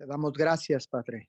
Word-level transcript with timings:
Te 0.00 0.06
damos 0.06 0.32
gracias, 0.32 0.88
Padre, 0.88 1.28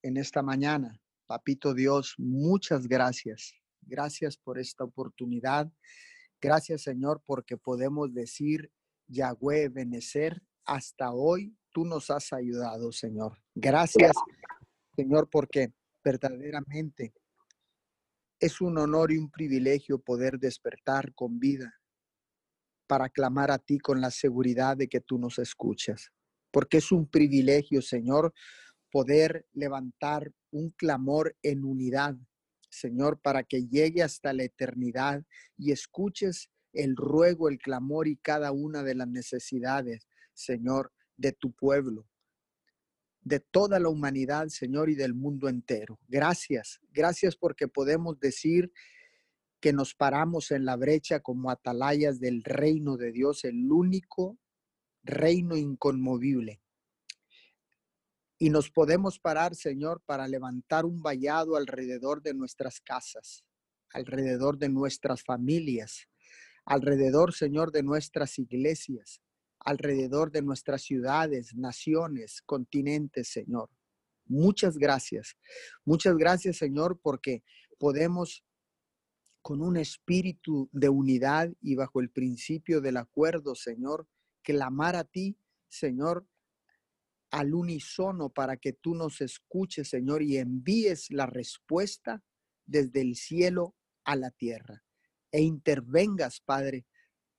en 0.00 0.16
esta 0.18 0.40
mañana. 0.40 1.02
Papito 1.26 1.74
Dios, 1.74 2.14
muchas 2.16 2.86
gracias. 2.86 3.54
Gracias 3.80 4.36
por 4.36 4.60
esta 4.60 4.84
oportunidad. 4.84 5.68
Gracias, 6.40 6.82
Señor, 6.82 7.24
porque 7.26 7.56
podemos 7.56 8.14
decir, 8.14 8.70
Yahweh, 9.08 9.68
benecer, 9.68 10.40
hasta 10.64 11.10
hoy 11.10 11.56
tú 11.72 11.84
nos 11.84 12.08
has 12.08 12.32
ayudado, 12.32 12.92
Señor. 12.92 13.42
Gracias, 13.52 14.12
Señor, 14.94 15.28
porque 15.28 15.72
verdaderamente 16.04 17.12
es 18.38 18.60
un 18.60 18.78
honor 18.78 19.10
y 19.10 19.18
un 19.18 19.28
privilegio 19.28 19.98
poder 19.98 20.38
despertar 20.38 21.12
con 21.14 21.40
vida 21.40 21.80
para 22.86 23.08
clamar 23.08 23.50
a 23.50 23.58
ti 23.58 23.80
con 23.80 24.00
la 24.00 24.12
seguridad 24.12 24.76
de 24.76 24.86
que 24.86 25.00
tú 25.00 25.18
nos 25.18 25.40
escuchas. 25.40 26.12
Porque 26.54 26.76
es 26.76 26.92
un 26.92 27.08
privilegio, 27.08 27.82
Señor, 27.82 28.32
poder 28.92 29.44
levantar 29.54 30.30
un 30.52 30.70
clamor 30.70 31.36
en 31.42 31.64
unidad, 31.64 32.14
Señor, 32.70 33.20
para 33.20 33.42
que 33.42 33.66
llegue 33.66 34.04
hasta 34.04 34.32
la 34.32 34.44
eternidad 34.44 35.24
y 35.58 35.72
escuches 35.72 36.50
el 36.72 36.94
ruego, 36.94 37.48
el 37.48 37.58
clamor 37.58 38.06
y 38.06 38.18
cada 38.18 38.52
una 38.52 38.84
de 38.84 38.94
las 38.94 39.08
necesidades, 39.08 40.06
Señor, 40.32 40.92
de 41.16 41.32
tu 41.32 41.50
pueblo 41.52 42.06
de 43.24 43.40
toda 43.40 43.80
la 43.80 43.88
humanidad, 43.88 44.48
Señor, 44.48 44.90
y 44.90 44.94
del 44.94 45.14
mundo 45.14 45.48
entero. 45.48 45.98
Gracias, 46.08 46.80
gracias 46.92 47.36
porque 47.36 47.68
podemos 47.68 48.20
decir 48.20 48.70
que 49.60 49.72
nos 49.72 49.94
paramos 49.94 50.50
en 50.50 50.66
la 50.66 50.76
brecha 50.76 51.20
como 51.20 51.50
atalayas 51.50 52.20
del 52.20 52.44
reino 52.44 52.98
de 52.98 53.12
Dios, 53.12 53.44
el 53.44 53.72
único 53.72 54.38
reino 55.04 55.56
inconmovible. 55.56 56.60
Y 58.38 58.50
nos 58.50 58.70
podemos 58.70 59.18
parar, 59.20 59.54
Señor, 59.54 60.02
para 60.04 60.26
levantar 60.26 60.84
un 60.84 61.00
vallado 61.00 61.56
alrededor 61.56 62.22
de 62.22 62.34
nuestras 62.34 62.80
casas, 62.80 63.44
alrededor 63.92 64.58
de 64.58 64.68
nuestras 64.68 65.22
familias, 65.22 66.08
alrededor, 66.64 67.32
Señor, 67.32 67.70
de 67.70 67.82
nuestras 67.82 68.38
iglesias, 68.38 69.20
alrededor 69.60 70.30
de 70.32 70.42
nuestras 70.42 70.82
ciudades, 70.82 71.54
naciones, 71.54 72.42
continentes, 72.42 73.28
Señor. 73.28 73.70
Muchas 74.26 74.78
gracias. 74.78 75.36
Muchas 75.84 76.16
gracias, 76.16 76.56
Señor, 76.56 76.98
porque 77.00 77.44
podemos 77.78 78.44
con 79.42 79.60
un 79.60 79.76
espíritu 79.76 80.70
de 80.72 80.88
unidad 80.88 81.52
y 81.60 81.74
bajo 81.74 82.00
el 82.00 82.10
principio 82.10 82.80
del 82.80 82.96
acuerdo, 82.96 83.54
Señor, 83.54 84.08
clamar 84.44 84.94
a 84.94 85.02
ti, 85.02 85.36
Señor, 85.68 86.28
al 87.30 87.52
unísono 87.52 88.28
para 88.28 88.56
que 88.56 88.72
tú 88.72 88.94
nos 88.94 89.20
escuches, 89.20 89.88
Señor, 89.88 90.22
y 90.22 90.36
envíes 90.36 91.10
la 91.10 91.26
respuesta 91.26 92.22
desde 92.64 93.00
el 93.00 93.16
cielo 93.16 93.74
a 94.04 94.14
la 94.14 94.30
tierra. 94.30 94.84
E 95.32 95.40
intervengas, 95.40 96.40
Padre, 96.40 96.86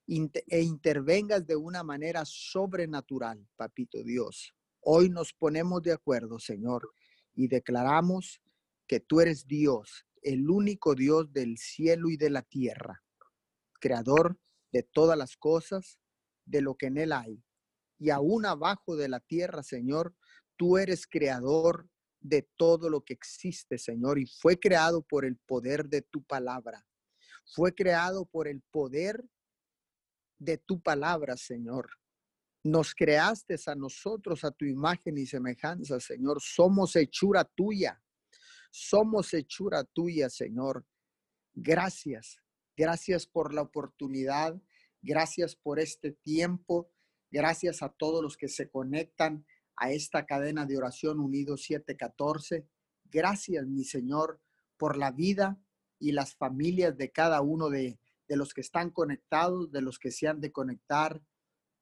e 0.05 0.61
intervengas 0.61 1.47
de 1.47 1.55
una 1.55 1.83
manera 1.83 2.23
sobrenatural, 2.25 3.47
papito 3.55 4.03
Dios. 4.03 4.53
Hoy 4.81 5.09
nos 5.09 5.31
ponemos 5.33 5.81
de 5.81 5.93
acuerdo, 5.93 6.39
Señor, 6.39 6.91
y 7.33 7.47
declaramos 7.47 8.41
que 8.87 8.99
tú 8.99 9.21
eres 9.21 9.47
Dios, 9.47 10.05
el 10.21 10.49
único 10.49 10.93
Dios 10.93 11.31
del 11.31 11.57
cielo 11.57 12.09
y 12.09 12.17
de 12.17 12.29
la 12.29 12.41
tierra, 12.41 13.03
creador 13.79 14.37
de 14.71 14.83
todas 14.83 15.17
las 15.17 15.37
cosas, 15.37 15.99
de 16.45 16.61
lo 16.61 16.75
que 16.75 16.87
en 16.87 16.97
él 16.97 17.11
hay. 17.11 17.43
Y 17.97 18.09
aún 18.09 18.45
abajo 18.45 18.95
de 18.95 19.09
la 19.09 19.19
tierra, 19.19 19.63
Señor, 19.63 20.15
tú 20.55 20.77
eres 20.77 21.07
creador 21.07 21.89
de 22.19 22.47
todo 22.57 22.89
lo 22.89 23.03
que 23.03 23.13
existe, 23.13 23.77
Señor, 23.77 24.17
y 24.19 24.25
fue 24.25 24.59
creado 24.59 25.01
por 25.03 25.25
el 25.25 25.37
poder 25.37 25.87
de 25.87 26.01
tu 26.01 26.23
palabra. 26.23 26.85
Fue 27.45 27.73
creado 27.73 28.25
por 28.25 28.47
el 28.47 28.61
poder 28.71 29.23
de 30.39 30.57
tu 30.57 30.81
palabra, 30.81 31.37
Señor. 31.37 31.89
Nos 32.63 32.95
creaste 32.95 33.55
a 33.67 33.75
nosotros 33.75 34.43
a 34.43 34.51
tu 34.51 34.65
imagen 34.65 35.17
y 35.19 35.27
semejanza, 35.27 35.99
Señor. 35.99 36.41
Somos 36.41 36.95
hechura 36.95 37.43
tuya. 37.43 38.01
Somos 38.71 39.33
hechura 39.33 39.83
tuya, 39.83 40.29
Señor. 40.29 40.83
Gracias. 41.53 42.39
Gracias 42.75 43.27
por 43.27 43.53
la 43.53 43.61
oportunidad. 43.61 44.59
Gracias 45.05 45.55
por 45.55 45.79
este 45.79 46.11
tiempo. 46.11 46.89
Gracias 47.31 47.81
a 47.81 47.89
todos 47.89 48.21
los 48.23 48.37
que 48.37 48.47
se 48.47 48.69
conectan 48.69 49.45
a 49.77 49.91
esta 49.91 50.25
cadena 50.25 50.65
de 50.65 50.77
oración 50.77 51.19
unido 51.19 51.57
714. 51.57 52.67
Gracias, 53.05 53.65
mi 53.67 53.83
Señor, 53.83 54.41
por 54.77 54.97
la 54.97 55.11
vida 55.11 55.59
y 55.99 56.11
las 56.11 56.35
familias 56.35 56.97
de 56.97 57.11
cada 57.11 57.41
uno 57.41 57.69
de 57.69 57.99
de 58.27 58.37
los 58.37 58.53
que 58.53 58.61
están 58.61 58.89
conectados, 58.89 59.71
de 59.71 59.81
los 59.81 59.99
que 59.99 60.11
se 60.11 60.27
han 60.27 60.41
de 60.41 60.51
conectar 60.51 61.21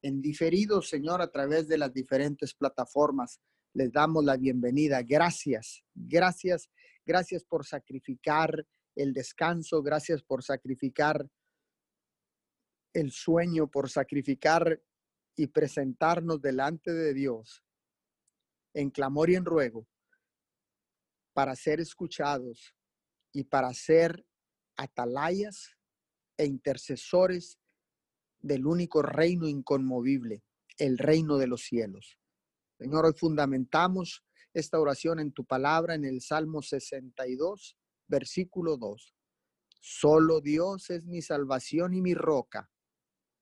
en 0.01 0.22
diferido, 0.22 0.81
Señor, 0.81 1.22
a 1.22 1.31
través 1.31 1.67
de 1.67 1.78
las 1.78 1.94
diferentes 1.94 2.53
plataformas. 2.53 3.39
Les 3.73 3.91
damos 3.91 4.23
la 4.23 4.38
bienvenida. 4.38 5.01
Gracias, 5.01 5.83
gracias, 5.95 6.69
gracias 7.06 7.44
por 7.45 7.66
sacrificar 7.66 8.66
el 8.95 9.13
descanso, 9.13 9.81
gracias 9.81 10.22
por 10.22 10.44
sacrificar 10.44 11.28
el 12.93 13.11
sueño, 13.11 13.67
por 13.67 13.89
sacrificar 13.89 14.81
y 15.35 15.47
presentarnos 15.47 16.41
delante 16.41 16.93
de 16.93 17.13
Dios 17.13 17.63
en 18.73 18.89
clamor 18.89 19.29
y 19.29 19.35
en 19.35 19.45
ruego 19.45 19.87
para 21.33 21.55
ser 21.55 21.79
escuchados 21.79 22.75
y 23.31 23.43
para 23.43 23.73
ser 23.73 24.25
atalayas 24.77 25.75
e 26.37 26.45
intercesores 26.45 27.59
del 28.39 28.65
único 28.65 29.01
reino 29.01 29.47
inconmovible, 29.47 30.43
el 30.77 30.97
reino 30.97 31.37
de 31.37 31.47
los 31.47 31.61
cielos. 31.61 32.19
Señor, 32.77 33.05
hoy 33.05 33.13
fundamentamos 33.13 34.23
esta 34.53 34.79
oración 34.79 35.19
en 35.19 35.31
tu 35.31 35.45
palabra 35.45 35.95
en 35.95 36.05
el 36.05 36.21
Salmo 36.21 36.61
62, 36.61 37.77
versículo 38.07 38.77
2. 38.77 39.15
Solo 39.79 40.41
Dios 40.41 40.89
es 40.89 41.05
mi 41.05 41.21
salvación 41.21 41.93
y 41.93 42.01
mi 42.01 42.13
roca, 42.13 42.69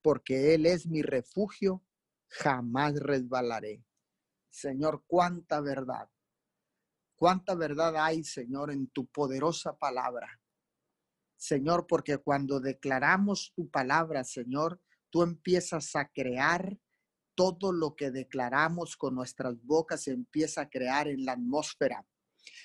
porque 0.02 0.54
Él 0.54 0.66
es 0.66 0.88
mi 0.88 1.02
refugio, 1.02 1.84
jamás 2.28 2.96
resbalaré. 2.96 3.84
Señor, 4.50 5.04
cuánta 5.08 5.62
verdad, 5.62 6.10
cuánta 7.16 7.56
verdad 7.56 7.96
hay, 7.98 8.24
Señor, 8.24 8.72
en 8.72 8.88
tu 8.88 9.08
poderosa 9.08 9.78
palabra. 9.78 10.42
Señor, 11.38 11.88
porque 11.88 12.18
cuando 12.18 12.60
declaramos 12.60 13.52
tu 13.56 13.70
palabra, 13.70 14.24
Señor, 14.24 14.80
tú 15.10 15.24
empiezas 15.24 15.96
a 15.96 16.08
crear 16.08 16.78
todo 17.36 17.72
lo 17.72 17.96
que 17.96 18.12
declaramos 18.12 18.96
con 18.96 19.16
nuestras 19.16 19.60
bocas, 19.64 20.04
se 20.04 20.12
empieza 20.12 20.62
a 20.62 20.70
crear 20.70 21.08
en 21.08 21.26
la 21.26 21.34
atmósfera. 21.34 22.06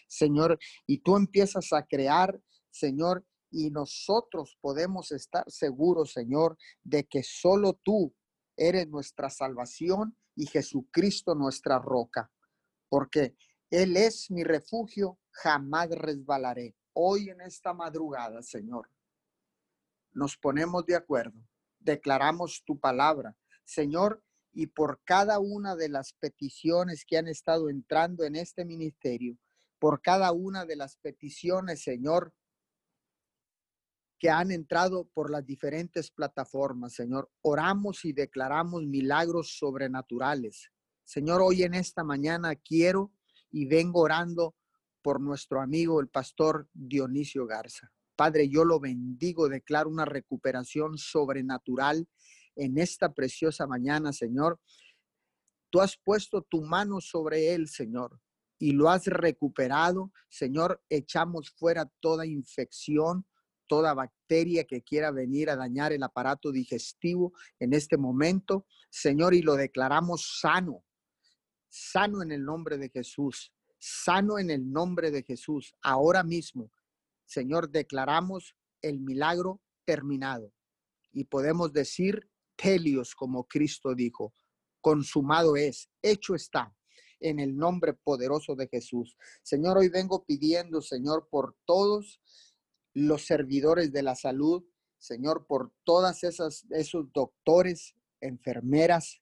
Señor, 0.09 0.59
y 0.87 0.99
tú 0.99 1.17
empiezas 1.17 1.73
a 1.73 1.87
crear, 1.87 2.41
Señor, 2.71 3.25
y 3.57 3.71
nosotros 3.71 4.59
podemos 4.61 5.13
estar 5.13 5.51
seguros, 5.51 6.13
Señor, 6.13 6.59
de 6.85 7.05
que 7.05 7.23
solo 7.23 7.73
tú 7.83 8.15
eres 8.55 8.87
nuestra 8.87 9.31
salvación 9.31 10.15
y 10.35 10.45
Jesucristo 10.47 11.35
nuestra 11.35 11.79
roca, 11.79 12.31
porque 12.91 13.35
Él 13.71 13.97
es 13.97 14.31
mi 14.31 14.45
refugio, 14.45 15.19
jamás 15.31 15.89
resbalaré. 15.89 16.77
Hoy 16.93 17.31
en 17.31 17.41
esta 17.41 17.73
madrugada, 17.73 18.43
Señor, 18.43 18.91
nos 20.13 20.37
ponemos 20.37 20.85
de 20.85 20.97
acuerdo, 20.97 21.41
declaramos 21.79 22.63
tu 22.67 22.79
palabra, 22.79 23.35
Señor, 23.65 24.23
y 24.53 24.67
por 24.67 25.01
cada 25.03 25.39
una 25.39 25.77
de 25.77 25.89
las 25.89 26.13
peticiones 26.13 27.07
que 27.07 27.17
han 27.17 27.27
estado 27.27 27.71
entrando 27.71 28.25
en 28.25 28.37
este 28.37 28.67
ministerio, 28.67 29.39
por 29.79 30.03
cada 30.03 30.33
una 30.33 30.67
de 30.67 30.77
las 30.77 30.99
peticiones, 30.99 31.83
Señor, 31.83 32.35
que 34.19 34.31
han 34.31 34.51
entrado 34.51 35.09
por 35.13 35.31
las 35.31 35.45
diferentes 35.45 36.11
plataformas, 36.11 36.95
Señor. 36.95 37.31
Oramos 37.43 38.05
y 38.05 38.13
declaramos 38.13 38.85
milagros 38.85 39.59
sobrenaturales. 39.59 40.71
Señor, 41.05 41.43
hoy 41.43 41.63
en 41.63 41.75
esta 41.75 42.03
mañana 42.03 42.57
quiero 42.57 43.13
y 43.51 43.67
vengo 43.67 44.01
orando 44.01 44.55
por 45.03 45.21
nuestro 45.21 45.61
amigo 45.61 46.01
el 46.01 46.09
pastor 46.09 46.69
Dionisio 46.73 47.47
Garza. 47.47 47.93
Padre, 48.17 48.49
yo 48.49 48.65
lo 48.65 48.81
bendigo, 48.81 49.49
declaro 49.49 49.91
una 49.91 50.07
recuperación 50.07 50.97
sobrenatural 50.97 52.09
en 52.57 52.79
esta 52.79 53.13
preciosa 53.13 53.67
mañana, 53.67 54.13
Señor. 54.13 54.59
Tú 55.71 55.81
has 55.81 55.99
puesto 55.99 56.43
tu 56.43 56.63
mano 56.63 57.01
sobre 57.01 57.55
él, 57.55 57.69
Señor, 57.69 58.19
y 58.59 58.73
lo 58.73 58.89
has 58.89 59.07
recuperado. 59.07 60.11
Señor, 60.31 60.83
echamos 60.89 61.51
fuera 61.51 61.91
toda 62.01 62.25
infección, 62.25 63.27
toda 63.67 63.95
bacteria 63.95 64.65
que 64.65 64.83
quiera 64.83 65.11
venir 65.11 65.51
a 65.51 65.57
dañar 65.57 65.93
el 65.93 66.03
aparato 66.03 66.53
digestivo 66.53 67.33
en 67.59 67.73
este 67.73 67.97
momento, 67.97 68.67
Señor, 68.91 69.35
y 69.35 69.43
lo 69.43 69.55
declaramos 69.55 70.39
sano 70.41 70.85
sano 71.77 72.23
en 72.23 72.33
el 72.33 72.45
nombre 72.45 72.79
de 72.79 72.89
Jesús, 72.89 73.53
sano 73.79 74.39
en 74.39 74.51
el 74.51 74.73
nombre 74.73 75.11
de 75.11 75.23
Jesús. 75.23 75.75
Ahora 75.83 76.23
mismo, 76.23 76.71
Señor, 77.27 77.71
declaramos 77.71 78.57
el 78.83 79.01
milagro 79.01 79.61
terminado 79.85 80.53
y 81.13 81.25
podemos 81.25 81.73
decir, 81.73 82.31
telios, 82.57 83.15
como 83.15 83.45
Cristo 83.45 83.95
dijo, 83.95 84.33
consumado 84.81 85.57
es, 85.57 85.91
hecho 86.03 86.35
está 86.35 86.75
en 87.21 87.41
el 87.41 87.57
nombre 87.57 87.95
poderoso 87.95 88.55
de 88.55 88.69
Jesús. 88.69 89.17
Señor, 89.43 89.79
hoy 89.79 89.89
vengo 89.89 90.25
pidiendo, 90.25 90.81
Señor, 90.81 91.29
por 91.31 91.57
todos 91.65 92.21
los 92.97 93.27
servidores 93.27 93.93
de 93.93 94.03
la 94.03 94.15
salud, 94.15 94.65
Señor, 94.99 95.47
por 95.47 95.71
todas 95.85 96.25
esas 96.25 96.65
esos 96.71 97.13
doctores, 97.13 97.95
enfermeras, 98.23 99.21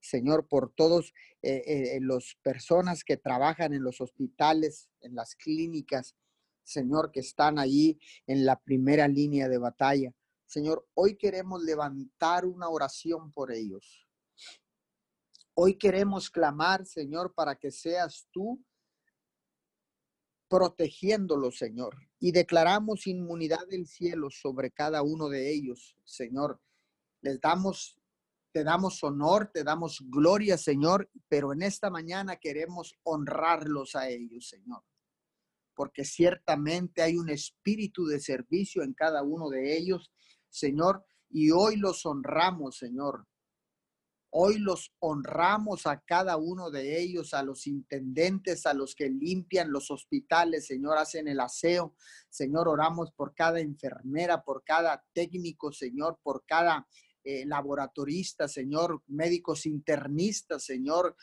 Señor, 0.00 0.48
por 0.48 0.74
todos 0.74 1.14
eh, 1.40 1.62
eh, 1.66 1.98
los 2.00 2.36
personas 2.42 3.04
que 3.04 3.16
trabajan 3.16 3.74
en 3.74 3.84
los 3.84 4.00
hospitales, 4.00 4.90
en 5.00 5.14
las 5.14 5.36
clínicas, 5.36 6.16
Señor, 6.64 7.12
que 7.12 7.20
están 7.20 7.60
allí 7.60 8.00
en 8.26 8.44
la 8.44 8.60
primera 8.60 9.06
línea 9.06 9.48
de 9.48 9.58
batalla. 9.58 10.12
Señor, 10.46 10.88
hoy 10.94 11.16
queremos 11.16 11.62
levantar 11.62 12.44
una 12.44 12.68
oración 12.68 13.30
por 13.30 13.52
ellos. 13.52 14.04
Hoy 15.54 15.78
queremos 15.78 16.28
clamar, 16.28 16.84
Señor, 16.86 17.34
para 17.34 17.54
que 17.54 17.70
seas 17.70 18.26
tú 18.32 18.60
protegiéndolos, 20.48 21.58
Señor. 21.58 21.96
Y 22.22 22.30
declaramos 22.30 23.08
inmunidad 23.08 23.66
del 23.68 23.86
cielo 23.86 24.30
sobre 24.30 24.70
cada 24.70 25.02
uno 25.02 25.28
de 25.28 25.52
ellos, 25.52 25.96
Señor. 26.04 26.60
Les 27.20 27.40
damos, 27.40 28.00
te 28.52 28.62
damos 28.62 29.02
honor, 29.02 29.50
te 29.52 29.64
damos 29.64 29.98
gloria, 30.08 30.56
Señor, 30.56 31.10
pero 31.28 31.52
en 31.52 31.62
esta 31.62 31.90
mañana 31.90 32.36
queremos 32.36 32.94
honrarlos 33.02 33.96
a 33.96 34.08
ellos, 34.08 34.48
Señor 34.48 34.84
porque 35.74 36.04
ciertamente 36.04 37.02
hay 37.02 37.16
un 37.16 37.30
espíritu 37.30 38.06
de 38.06 38.20
servicio 38.20 38.82
en 38.82 38.92
cada 38.92 39.22
uno 39.22 39.48
de 39.48 39.76
ellos, 39.76 40.12
Señor, 40.48 41.04
y 41.30 41.50
hoy 41.50 41.76
los 41.76 42.04
honramos, 42.04 42.76
Señor. 42.76 43.26
Hoy 44.34 44.58
los 44.58 44.94
honramos 44.98 45.86
a 45.86 46.00
cada 46.00 46.38
uno 46.38 46.70
de 46.70 46.98
ellos, 46.98 47.34
a 47.34 47.42
los 47.42 47.66
intendentes, 47.66 48.64
a 48.64 48.72
los 48.72 48.94
que 48.94 49.10
limpian 49.10 49.70
los 49.70 49.90
hospitales, 49.90 50.66
Señor, 50.66 50.96
hacen 50.96 51.28
el 51.28 51.38
aseo. 51.38 51.94
Señor, 52.30 52.66
oramos 52.66 53.12
por 53.12 53.34
cada 53.34 53.60
enfermera, 53.60 54.42
por 54.42 54.64
cada 54.64 55.04
técnico, 55.12 55.70
Señor, 55.70 56.18
por 56.22 56.46
cada 56.46 56.88
eh, 57.24 57.44
laboratoristas, 57.44 58.54
Señor, 58.54 59.02
médicos 59.06 59.66
internistas, 59.66 60.64
Señor, 60.64 61.14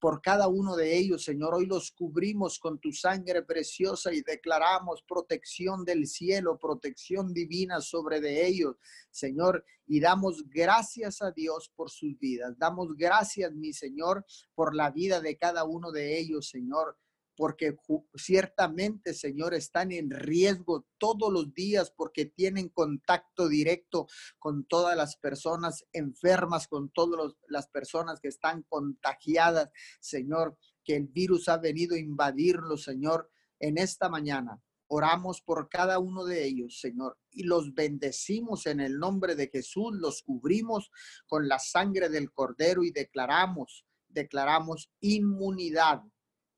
por 0.00 0.20
cada 0.22 0.48
uno 0.48 0.76
de 0.76 0.96
ellos, 0.96 1.24
Señor. 1.24 1.54
Hoy 1.54 1.66
los 1.66 1.90
cubrimos 1.92 2.58
con 2.58 2.78
tu 2.78 2.92
sangre 2.92 3.42
preciosa 3.42 4.12
y 4.12 4.22
declaramos 4.22 5.02
protección 5.02 5.84
del 5.84 6.06
cielo, 6.06 6.58
protección 6.58 7.32
divina 7.32 7.80
sobre 7.80 8.20
de 8.20 8.46
ellos, 8.46 8.76
Señor. 9.10 9.64
Y 9.86 10.00
damos 10.00 10.44
gracias 10.48 11.20
a 11.20 11.32
Dios 11.32 11.70
por 11.74 11.90
sus 11.90 12.18
vidas. 12.18 12.56
Damos 12.58 12.96
gracias, 12.96 13.52
mi 13.52 13.72
Señor, 13.72 14.24
por 14.54 14.74
la 14.74 14.90
vida 14.90 15.20
de 15.20 15.36
cada 15.36 15.64
uno 15.64 15.92
de 15.92 16.18
ellos, 16.18 16.48
Señor 16.48 16.96
porque 17.40 17.74
ciertamente, 18.16 19.14
Señor, 19.14 19.54
están 19.54 19.92
en 19.92 20.10
riesgo 20.10 20.86
todos 20.98 21.32
los 21.32 21.54
días 21.54 21.90
porque 21.90 22.26
tienen 22.26 22.68
contacto 22.68 23.48
directo 23.48 24.08
con 24.38 24.66
todas 24.66 24.94
las 24.94 25.16
personas 25.16 25.86
enfermas, 25.94 26.68
con 26.68 26.90
todas 26.90 27.32
las 27.48 27.66
personas 27.68 28.20
que 28.20 28.28
están 28.28 28.62
contagiadas, 28.68 29.70
Señor, 30.02 30.58
que 30.84 30.96
el 30.96 31.06
virus 31.06 31.48
ha 31.48 31.56
venido 31.56 31.96
a 31.96 31.98
invadirlos, 31.98 32.82
Señor, 32.82 33.30
en 33.58 33.78
esta 33.78 34.10
mañana. 34.10 34.60
Oramos 34.88 35.40
por 35.40 35.70
cada 35.70 35.98
uno 35.98 36.26
de 36.26 36.44
ellos, 36.44 36.78
Señor, 36.78 37.16
y 37.30 37.44
los 37.44 37.72
bendecimos 37.72 38.66
en 38.66 38.80
el 38.80 38.98
nombre 38.98 39.34
de 39.34 39.48
Jesús, 39.48 39.94
los 39.94 40.20
cubrimos 40.22 40.90
con 41.26 41.48
la 41.48 41.58
sangre 41.58 42.10
del 42.10 42.32
Cordero 42.32 42.84
y 42.84 42.90
declaramos, 42.90 43.86
declaramos 44.08 44.90
inmunidad 45.00 46.02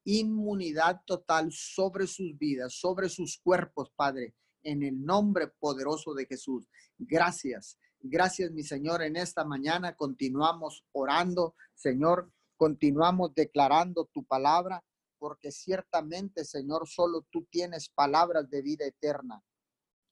inmunidad 0.05 1.01
total 1.07 1.51
sobre 1.53 2.07
sus 2.07 2.37
vidas, 2.37 2.75
sobre 2.75 3.09
sus 3.09 3.39
cuerpos, 3.39 3.91
Padre, 3.95 4.35
en 4.63 4.83
el 4.83 5.05
nombre 5.05 5.49
poderoso 5.59 6.15
de 6.15 6.27
Jesús. 6.27 6.69
Gracias, 6.99 7.79
gracias, 8.01 8.51
mi 8.51 8.63
Señor. 8.63 9.03
En 9.03 9.17
esta 9.17 9.45
mañana 9.45 9.95
continuamos 9.95 10.85
orando, 10.93 11.55
Señor, 11.75 12.33
continuamos 12.57 13.35
declarando 13.35 14.07
tu 14.13 14.25
palabra, 14.25 14.85
porque 15.19 15.53
ciertamente, 15.53 16.45
Señor, 16.45 16.89
solo 16.89 17.27
tú 17.31 17.47
tienes 17.51 17.89
palabras 17.89 18.51
de 18.51 18.63
vida 18.63 18.85
eterna. 18.87 19.43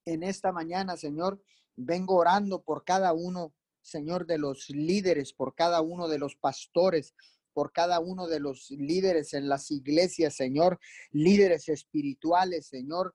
En 0.04 0.22
esta 0.22 0.52
mañana, 0.52 0.96
Señor, 0.96 1.42
vengo 1.76 2.16
orando 2.16 2.62
por 2.62 2.84
cada 2.84 3.12
uno, 3.12 3.54
Señor, 3.82 4.26
de 4.26 4.38
los 4.38 4.68
líderes, 4.70 5.32
por 5.32 5.54
cada 5.54 5.80
uno 5.80 6.08
de 6.08 6.18
los 6.18 6.36
pastores, 6.36 7.14
por 7.52 7.72
cada 7.72 8.00
uno 8.00 8.26
de 8.26 8.40
los 8.40 8.70
líderes 8.70 9.34
en 9.34 9.48
las 9.48 9.70
iglesias, 9.70 10.34
Señor, 10.34 10.78
líderes 11.10 11.68
espirituales, 11.68 12.66
Señor, 12.66 13.14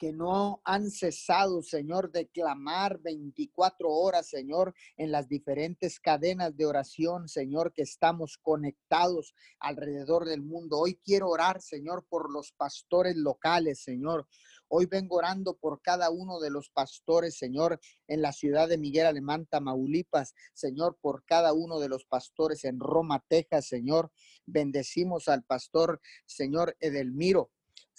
que 0.00 0.14
no 0.14 0.62
han 0.64 0.90
cesado, 0.90 1.62
Señor, 1.62 2.10
de 2.10 2.26
clamar 2.28 2.98
24 3.00 3.90
horas, 3.90 4.28
Señor, 4.30 4.74
en 4.96 5.12
las 5.12 5.28
diferentes 5.28 6.00
cadenas 6.00 6.56
de 6.56 6.64
oración, 6.64 7.28
Señor, 7.28 7.74
que 7.74 7.82
estamos 7.82 8.38
conectados 8.40 9.34
alrededor 9.58 10.24
del 10.24 10.40
mundo. 10.40 10.78
Hoy 10.78 10.98
quiero 11.04 11.28
orar, 11.28 11.60
Señor, 11.60 12.06
por 12.08 12.32
los 12.32 12.50
pastores 12.52 13.14
locales, 13.14 13.82
Señor. 13.82 14.26
Hoy 14.72 14.86
vengo 14.86 15.16
orando 15.16 15.56
por 15.56 15.82
cada 15.82 16.10
uno 16.10 16.38
de 16.38 16.48
los 16.48 16.70
pastores, 16.70 17.36
Señor, 17.36 17.80
en 18.06 18.22
la 18.22 18.32
ciudad 18.32 18.68
de 18.68 18.78
Miguel 18.78 19.06
Alemán, 19.06 19.46
Tamaulipas, 19.46 20.32
Señor, 20.54 20.96
por 21.00 21.24
cada 21.24 21.52
uno 21.52 21.80
de 21.80 21.88
los 21.88 22.04
pastores 22.04 22.64
en 22.64 22.78
Roma, 22.78 23.24
Texas, 23.26 23.66
Señor. 23.66 24.12
Bendecimos 24.46 25.26
al 25.26 25.42
pastor, 25.42 26.00
Señor 26.24 26.76
Edelmiro. 26.78 27.50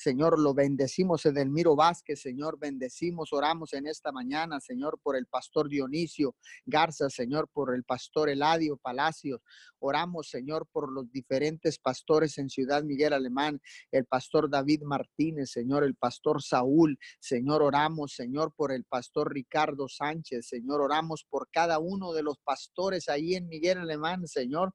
Señor, 0.01 0.39
lo 0.39 0.56
bendecimos, 0.56 1.24
Edelmiro 1.27 1.75
Vázquez, 1.75 2.19
Señor, 2.21 2.57
bendecimos, 2.57 3.31
oramos 3.33 3.71
en 3.74 3.86
esta 3.86 4.12
mañana, 4.12 4.59
Señor, 4.59 5.00
por 5.03 5.15
el 5.15 5.27
pastor 5.27 5.69
Dionisio 5.69 6.36
Garza, 6.65 7.07
Señor, 7.12 7.48
por 7.53 7.75
el 7.75 7.83
pastor 7.83 8.30
Eladio 8.30 8.77
Palacios, 8.77 9.42
oramos, 9.77 10.27
Señor, 10.27 10.68
por 10.71 10.92
los 10.92 11.12
diferentes 11.12 11.77
pastores 11.77 12.39
en 12.39 12.50
Ciudad 12.50 12.81
Miguel 12.81 13.13
Alemán, 13.13 13.62
el 13.91 14.05
pastor 14.05 14.50
David 14.50 14.81
Martínez, 14.81 15.51
Señor, 15.51 15.84
el 15.84 15.93
pastor 15.93 16.41
Saúl, 16.41 16.98
Señor, 17.20 17.62
oramos, 17.62 18.13
Señor, 18.15 18.55
por 18.55 18.72
el 18.72 18.86
pastor 18.86 19.31
Ricardo 19.31 19.88
Sánchez, 19.88 20.48
Señor, 20.48 20.81
oramos 20.81 21.27
por 21.29 21.48
cada 21.51 21.77
uno 21.77 22.12
de 22.13 22.24
los 22.24 22.39
pastores 22.39 23.08
ahí 23.08 23.36
en 23.36 23.48
Miguel 23.48 23.77
Alemán, 23.77 24.25
Señor, 24.25 24.74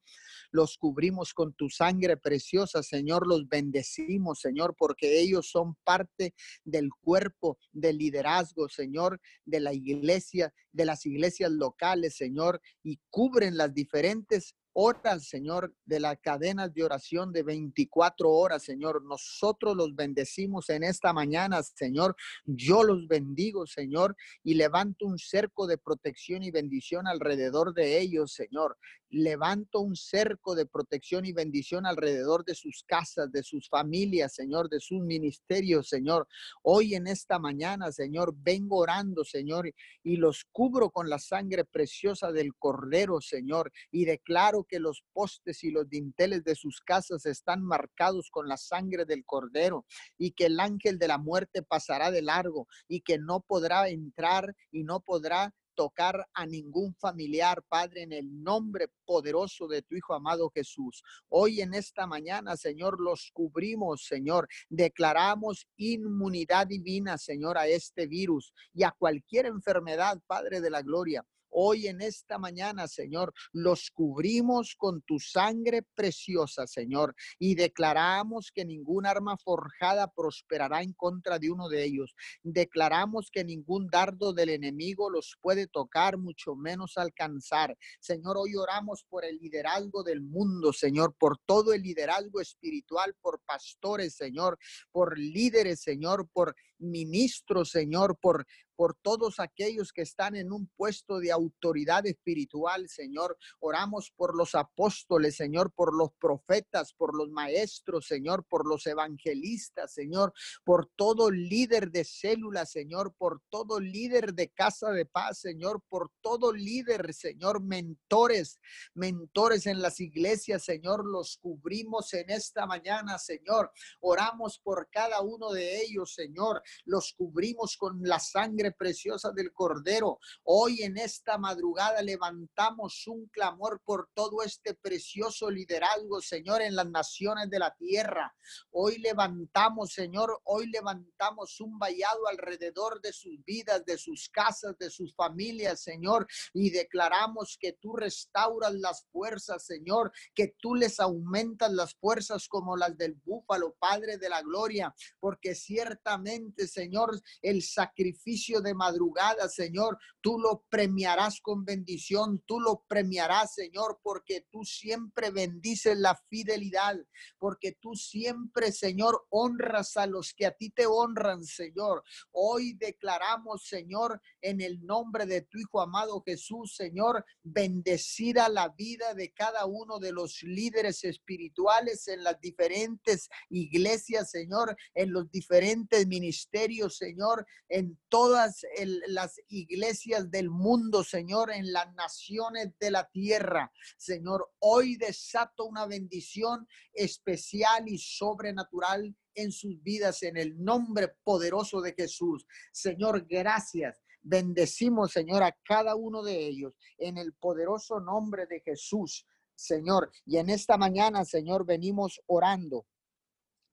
los 0.52 0.78
cubrimos 0.78 1.34
con 1.34 1.52
tu 1.52 1.68
sangre 1.68 2.16
preciosa, 2.16 2.84
Señor, 2.84 3.26
los 3.26 3.48
bendecimos, 3.48 4.38
Señor, 4.38 4.76
porque 4.78 5.15
ellos 5.20 5.48
son 5.50 5.76
parte 5.84 6.34
del 6.64 6.90
cuerpo 7.00 7.58
del 7.72 7.98
liderazgo, 7.98 8.68
Señor, 8.68 9.20
de 9.44 9.60
la 9.60 9.72
iglesia, 9.72 10.52
de 10.72 10.84
las 10.84 11.06
iglesias 11.06 11.50
locales, 11.50 12.16
Señor, 12.16 12.60
y 12.82 12.98
cubren 13.10 13.56
las 13.56 13.74
diferentes 13.74 14.54
horas, 14.78 15.26
Señor, 15.26 15.74
de 15.86 16.00
la 16.00 16.16
cadena 16.16 16.68
de 16.68 16.84
oración 16.84 17.32
de 17.32 17.42
24 17.42 18.30
horas, 18.30 18.62
Señor. 18.62 19.02
Nosotros 19.02 19.74
los 19.74 19.96
bendecimos 19.96 20.68
en 20.68 20.84
esta 20.84 21.14
mañana, 21.14 21.62
Señor. 21.62 22.14
Yo 22.44 22.82
los 22.82 23.08
bendigo, 23.08 23.66
Señor, 23.66 24.14
y 24.44 24.54
levanto 24.54 25.06
un 25.06 25.18
cerco 25.18 25.66
de 25.66 25.78
protección 25.78 26.42
y 26.42 26.50
bendición 26.50 27.06
alrededor 27.06 27.72
de 27.72 27.98
ellos, 27.98 28.34
Señor. 28.34 28.76
Levanto 29.08 29.80
un 29.80 29.96
cerco 29.96 30.54
de 30.54 30.66
protección 30.66 31.24
y 31.24 31.32
bendición 31.32 31.86
alrededor 31.86 32.44
de 32.44 32.54
sus 32.54 32.84
casas, 32.86 33.32
de 33.32 33.42
sus 33.42 33.68
familias, 33.70 34.34
Señor, 34.34 34.68
de 34.68 34.80
sus 34.80 35.00
ministerios, 35.00 35.88
Señor. 35.88 36.28
Hoy 36.62 36.96
en 36.96 37.06
esta 37.06 37.38
mañana, 37.38 37.92
Señor, 37.92 38.34
vengo 38.36 38.76
orando, 38.78 39.24
Señor, 39.24 39.72
y 40.02 40.16
los 40.16 40.44
cubro 40.52 40.90
con 40.90 41.08
la 41.08 41.18
sangre 41.18 41.64
preciosa 41.64 42.30
del 42.30 42.54
Cordero, 42.56 43.20
Señor, 43.22 43.72
y 43.90 44.04
declaro 44.04 44.65
que 44.66 44.80
los 44.80 45.04
postes 45.12 45.64
y 45.64 45.70
los 45.70 45.88
dinteles 45.88 46.44
de 46.44 46.54
sus 46.54 46.80
casas 46.80 47.26
están 47.26 47.62
marcados 47.62 48.30
con 48.30 48.48
la 48.48 48.56
sangre 48.56 49.04
del 49.04 49.24
Cordero, 49.24 49.86
y 50.18 50.32
que 50.32 50.46
el 50.46 50.60
ángel 50.60 50.98
de 50.98 51.08
la 51.08 51.18
muerte 51.18 51.62
pasará 51.62 52.10
de 52.10 52.22
largo, 52.22 52.66
y 52.88 53.00
que 53.00 53.18
no 53.18 53.40
podrá 53.40 53.88
entrar 53.88 54.54
y 54.70 54.84
no 54.84 55.00
podrá 55.00 55.54
tocar 55.76 56.26
a 56.32 56.46
ningún 56.46 56.94
familiar, 56.96 57.62
Padre, 57.68 58.02
en 58.02 58.12
el 58.12 58.42
nombre 58.42 58.88
poderoso 59.04 59.68
de 59.68 59.82
tu 59.82 59.94
Hijo 59.94 60.14
amado 60.14 60.50
Jesús. 60.52 61.04
Hoy 61.28 61.60
en 61.60 61.74
esta 61.74 62.06
mañana, 62.06 62.56
Señor, 62.56 63.00
los 63.00 63.30
cubrimos, 63.32 64.06
Señor. 64.06 64.48
Declaramos 64.68 65.68
inmunidad 65.76 66.66
divina, 66.66 67.18
Señor, 67.18 67.58
a 67.58 67.68
este 67.68 68.06
virus 68.06 68.52
y 68.72 68.82
a 68.82 68.90
cualquier 68.90 69.46
enfermedad, 69.46 70.18
Padre 70.26 70.60
de 70.60 70.70
la 70.70 70.82
Gloria. 70.82 71.24
Hoy 71.50 71.86
en 71.86 72.00
esta 72.00 72.38
mañana, 72.38 72.88
Señor, 72.88 73.32
los 73.52 73.90
cubrimos 73.90 74.74
con 74.76 75.02
tu 75.02 75.18
sangre 75.18 75.82
preciosa, 75.94 76.66
Señor, 76.66 77.14
y 77.38 77.54
declaramos 77.54 78.50
que 78.52 78.64
ningún 78.64 79.06
arma 79.06 79.36
forjada 79.36 80.08
prosperará 80.08 80.82
en 80.82 80.92
contra 80.92 81.38
de 81.38 81.50
uno 81.50 81.68
de 81.68 81.84
ellos. 81.84 82.14
Declaramos 82.42 83.30
que 83.30 83.44
ningún 83.44 83.88
dardo 83.88 84.32
del 84.32 84.50
enemigo 84.50 85.10
los 85.10 85.36
puede 85.40 85.66
tocar, 85.66 86.18
mucho 86.18 86.54
menos 86.54 86.96
alcanzar. 86.96 87.76
Señor, 88.00 88.36
hoy 88.36 88.54
oramos 88.56 89.04
por 89.08 89.24
el 89.24 89.38
liderazgo 89.38 90.02
del 90.02 90.20
mundo, 90.20 90.72
Señor, 90.72 91.14
por 91.18 91.38
todo 91.38 91.72
el 91.72 91.82
liderazgo 91.82 92.40
espiritual, 92.40 93.14
por 93.20 93.40
pastores, 93.40 94.14
Señor, 94.14 94.58
por 94.90 95.18
líderes, 95.18 95.80
Señor, 95.80 96.28
por 96.32 96.54
ministros, 96.78 97.70
Señor, 97.70 98.18
por 98.20 98.46
por 98.76 98.94
todos 98.94 99.40
aquellos 99.40 99.92
que 99.92 100.02
están 100.02 100.36
en 100.36 100.52
un 100.52 100.68
puesto 100.76 101.18
de 101.18 101.32
autoridad 101.32 102.06
espiritual, 102.06 102.88
Señor. 102.88 103.38
Oramos 103.58 104.12
por 104.14 104.36
los 104.36 104.54
apóstoles, 104.54 105.36
Señor, 105.36 105.72
por 105.72 105.96
los 105.96 106.10
profetas, 106.20 106.92
por 106.92 107.16
los 107.16 107.30
maestros, 107.30 108.06
Señor, 108.06 108.44
por 108.44 108.68
los 108.68 108.86
evangelistas, 108.86 109.92
Señor, 109.92 110.32
por 110.62 110.86
todo 110.94 111.30
líder 111.30 111.90
de 111.90 112.04
célula, 112.04 112.66
Señor, 112.66 113.14
por 113.16 113.40
todo 113.48 113.80
líder 113.80 114.34
de 114.34 114.50
casa 114.50 114.90
de 114.90 115.06
paz, 115.06 115.38
Señor, 115.38 115.82
por 115.88 116.10
todo 116.20 116.52
líder, 116.52 117.14
Señor, 117.14 117.62
mentores, 117.62 118.60
mentores 118.94 119.66
en 119.66 119.80
las 119.80 120.00
iglesias, 120.00 120.64
Señor, 120.64 121.06
los 121.06 121.38
cubrimos 121.38 122.12
en 122.12 122.28
esta 122.30 122.66
mañana, 122.66 123.18
Señor. 123.18 123.72
Oramos 124.00 124.58
por 124.58 124.90
cada 124.90 125.22
uno 125.22 125.50
de 125.50 125.80
ellos, 125.80 126.12
Señor. 126.14 126.62
Los 126.84 127.14
cubrimos 127.16 127.76
con 127.76 128.00
la 128.02 128.18
sangre 128.18 128.72
preciosa 128.72 129.32
del 129.32 129.52
Cordero. 129.52 130.18
Hoy 130.44 130.82
en 130.82 130.96
esta 130.96 131.38
madrugada 131.38 132.02
levantamos 132.02 133.06
un 133.06 133.26
clamor 133.26 133.80
por 133.84 134.08
todo 134.14 134.42
este 134.42 134.74
precioso 134.74 135.50
liderazgo, 135.50 136.20
Señor, 136.20 136.62
en 136.62 136.76
las 136.76 136.88
naciones 136.88 137.50
de 137.50 137.58
la 137.58 137.74
tierra. 137.74 138.34
Hoy 138.70 138.98
levantamos, 138.98 139.92
Señor, 139.92 140.40
hoy 140.44 140.68
levantamos 140.68 141.60
un 141.60 141.78
vallado 141.78 142.26
alrededor 142.28 143.00
de 143.00 143.12
sus 143.12 143.44
vidas, 143.44 143.84
de 143.84 143.98
sus 143.98 144.28
casas, 144.28 144.78
de 144.78 144.90
sus 144.90 145.14
familias, 145.14 145.82
Señor, 145.82 146.26
y 146.52 146.70
declaramos 146.70 147.56
que 147.60 147.72
tú 147.72 147.96
restauras 147.96 148.74
las 148.74 149.06
fuerzas, 149.12 149.64
Señor, 149.64 150.12
que 150.34 150.54
tú 150.58 150.74
les 150.74 151.00
aumentas 151.00 151.72
las 151.72 151.94
fuerzas 151.94 152.48
como 152.48 152.76
las 152.76 152.96
del 152.96 153.14
búfalo, 153.14 153.74
Padre 153.78 154.18
de 154.18 154.28
la 154.28 154.42
gloria, 154.42 154.94
porque 155.20 155.54
ciertamente, 155.54 156.55
Señor, 156.66 157.20
el 157.42 157.62
sacrificio 157.62 158.60
de 158.60 158.74
madrugada, 158.74 159.48
Señor, 159.48 159.98
tú 160.20 160.38
lo 160.38 160.64
premiarás 160.68 161.40
con 161.40 161.64
bendición, 161.64 162.42
tú 162.46 162.60
lo 162.60 162.84
premiarás, 162.88 163.54
Señor, 163.54 164.00
porque 164.02 164.46
tú 164.50 164.64
siempre 164.64 165.30
bendices 165.30 165.98
la 165.98 166.16
fidelidad, 166.28 166.96
porque 167.38 167.72
tú 167.72 167.94
siempre, 167.94 168.72
Señor, 168.72 169.26
honras 169.30 169.96
a 169.96 170.06
los 170.06 170.32
que 170.34 170.46
a 170.46 170.52
ti 170.52 170.70
te 170.70 170.86
honran, 170.86 171.44
Señor. 171.44 172.02
Hoy 172.32 172.74
declaramos, 172.74 173.66
Señor, 173.66 174.20
en 174.40 174.60
el 174.60 174.84
nombre 174.84 175.26
de 175.26 175.42
tu 175.42 175.58
Hijo 175.58 175.80
amado 175.80 176.22
Jesús, 176.24 176.74
Señor, 176.76 177.24
bendecida 177.42 178.48
la 178.48 178.68
vida 178.68 179.14
de 179.14 179.32
cada 179.32 179.66
uno 179.66 179.98
de 179.98 180.12
los 180.12 180.42
líderes 180.42 181.04
espirituales 181.04 182.08
en 182.08 182.22
las 182.22 182.40
diferentes 182.40 183.28
iglesias, 183.50 184.30
Señor, 184.30 184.76
en 184.94 185.12
los 185.12 185.30
diferentes 185.30 186.06
ministerios, 186.06 186.45
Señor, 186.88 187.46
en 187.68 187.98
todas 188.08 188.64
las 189.08 189.40
iglesias 189.48 190.30
del 190.30 190.50
mundo, 190.50 191.04
Señor, 191.04 191.50
en 191.50 191.72
las 191.72 191.92
naciones 191.94 192.72
de 192.78 192.90
la 192.90 193.08
tierra. 193.10 193.70
Señor, 193.98 194.50
hoy 194.60 194.96
desato 194.96 195.64
una 195.64 195.86
bendición 195.86 196.66
especial 196.94 197.88
y 197.88 197.98
sobrenatural 197.98 199.14
en 199.34 199.52
sus 199.52 199.82
vidas 199.82 200.22
en 200.22 200.36
el 200.36 200.62
nombre 200.62 201.14
poderoso 201.22 201.80
de 201.80 201.92
Jesús. 201.92 202.46
Señor, 202.72 203.26
gracias. 203.28 204.02
Bendecimos, 204.22 205.12
Señor, 205.12 205.42
a 205.42 205.56
cada 205.62 205.94
uno 205.94 206.22
de 206.22 206.46
ellos 206.46 206.72
en 206.98 207.18
el 207.18 207.34
poderoso 207.34 208.00
nombre 208.00 208.46
de 208.46 208.60
Jesús, 208.60 209.26
Señor. 209.54 210.10
Y 210.24 210.38
en 210.38 210.50
esta 210.50 210.76
mañana, 210.76 211.24
Señor, 211.24 211.64
venimos 211.64 212.20
orando. 212.26 212.86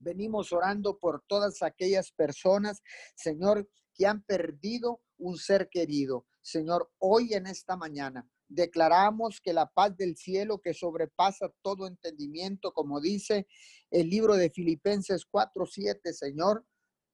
Venimos 0.04 0.52
orando 0.52 1.00
por 1.00 1.24
todas 1.28 1.62
aquellas 1.62 2.12
personas, 2.12 2.82
Señor, 3.16 3.70
que 3.96 4.06
han 4.06 4.24
perdido 4.24 5.02
un 5.18 5.38
ser 5.38 5.70
querido. 5.70 6.26
Señor, 6.42 6.92
hoy 7.00 7.34
en 7.34 7.48
esta 7.48 7.78
mañana 7.78 8.28
declaramos 8.50 9.40
que 9.42 9.54
la 9.54 9.68
paz 9.68 9.96
del 9.96 10.18
cielo 10.18 10.60
que 10.60 10.74
sobrepasa 10.74 11.52
todo 11.62 11.88
entendimiento, 11.88 12.74
como 12.74 13.00
dice 13.00 13.48
el 13.90 14.10
libro 14.10 14.36
de 14.36 14.50
Filipenses 14.50 15.26
4:7, 15.26 16.14
Señor, 16.14 16.66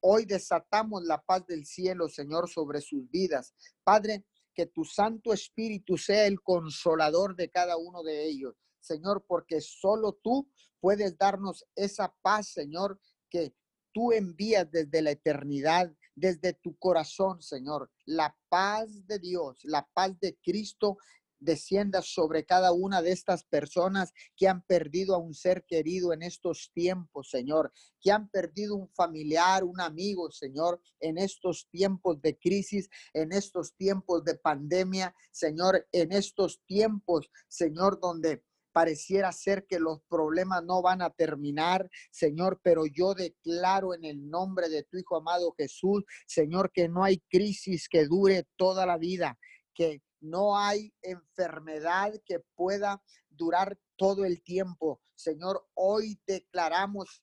hoy 0.02 0.26
desatamos 0.26 1.04
la 1.04 1.22
paz 1.22 1.46
del 1.46 1.66
cielo, 1.66 2.10
Señor, 2.10 2.50
sobre 2.50 2.82
sus 2.82 3.10
vidas. 3.10 3.54
Padre, 3.84 4.26
que 4.54 4.66
tu 4.66 4.84
Santo 4.84 5.32
Espíritu 5.32 5.98
sea 5.98 6.26
el 6.26 6.42
consolador 6.42 7.36
de 7.36 7.50
cada 7.50 7.78
uno 7.78 8.04
de 8.04 8.26
ellos. 8.26 8.56
Señor, 8.80 9.26
porque 9.28 9.62
solo 9.62 10.14
tú 10.22 10.50
puedes 10.80 11.18
darnos 11.18 11.66
esa 11.76 12.14
paz, 12.22 12.50
Señor, 12.50 13.00
que 13.30 13.54
tú 13.94 14.12
envías 14.12 14.70
desde 14.72 15.02
la 15.02 15.12
eternidad 15.12 15.92
desde 16.20 16.54
tu 16.54 16.78
corazón, 16.78 17.42
Señor. 17.42 17.90
La 18.06 18.36
paz 18.50 19.08
de 19.08 19.20
Dios, 19.20 19.60
la 19.64 19.88
paz 19.94 20.20
de 20.20 20.38
Cristo 20.44 20.98
descienda 21.42 22.02
sobre 22.02 22.46
cada 22.46 22.74
una 22.74 23.02
de 23.02 23.12
estas 23.12 23.46
personas 23.46 24.12
que 24.36 24.50
han 24.50 24.62
perdido 24.64 25.16
a 25.16 25.20
un 25.20 25.34
ser 25.34 25.64
querido 25.66 26.12
en 26.12 26.22
estos 26.22 26.70
tiempos, 26.74 27.30
Señor, 27.30 27.72
que 28.02 28.12
han 28.12 28.30
perdido 28.30 28.76
un 28.76 28.90
familiar, 28.90 29.64
un 29.64 29.80
amigo, 29.80 30.30
Señor, 30.32 30.82
en 31.00 31.18
estos 31.18 31.70
tiempos 31.72 32.22
de 32.22 32.38
crisis, 32.38 32.90
en 33.14 33.32
estos 33.32 33.74
tiempos 33.76 34.26
de 34.26 34.36
pandemia, 34.36 35.16
Señor, 35.32 35.88
en 35.94 36.12
estos 36.12 36.62
tiempos, 36.66 37.30
Señor, 37.48 38.02
donde 38.02 38.44
Pareciera 38.80 39.34
ser 39.34 39.66
que 39.68 39.78
los 39.78 40.00
problemas 40.08 40.64
no 40.64 40.82
van 40.82 41.02
a 41.02 41.10
terminar, 41.10 41.90
Señor, 42.12 42.62
pero 42.64 42.86
yo 42.86 43.14
declaro 43.14 43.94
en 43.94 44.06
el 44.06 44.30
nombre 44.30 44.70
de 44.70 44.84
tu 44.84 44.98
Hijo 44.98 45.18
amado 45.18 45.54
Jesús, 45.58 46.06
Señor, 46.26 46.72
que 46.72 46.88
no 46.88 47.04
hay 47.04 47.20
crisis 47.30 47.90
que 47.90 48.06
dure 48.06 48.48
toda 48.56 48.86
la 48.86 48.98
vida, 48.98 49.38
que 49.74 50.02
no 50.22 50.58
hay 50.58 50.94
enfermedad 51.02 52.14
que 52.26 52.40
pueda 52.56 53.04
durar 53.28 53.78
todo 53.98 54.24
el 54.24 54.42
tiempo. 54.44 55.02
Señor, 55.14 55.68
hoy 55.74 56.22
declaramos 56.26 57.22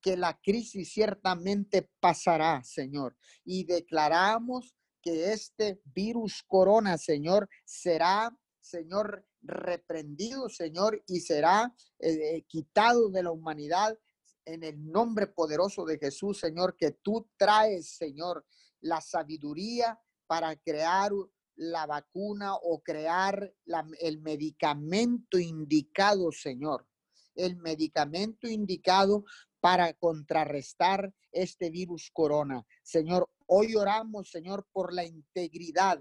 que 0.00 0.16
la 0.16 0.40
crisis 0.40 0.90
ciertamente 0.90 1.86
pasará, 2.00 2.64
Señor, 2.64 3.14
y 3.44 3.64
declaramos 3.64 4.74
que 5.02 5.34
este 5.34 5.82
virus 5.84 6.42
corona, 6.46 6.96
Señor, 6.96 7.46
será, 7.66 8.34
Señor, 8.62 9.26
reprendido, 9.42 10.48
Señor, 10.48 11.02
y 11.08 11.20
será 11.20 11.74
eh, 11.98 12.44
quitado 12.46 13.10
de 13.10 13.24
la 13.24 13.32
humanidad 13.32 13.98
en 14.44 14.62
el 14.62 14.90
nombre 14.90 15.26
poderoso 15.26 15.84
de 15.84 15.98
Jesús, 15.98 16.38
Señor, 16.38 16.76
que 16.76 16.92
tú 16.92 17.28
traes, 17.36 17.96
Señor, 17.96 18.46
la 18.80 19.00
sabiduría 19.00 20.00
para 20.26 20.56
crear 20.56 21.12
la 21.56 21.86
vacuna 21.86 22.54
o 22.54 22.82
crear 22.82 23.52
el 24.00 24.20
medicamento 24.20 25.38
indicado, 25.38 26.32
Señor. 26.32 26.86
El 27.34 27.56
medicamento 27.56 28.46
indicado 28.48 29.24
para 29.60 29.92
contrarrestar 29.94 31.12
este 31.30 31.70
virus 31.70 32.10
corona. 32.12 32.64
Señor, 32.82 33.30
hoy 33.46 33.74
oramos, 33.74 34.30
Señor, 34.30 34.66
por 34.72 34.92
la 34.92 35.04
integridad 35.04 36.00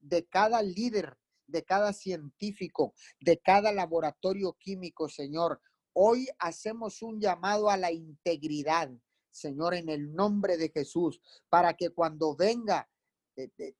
de 0.00 0.26
cada 0.26 0.62
líder 0.62 1.16
de 1.50 1.64
cada 1.64 1.92
científico, 1.92 2.94
de 3.20 3.38
cada 3.38 3.72
laboratorio 3.72 4.54
químico, 4.58 5.08
Señor. 5.08 5.60
Hoy 5.92 6.28
hacemos 6.38 7.02
un 7.02 7.20
llamado 7.20 7.70
a 7.70 7.76
la 7.76 7.92
integridad, 7.92 8.90
Señor, 9.30 9.74
en 9.74 9.88
el 9.88 10.12
nombre 10.14 10.56
de 10.56 10.70
Jesús, 10.70 11.20
para 11.48 11.74
que 11.74 11.90
cuando 11.90 12.36
venga 12.36 12.88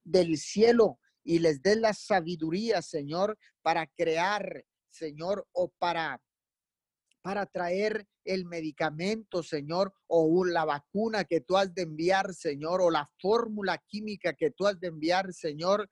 del 0.05 0.39
cielo 0.39 0.99
y 1.23 1.39
les 1.39 1.63
dé 1.63 1.77
la 1.77 1.93
sabiduría, 1.93 2.83
Señor, 2.83 3.39
para 3.63 3.87
crear, 3.87 4.65
Señor, 4.91 5.47
o 5.53 5.69
para 5.79 6.21
para 7.23 7.47
traer 7.47 8.07
el 8.25 8.45
medicamento, 8.45 9.43
Señor, 9.43 9.93
o 10.07 10.45
la 10.45 10.65
vacuna 10.65 11.25
que 11.25 11.41
tú 11.41 11.57
has 11.57 11.75
de 11.75 11.83
enviar, 11.83 12.35
Señor, 12.35 12.81
o 12.81 12.91
la 12.91 13.09
fórmula 13.19 13.79
química 13.87 14.35
que 14.35 14.51
tú 14.51 14.67
has 14.67 14.79
de 14.81 14.89
enviar, 14.89 15.33
Señor, 15.33 15.89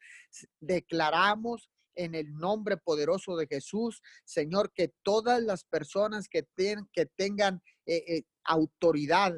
declaramos 0.61 1.71
en 1.95 2.15
el 2.15 2.33
nombre 2.35 2.77
poderoso 2.77 3.37
de 3.37 3.47
Jesús, 3.47 4.03
Señor, 4.25 4.73
que 4.73 4.93
todas 5.03 5.43
las 5.43 5.65
personas 5.65 6.29
que, 6.29 6.47
tengan 7.17 7.61
eh, 7.87 8.05
eh, 8.07 8.23
autoridad 8.45 9.35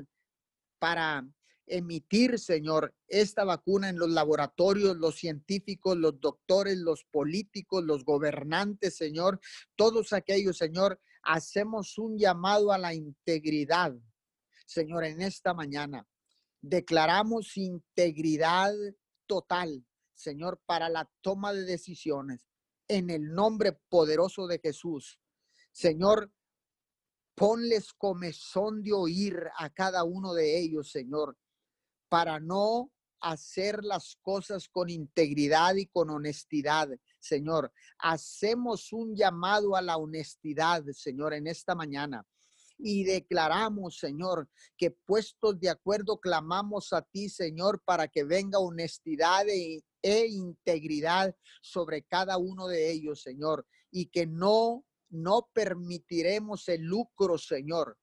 para 0.78 1.26
emitir, 1.66 2.38
Señor, 2.38 2.94
esta 3.09 3.44
vacuna 3.44 3.88
en 3.88 3.99
los 3.99 4.11
laboratorios, 4.11 4.97
los 4.97 5.16
científicos, 5.16 5.97
los 5.97 6.20
doctores, 6.20 6.76
los 6.78 7.04
políticos, 7.04 7.85
los 7.85 8.04
gobernantes, 8.04 8.97
Señor, 8.97 9.40
todos 9.76 10.12
aquellos, 10.12 10.59
Señor, 10.59 11.00
hacemos 11.23 11.99
un 11.99 12.19
llamado 12.19 12.73
a 12.73 12.79
la 12.79 12.95
integridad, 12.95 13.95
Señor, 14.67 15.05
en 15.05 15.21
esta 15.21 15.55
mañana. 15.55 16.07
Declaramos 16.61 17.57
integridad 17.57 18.73
total, 19.27 19.85
Señor, 20.15 20.61
para 20.67 20.89
la 20.89 21.11
toma 21.21 21.53
de 21.53 21.65
decisiones 21.65 22.49
en 22.89 23.11
el 23.11 23.33
nombre 23.33 23.73
poderoso 23.89 24.47
de 24.47 24.59
Jesús. 24.59 25.19
Señor, 25.73 26.33
ponles 27.35 27.93
comezón 27.93 28.83
de 28.83 28.93
oír 28.93 29.49
a 29.57 29.71
cada 29.71 30.05
uno 30.05 30.35
de 30.35 30.59
ellos, 30.59 30.91
Señor 30.91 31.37
para 32.11 32.41
no 32.41 32.91
hacer 33.21 33.85
las 33.85 34.17
cosas 34.21 34.69
con 34.69 34.91
integridad 34.91 35.77
y 35.77 35.87
con 35.87 36.11
honestidad, 36.11 36.89
Señor. 37.21 37.73
Hacemos 37.99 38.93
un 38.93 39.15
llamado 39.15 39.77
a 39.77 39.83
la 39.83 39.97
honestidad, 39.97 40.85
Señor, 40.93 41.35
en 41.35 41.47
esta 41.47 41.75
mañana. 41.75 42.27
Y 42.79 43.05
declaramos, 43.05 43.99
Señor, 43.99 44.49
que 44.77 44.91
puestos 44.91 45.61
de 45.61 45.69
acuerdo, 45.69 46.19
clamamos 46.19 46.93
a 46.93 47.03
ti, 47.03 47.29
Señor, 47.29 47.83
para 47.85 48.09
que 48.09 48.25
venga 48.25 48.59
honestidad 48.59 49.47
e, 49.49 49.85
e 50.03 50.27
integridad 50.27 51.35
sobre 51.61 52.03
cada 52.03 52.39
uno 52.39 52.67
de 52.67 52.91
ellos, 52.91 53.23
Señor. 53.23 53.67
Y 53.91 54.07
que 54.07 54.27
no, 54.27 54.87
no 55.11 55.50
permitiremos 55.53 56.69
el 56.69 56.83
lucro, 56.83 57.37
Señor 57.37 57.99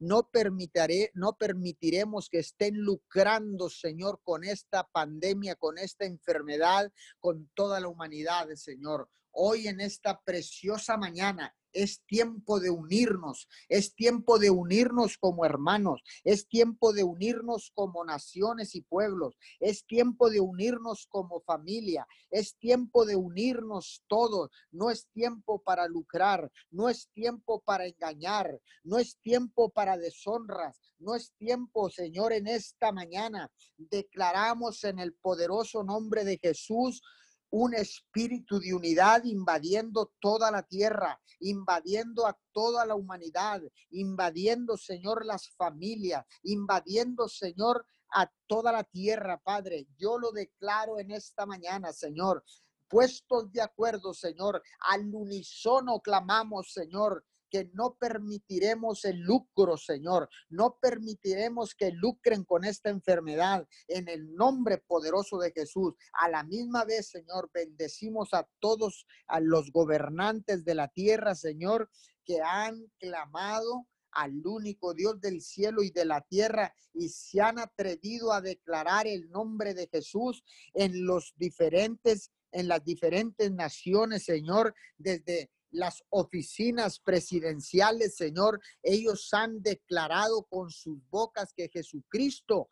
no 0.00 0.28
permitiré, 0.30 1.10
no 1.14 1.36
permitiremos 1.36 2.28
que 2.28 2.38
estén 2.40 2.76
lucrando, 2.78 3.68
Señor, 3.68 4.20
con 4.24 4.44
esta 4.44 4.88
pandemia, 4.88 5.54
con 5.56 5.78
esta 5.78 6.06
enfermedad, 6.06 6.90
con 7.20 7.50
toda 7.54 7.80
la 7.80 7.88
humanidad, 7.88 8.48
Señor. 8.54 9.08
Hoy 9.30 9.68
en 9.68 9.80
esta 9.80 10.20
preciosa 10.22 10.96
mañana 10.96 11.54
es 11.72 12.02
tiempo 12.06 12.60
de 12.60 12.70
unirnos, 12.70 13.48
es 13.68 13.94
tiempo 13.94 14.38
de 14.38 14.50
unirnos 14.50 15.18
como 15.18 15.44
hermanos, 15.44 16.02
es 16.24 16.48
tiempo 16.48 16.92
de 16.92 17.04
unirnos 17.04 17.70
como 17.74 18.04
naciones 18.04 18.74
y 18.74 18.82
pueblos, 18.82 19.36
es 19.60 19.84
tiempo 19.86 20.30
de 20.30 20.40
unirnos 20.40 21.06
como 21.08 21.40
familia, 21.40 22.06
es 22.30 22.56
tiempo 22.56 23.04
de 23.04 23.16
unirnos 23.16 24.02
todos, 24.06 24.50
no 24.70 24.90
es 24.90 25.08
tiempo 25.12 25.62
para 25.62 25.86
lucrar, 25.86 26.50
no 26.70 26.88
es 26.88 27.08
tiempo 27.12 27.60
para 27.60 27.86
engañar, 27.86 28.60
no 28.84 28.98
es 28.98 29.18
tiempo 29.20 29.70
para 29.70 29.96
deshonras, 29.96 30.80
no 30.98 31.14
es 31.14 31.32
tiempo, 31.38 31.90
Señor, 31.90 32.32
en 32.32 32.46
esta 32.46 32.92
mañana. 32.92 33.50
Declaramos 33.76 34.84
en 34.84 34.98
el 34.98 35.14
poderoso 35.14 35.82
nombre 35.82 36.24
de 36.24 36.38
Jesús 36.38 37.02
un 37.50 37.74
espíritu 37.74 38.60
de 38.60 38.74
unidad 38.74 39.24
invadiendo 39.24 40.12
toda 40.20 40.50
la 40.50 40.62
tierra, 40.62 41.20
invadiendo 41.40 42.26
a 42.26 42.38
toda 42.52 42.86
la 42.86 42.94
humanidad, 42.94 43.60
invadiendo, 43.90 44.76
Señor, 44.76 45.26
las 45.26 45.50
familias, 45.50 46.24
invadiendo, 46.42 47.28
Señor, 47.28 47.84
a 48.12 48.30
toda 48.46 48.72
la 48.72 48.84
tierra, 48.84 49.40
Padre. 49.42 49.86
Yo 49.98 50.18
lo 50.18 50.32
declaro 50.32 50.98
en 50.98 51.10
esta 51.10 51.46
mañana, 51.46 51.92
Señor. 51.92 52.44
Puestos 52.88 53.52
de 53.52 53.62
acuerdo, 53.62 54.12
Señor, 54.14 54.62
al 54.80 55.14
unísono 55.14 56.00
clamamos, 56.00 56.72
Señor, 56.72 57.24
que 57.50 57.70
no 57.74 57.96
permitiremos 57.98 59.04
el 59.04 59.20
lucro, 59.20 59.76
Señor. 59.76 60.28
No 60.48 60.78
permitiremos 60.80 61.74
que 61.74 61.90
lucren 61.90 62.44
con 62.44 62.64
esta 62.64 62.90
enfermedad 62.90 63.66
en 63.88 64.08
el 64.08 64.34
nombre 64.34 64.78
poderoso 64.78 65.38
de 65.38 65.52
Jesús. 65.52 65.94
A 66.12 66.28
la 66.28 66.42
misma 66.44 66.84
vez, 66.84 67.08
Señor, 67.08 67.50
bendecimos 67.52 68.32
a 68.32 68.48
todos, 68.60 69.06
a 69.26 69.40
los 69.40 69.70
gobernantes 69.72 70.64
de 70.64 70.74
la 70.74 70.88
tierra, 70.88 71.34
Señor, 71.34 71.90
que 72.24 72.40
han 72.40 72.86
clamado 72.98 73.86
al 74.12 74.44
único 74.44 74.94
Dios 74.94 75.20
del 75.20 75.40
cielo 75.40 75.82
y 75.82 75.90
de 75.90 76.04
la 76.04 76.20
tierra 76.22 76.74
y 76.92 77.08
se 77.08 77.40
han 77.40 77.58
atrevido 77.58 78.32
a 78.32 78.40
declarar 78.40 79.06
el 79.06 79.30
nombre 79.30 79.74
de 79.74 79.88
Jesús 79.88 80.42
en 80.74 81.04
los 81.06 81.32
diferentes 81.36 82.32
en 82.52 82.66
las 82.66 82.84
diferentes 82.84 83.50
naciones, 83.52 84.24
Señor, 84.24 84.74
desde 84.98 85.50
las 85.70 86.02
oficinas 86.10 87.00
presidenciales, 87.00 88.16
Señor, 88.16 88.60
ellos 88.82 89.28
han 89.32 89.62
declarado 89.62 90.44
con 90.44 90.70
sus 90.70 90.98
bocas 91.08 91.52
que 91.54 91.68
Jesucristo 91.68 92.68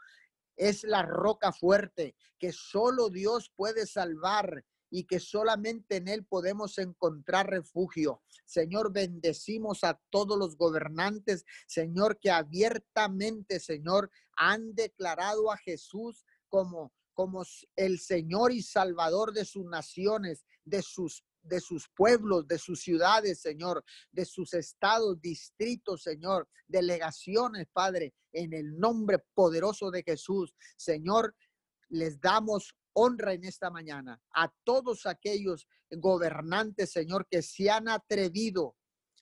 es 0.56 0.84
la 0.84 1.02
roca 1.02 1.52
fuerte, 1.52 2.16
que 2.38 2.52
solo 2.52 3.08
Dios 3.10 3.52
puede 3.54 3.86
salvar 3.86 4.64
y 4.90 5.04
que 5.04 5.20
solamente 5.20 5.96
en 5.96 6.08
Él 6.08 6.24
podemos 6.24 6.78
encontrar 6.78 7.48
refugio. 7.50 8.22
Señor, 8.44 8.92
bendecimos 8.92 9.84
a 9.84 10.00
todos 10.10 10.38
los 10.38 10.56
gobernantes, 10.56 11.44
Señor, 11.66 12.18
que 12.18 12.30
abiertamente, 12.30 13.60
Señor, 13.60 14.10
han 14.36 14.74
declarado 14.74 15.52
a 15.52 15.58
Jesús 15.58 16.24
como 16.48 16.92
como 17.18 17.42
el 17.74 17.98
Señor 17.98 18.52
y 18.52 18.62
Salvador 18.62 19.32
de 19.32 19.44
sus 19.44 19.64
naciones, 19.64 20.46
de 20.64 20.82
sus 20.82 21.24
de 21.48 21.60
sus 21.60 21.88
pueblos, 21.88 22.46
de 22.46 22.58
sus 22.58 22.80
ciudades, 22.80 23.40
Señor, 23.40 23.84
de 24.12 24.24
sus 24.24 24.54
estados, 24.54 25.20
distritos, 25.20 26.02
Señor, 26.02 26.48
delegaciones, 26.66 27.66
Padre, 27.72 28.14
en 28.32 28.52
el 28.52 28.78
nombre 28.78 29.18
poderoso 29.34 29.90
de 29.90 30.02
Jesús. 30.02 30.54
Señor, 30.76 31.34
les 31.88 32.20
damos 32.20 32.76
honra 32.92 33.32
en 33.32 33.44
esta 33.44 33.70
mañana 33.70 34.20
a 34.34 34.52
todos 34.64 35.06
aquellos 35.06 35.66
gobernantes, 35.90 36.90
Señor, 36.92 37.26
que 37.30 37.42
se 37.42 37.70
han 37.70 37.88
atrevido 37.88 38.76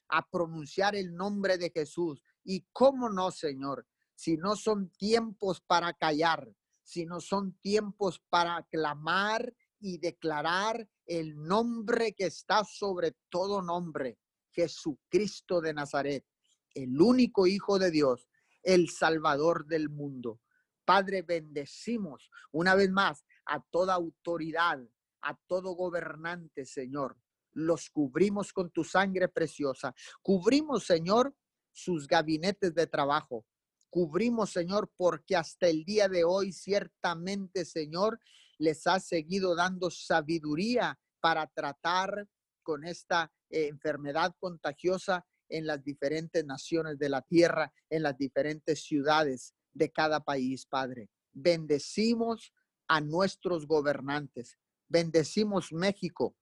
a 0.09 0.27
pronunciar 0.27 0.95
el 0.95 1.15
nombre 1.15 1.57
de 1.57 1.71
Jesús. 1.71 2.21
Y 2.43 2.65
cómo 2.71 3.09
no, 3.09 3.31
Señor, 3.31 3.87
si 4.15 4.37
no 4.37 4.55
son 4.55 4.89
tiempos 4.91 5.61
para 5.61 5.93
callar, 5.93 6.51
si 6.81 7.05
no 7.05 7.19
son 7.19 7.53
tiempos 7.59 8.21
para 8.29 8.63
clamar 8.63 9.53
y 9.79 9.97
declarar 9.97 10.89
el 11.07 11.41
nombre 11.41 12.13
que 12.13 12.25
está 12.25 12.63
sobre 12.65 13.15
todo 13.29 13.61
nombre, 13.61 14.19
Jesucristo 14.51 15.61
de 15.61 15.73
Nazaret, 15.73 16.25
el 16.73 17.01
único 17.01 17.47
Hijo 17.47 17.79
de 17.79 17.91
Dios, 17.91 18.27
el 18.61 18.89
Salvador 18.89 19.65
del 19.65 19.89
mundo. 19.89 20.41
Padre, 20.85 21.21
bendecimos 21.21 22.29
una 22.51 22.75
vez 22.75 22.91
más 22.91 23.25
a 23.45 23.61
toda 23.71 23.93
autoridad, 23.93 24.79
a 25.21 25.37
todo 25.47 25.73
gobernante, 25.73 26.65
Señor. 26.65 27.17
Los 27.53 27.89
cubrimos 27.89 28.53
con 28.53 28.69
tu 28.69 28.83
sangre 28.83 29.27
preciosa. 29.29 29.95
Cubrimos, 30.21 30.85
Señor, 30.85 31.35
sus 31.71 32.07
gabinetes 32.07 32.73
de 32.73 32.87
trabajo. 32.87 33.45
Cubrimos, 33.89 34.51
Señor, 34.51 34.91
porque 34.95 35.35
hasta 35.35 35.67
el 35.67 35.83
día 35.85 36.07
de 36.07 36.23
hoy, 36.23 36.51
ciertamente, 36.51 37.65
Señor, 37.65 38.19
les 38.59 38.85
ha 38.87 38.99
seguido 38.99 39.55
dando 39.55 39.89
sabiduría 39.89 40.99
para 41.19 41.47
tratar 41.47 42.27
con 42.63 42.83
esta 42.83 43.31
eh, 43.49 43.67
enfermedad 43.67 44.33
contagiosa 44.39 45.25
en 45.49 45.65
las 45.65 45.83
diferentes 45.83 46.43
naciones 46.45 46.97
de 46.99 47.09
la 47.09 47.21
tierra, 47.21 47.71
en 47.89 48.03
las 48.03 48.17
diferentes 48.17 48.83
ciudades 48.83 49.53
de 49.73 49.91
cada 49.91 50.19
país, 50.19 50.65
Padre. 50.65 51.09
Bendecimos 51.31 52.53
a 52.87 53.01
nuestros 53.01 53.67
gobernantes. 53.67 54.57
Bendecimos 54.87 55.71
México. 55.71 56.35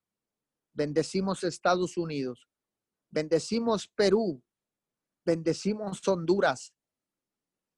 Bendecimos 0.73 1.43
Estados 1.43 1.97
Unidos. 1.97 2.47
Bendecimos 3.09 3.87
Perú. 3.87 4.43
Bendecimos 5.25 6.07
Honduras. 6.07 6.73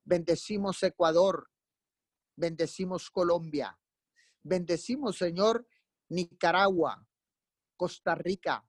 Bendecimos 0.05 0.81
Ecuador. 0.83 1.49
Bendecimos 2.35 3.09
Colombia. 3.09 3.77
Bendecimos, 4.47 5.17
Señor, 5.17 5.67
Nicaragua, 6.07 7.05
Costa 7.75 8.15
Rica, 8.15 8.65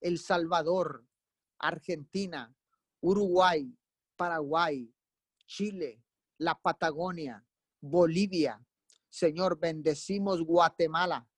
El 0.00 0.20
Salvador, 0.20 1.04
Argentina, 1.58 2.54
Uruguay, 3.00 3.76
Paraguay, 4.14 4.88
Chile, 5.44 6.00
la 6.38 6.54
Patagonia, 6.54 7.44
Bolivia. 7.80 8.64
Señor, 9.08 9.58
bendecimos 9.58 10.42
Guatemala. 10.42 11.28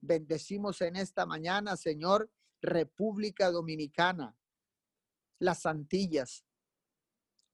Bendecimos 0.00 0.80
en 0.80 0.96
esta 0.96 1.24
mañana, 1.24 1.76
Señor, 1.76 2.32
República 2.60 3.52
Dominicana, 3.52 4.36
las 5.38 5.64
Antillas, 5.64 6.44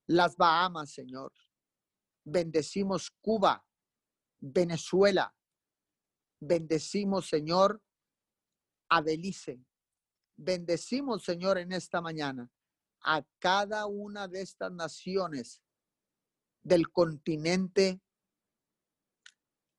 las 0.07 0.35
Bahamas, 0.37 0.93
Señor. 0.93 1.33
Bendecimos 2.25 3.11
Cuba, 3.21 3.67
Venezuela, 4.41 5.35
Bendecimos, 6.47 7.29
Señor, 7.29 7.83
a 8.91 9.01
Belice. 9.01 9.65
Bendecimos, 10.37 11.25
Señor, 11.25 11.59
en 11.59 11.73
esta 11.73 12.01
mañana 12.01 12.51
a 13.01 13.25
cada 13.39 13.87
una 13.87 14.29
de 14.29 14.43
estas 14.43 14.73
naciones 14.73 15.63
del 16.63 16.91
continente 16.91 18.01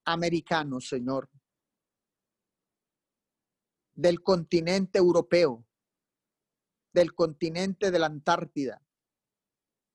americanos, 0.06 0.88
Señor, 0.88 1.30
del 3.94 4.22
continente 4.22 5.00
europeo, 5.00 5.66
del 6.94 7.14
continente 7.14 7.92
de 7.92 8.00
la 8.00 8.06
Antártida, 8.06 8.82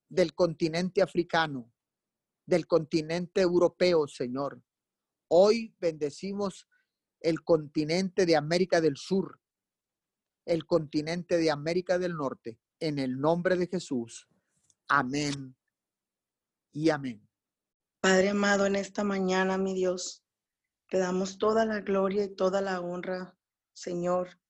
del 0.08 0.34
continente 0.34 1.02
africano, 1.02 1.72
del 2.46 2.66
continente 2.66 3.40
europeo, 3.40 4.08
Señor. 4.08 4.62
Hoy 5.32 5.76
bendecimos 5.78 6.66
el 7.20 7.44
continente 7.44 8.26
de 8.26 8.34
América 8.34 8.80
del 8.80 8.96
Sur, 8.96 9.40
el 10.44 10.66
continente 10.66 11.38
de 11.38 11.52
América 11.52 12.00
del 12.00 12.16
Norte, 12.16 12.58
en 12.80 12.98
el 12.98 13.20
nombre 13.20 13.56
de 13.56 13.68
Jesús. 13.68 14.26
Amén 14.88 15.54
y 16.72 16.90
amén. 16.90 17.24
Padre 18.00 18.30
amado, 18.30 18.66
en 18.66 18.74
esta 18.74 19.04
mañana, 19.04 19.56
mi 19.56 19.72
Dios, 19.72 20.24
te 20.88 20.98
damos 20.98 21.38
toda 21.38 21.64
la 21.64 21.80
gloria 21.80 22.24
y 22.24 22.34
toda 22.34 22.60
la 22.60 22.80
honra, 22.80 23.38
Señor, 23.72 24.40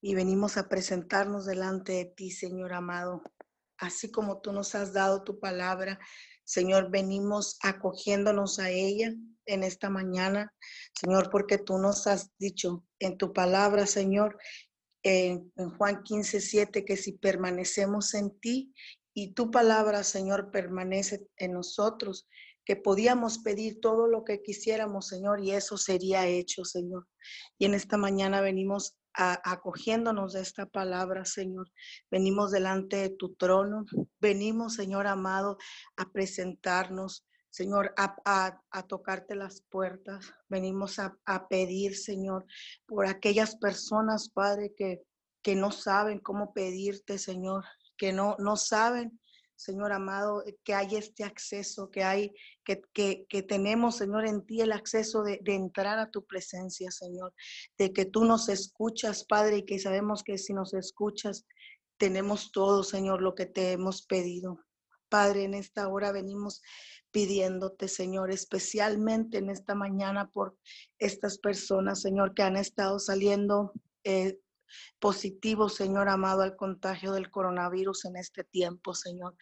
y 0.00 0.14
venimos 0.14 0.56
a 0.56 0.66
presentarnos 0.66 1.44
delante 1.44 1.92
de 1.92 2.04
ti, 2.06 2.30
Señor 2.30 2.72
amado, 2.72 3.22
así 3.76 4.10
como 4.10 4.40
tú 4.40 4.54
nos 4.54 4.74
has 4.74 4.94
dado 4.94 5.24
tu 5.24 5.38
palabra. 5.38 5.98
Señor, 6.44 6.90
venimos 6.90 7.58
acogiéndonos 7.60 8.58
a 8.60 8.70
ella 8.70 9.12
en 9.46 9.62
esta 9.62 9.90
mañana, 9.90 10.52
Señor, 10.94 11.30
porque 11.30 11.58
tú 11.58 11.78
nos 11.78 12.06
has 12.06 12.30
dicho 12.38 12.84
en 12.98 13.18
tu 13.18 13.32
palabra, 13.32 13.86
Señor, 13.86 14.38
en, 15.02 15.50
Juan 15.76 16.02
15, 16.02 16.40
7, 16.40 16.84
que 16.84 16.96
si 16.96 17.12
permanecemos 17.12 18.14
en 18.14 18.38
ti 18.38 18.74
y 19.14 19.34
tu 19.34 19.50
palabra, 19.50 20.04
Señor, 20.04 20.50
permanece 20.50 21.26
en 21.36 21.52
nosotros, 21.52 22.28
que 22.64 22.76
podíamos 22.76 23.38
pedir 23.38 23.80
todo 23.80 24.06
lo 24.06 24.24
que 24.24 24.42
quisiéramos, 24.42 25.08
Señor, 25.08 25.40
y 25.40 25.50
eso 25.50 25.76
sería 25.76 26.26
hecho, 26.26 26.64
Señor. 26.64 27.08
Y 27.58 27.64
en 27.66 27.74
esta 27.74 27.96
mañana 27.96 28.40
venimos 28.40 28.96
acogiéndonos 29.14 30.32
de 30.32 30.40
esta 30.40 30.66
palabra, 30.66 31.24
Señor. 31.24 31.70
Venimos 32.10 32.50
delante 32.50 32.96
de 32.96 33.10
tu 33.10 33.34
trono, 33.34 33.84
venimos, 34.20 34.74
Señor 34.74 35.06
amado, 35.06 35.58
a 35.96 36.10
presentarnos, 36.10 37.26
Señor, 37.52 37.92
a, 37.96 38.84
tocarte 38.88 39.34
las 39.34 39.60
puertas. 39.60 40.32
Venimos 40.48 40.98
a, 40.98 41.48
pedir, 41.48 41.96
Señor, 41.96 42.46
por 42.86 43.06
aquellas 43.06 43.56
personas, 43.56 44.30
Padre, 44.30 44.72
que, 44.74 45.02
que 45.42 45.54
no 45.54 45.70
saben 45.70 46.18
cómo 46.18 46.54
pedirte, 46.54 47.18
Señor, 47.18 47.64
que 47.98 48.12
no, 48.12 48.36
no 48.38 48.56
saben 48.56 49.20
Señor 49.54 49.92
amado, 49.92 50.42
que 50.64 50.74
hay 50.74 50.96
este 50.96 51.22
acceso, 51.22 51.88
que 51.88 52.02
hay, 52.02 52.34
que, 52.64 52.82
que, 53.28 53.42
tenemos, 53.42 53.96
Señor, 53.96 54.26
en 54.26 54.44
ti 54.44 54.60
el 54.60 54.72
acceso 54.72 55.22
de, 55.22 55.38
de, 55.40 55.54
entrar 55.54 56.00
a 56.00 56.10
tu 56.10 56.26
presencia, 56.26 56.90
Señor, 56.90 57.32
de 57.78 57.92
que 57.92 58.04
tú 58.04 58.24
nos 58.24 58.48
escuchas, 58.48 59.24
Padre, 59.24 59.58
y 59.58 59.64
que 59.64 59.78
sabemos 59.78 60.24
que 60.24 60.36
si 60.36 60.52
nos 60.52 60.74
escuchas, 60.74 61.46
tenemos 61.96 62.50
todo, 62.50 62.82
Señor, 62.82 63.22
lo 63.22 63.36
que 63.36 63.46
te 63.46 63.70
hemos 63.70 64.04
pedido. 64.04 64.58
Padre, 65.08 65.44
en 65.44 65.54
esta 65.54 65.86
hora 65.86 66.10
venimos 66.10 66.60
pidiéndote, 67.12 67.88
Señor, 67.88 68.30
especialmente 68.30 69.38
en 69.38 69.50
esta 69.50 69.74
mañana 69.74 70.30
por 70.30 70.56
estas 70.98 71.38
personas, 71.38 72.00
Señor, 72.00 72.34
que 72.34 72.42
han 72.42 72.56
estado 72.56 72.98
saliendo 72.98 73.72
eh, 74.04 74.40
positivo, 74.98 75.68
Señor 75.68 76.08
amado, 76.08 76.42
al 76.42 76.56
contagio 76.56 77.12
del 77.12 77.30
coronavirus 77.30 78.06
en 78.06 78.16
este 78.16 78.42
tiempo, 78.42 78.94
Señor. 78.94 79.36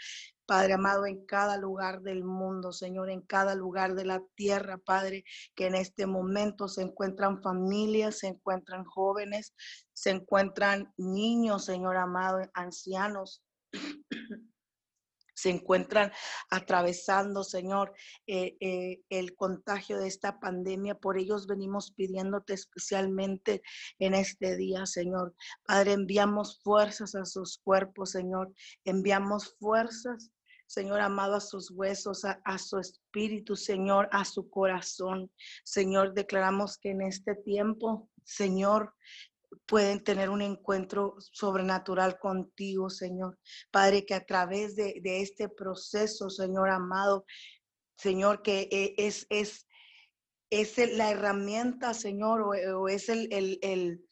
Padre 0.44 0.72
amado, 0.72 1.06
en 1.06 1.24
cada 1.26 1.56
lugar 1.56 2.02
del 2.02 2.24
mundo, 2.24 2.72
Señor, 2.72 3.08
en 3.08 3.20
cada 3.20 3.54
lugar 3.54 3.94
de 3.94 4.04
la 4.04 4.20
tierra, 4.34 4.78
Padre, 4.78 5.24
que 5.54 5.66
en 5.66 5.76
este 5.76 6.06
momento 6.06 6.66
se 6.66 6.82
encuentran 6.82 7.40
familias, 7.40 8.18
se 8.18 8.26
encuentran 8.26 8.84
jóvenes, 8.84 9.54
se 9.92 10.10
encuentran 10.10 10.92
niños, 10.96 11.66
Señor 11.66 11.96
amado, 11.96 12.40
ancianos 12.54 13.44
se 15.40 15.50
encuentran 15.50 16.12
atravesando, 16.50 17.44
Señor, 17.44 17.94
eh, 18.26 18.56
eh, 18.60 19.00
el 19.08 19.34
contagio 19.34 19.98
de 19.98 20.06
esta 20.06 20.38
pandemia. 20.38 20.94
Por 20.94 21.18
ellos 21.18 21.46
venimos 21.46 21.92
pidiéndote 21.92 22.52
especialmente 22.52 23.62
en 23.98 24.14
este 24.14 24.56
día, 24.56 24.84
Señor. 24.86 25.34
Padre, 25.64 25.92
enviamos 25.92 26.60
fuerzas 26.62 27.14
a 27.14 27.24
sus 27.24 27.58
cuerpos, 27.58 28.10
Señor. 28.10 28.52
Enviamos 28.84 29.56
fuerzas. 29.58 30.30
Señor 30.66 31.00
amado, 31.00 31.34
a 31.34 31.40
sus 31.40 31.72
huesos, 31.72 32.24
a, 32.24 32.40
a, 32.44 32.56
su 32.56 32.78
espíritu, 32.78 33.56
Señor, 33.56 34.08
a 34.12 34.24
su 34.24 34.48
corazón. 34.48 35.28
Señor, 35.64 36.14
declaramos 36.14 36.78
que 36.78 36.90
en 36.90 37.02
este 37.02 37.34
tiempo, 37.34 38.08
Señor, 38.22 38.94
pueden 39.70 40.02
tener 40.02 40.30
un 40.30 40.42
encuentro 40.42 41.14
sobrenatural 41.20 42.18
contigo, 42.18 42.90
Señor. 42.90 43.38
Padre, 43.70 44.04
que 44.04 44.14
a 44.14 44.26
través 44.26 44.74
de, 44.74 45.00
este 45.04 45.48
proceso, 45.48 46.28
Señor 46.28 46.70
amado, 46.70 47.24
Señor, 47.96 48.42
que 48.42 48.68
eh, 48.72 48.94
es, 48.98 49.28
es, 49.30 49.68
es 50.50 50.76
la 50.96 51.12
herramienta, 51.12 51.94
Señor, 51.94 52.42
o, 52.42 52.88
es 52.88 53.08
el, 53.08 53.32
el, 53.32 53.60
el 53.62 54.04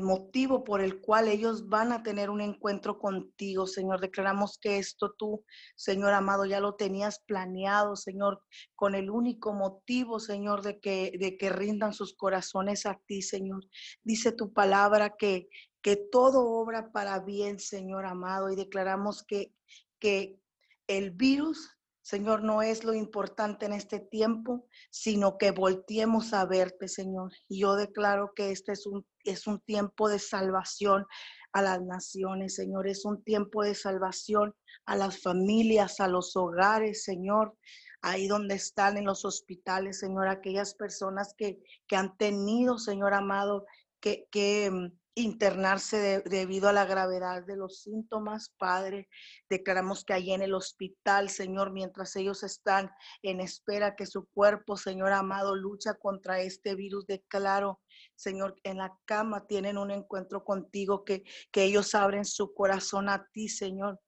motivo 0.00 0.64
por 0.64 0.80
el 0.80 1.00
cual 1.00 1.28
ellos 1.28 1.68
van 1.68 1.92
a 1.92 2.02
tener 2.02 2.30
un 2.30 2.40
encuentro 2.40 2.98
contigo, 2.98 3.66
Señor. 3.66 4.00
Declaramos 4.00 4.58
que 4.58 4.78
esto 4.78 5.14
tú, 5.18 5.44
Señor 5.76 6.14
amado, 6.14 6.46
ya 6.46 6.60
lo 6.60 6.74
tenías 6.74 7.20
planeado, 7.26 7.96
Señor, 7.96 8.40
con 8.74 8.94
el 8.94 9.10
único 9.10 9.52
motivo, 9.52 10.20
Señor, 10.20 10.62
de 10.62 10.80
que, 10.80 11.12
de 11.18 11.36
que 11.36 11.50
rindan 11.50 11.92
sus 11.92 12.16
corazones 12.16 12.86
a 12.86 13.00
ti, 13.06 13.20
Señor. 13.20 13.64
Dice 14.02 14.32
tu 14.32 14.52
palabra 14.52 15.16
que, 15.18 15.48
que 15.82 15.96
todo 15.96 16.46
obra 16.46 16.90
para 16.90 17.20
bien, 17.20 17.58
Señor 17.58 18.06
amado, 18.06 18.50
y 18.50 18.56
declaramos 18.56 19.22
que, 19.22 19.52
que 19.98 20.38
el 20.86 21.10
virus 21.10 21.73
Señor, 22.04 22.42
no 22.42 22.60
es 22.60 22.84
lo 22.84 22.92
importante 22.92 23.64
en 23.64 23.72
este 23.72 23.98
tiempo, 23.98 24.66
sino 24.90 25.38
que 25.38 25.52
volteemos 25.52 26.34
a 26.34 26.44
verte, 26.44 26.86
Señor. 26.86 27.32
Y 27.48 27.60
yo 27.60 27.76
declaro 27.76 28.32
que 28.36 28.50
este 28.50 28.72
es 28.72 28.86
un, 28.86 29.06
es 29.24 29.46
un 29.46 29.58
tiempo 29.60 30.10
de 30.10 30.18
salvación 30.18 31.06
a 31.54 31.62
las 31.62 31.80
naciones, 31.80 32.56
Señor. 32.56 32.86
Es 32.88 33.06
un 33.06 33.24
tiempo 33.24 33.62
de 33.64 33.74
salvación 33.74 34.54
a 34.84 34.96
las 34.96 35.22
familias, 35.22 35.98
a 35.98 36.06
los 36.06 36.36
hogares, 36.36 37.04
Señor. 37.04 37.56
Ahí 38.02 38.28
donde 38.28 38.56
están 38.56 38.98
en 38.98 39.06
los 39.06 39.24
hospitales, 39.24 40.00
Señor, 40.00 40.28
aquellas 40.28 40.74
personas 40.74 41.34
que, 41.38 41.58
que 41.86 41.96
han 41.96 42.18
tenido, 42.18 42.76
Señor 42.76 43.14
amado, 43.14 43.64
que, 44.00 44.28
que 44.30 44.70
internarse 45.14 46.22
debido 46.26 46.68
a 46.68 46.72
la 46.72 46.84
gravedad 46.84 47.44
de 47.44 47.56
los 47.56 47.82
síntomas, 47.82 48.52
Padre. 48.58 49.08
Declaramos 49.48 50.04
que 50.04 50.12
allí 50.12 50.32
en 50.32 50.42
el 50.42 50.54
hospital, 50.54 51.30
Señor, 51.30 51.72
mientras 51.72 52.16
ellos 52.16 52.42
están 52.42 52.90
en 53.22 53.40
espera 53.40 53.94
que 53.94 54.06
su 54.06 54.26
cuerpo, 54.26 54.76
Señor 54.76 55.12
amado, 55.12 55.54
lucha 55.54 55.94
contra 55.94 56.40
este 56.40 56.74
virus, 56.74 57.06
declaro, 57.06 57.80
Señor, 58.16 58.56
en 58.64 58.78
la 58.78 58.98
cama 59.04 59.46
tienen 59.46 59.78
un 59.78 59.90
encuentro 59.90 60.44
contigo, 60.44 61.04
que, 61.04 61.24
que 61.52 61.64
ellos 61.64 61.94
abren 61.94 62.24
su 62.24 62.52
corazón 62.52 63.08
a 63.08 63.28
ti, 63.32 63.48
Señor. 63.48 64.00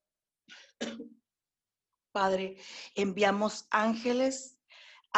Padre, 2.12 2.56
enviamos 2.94 3.66
ángeles 3.70 4.55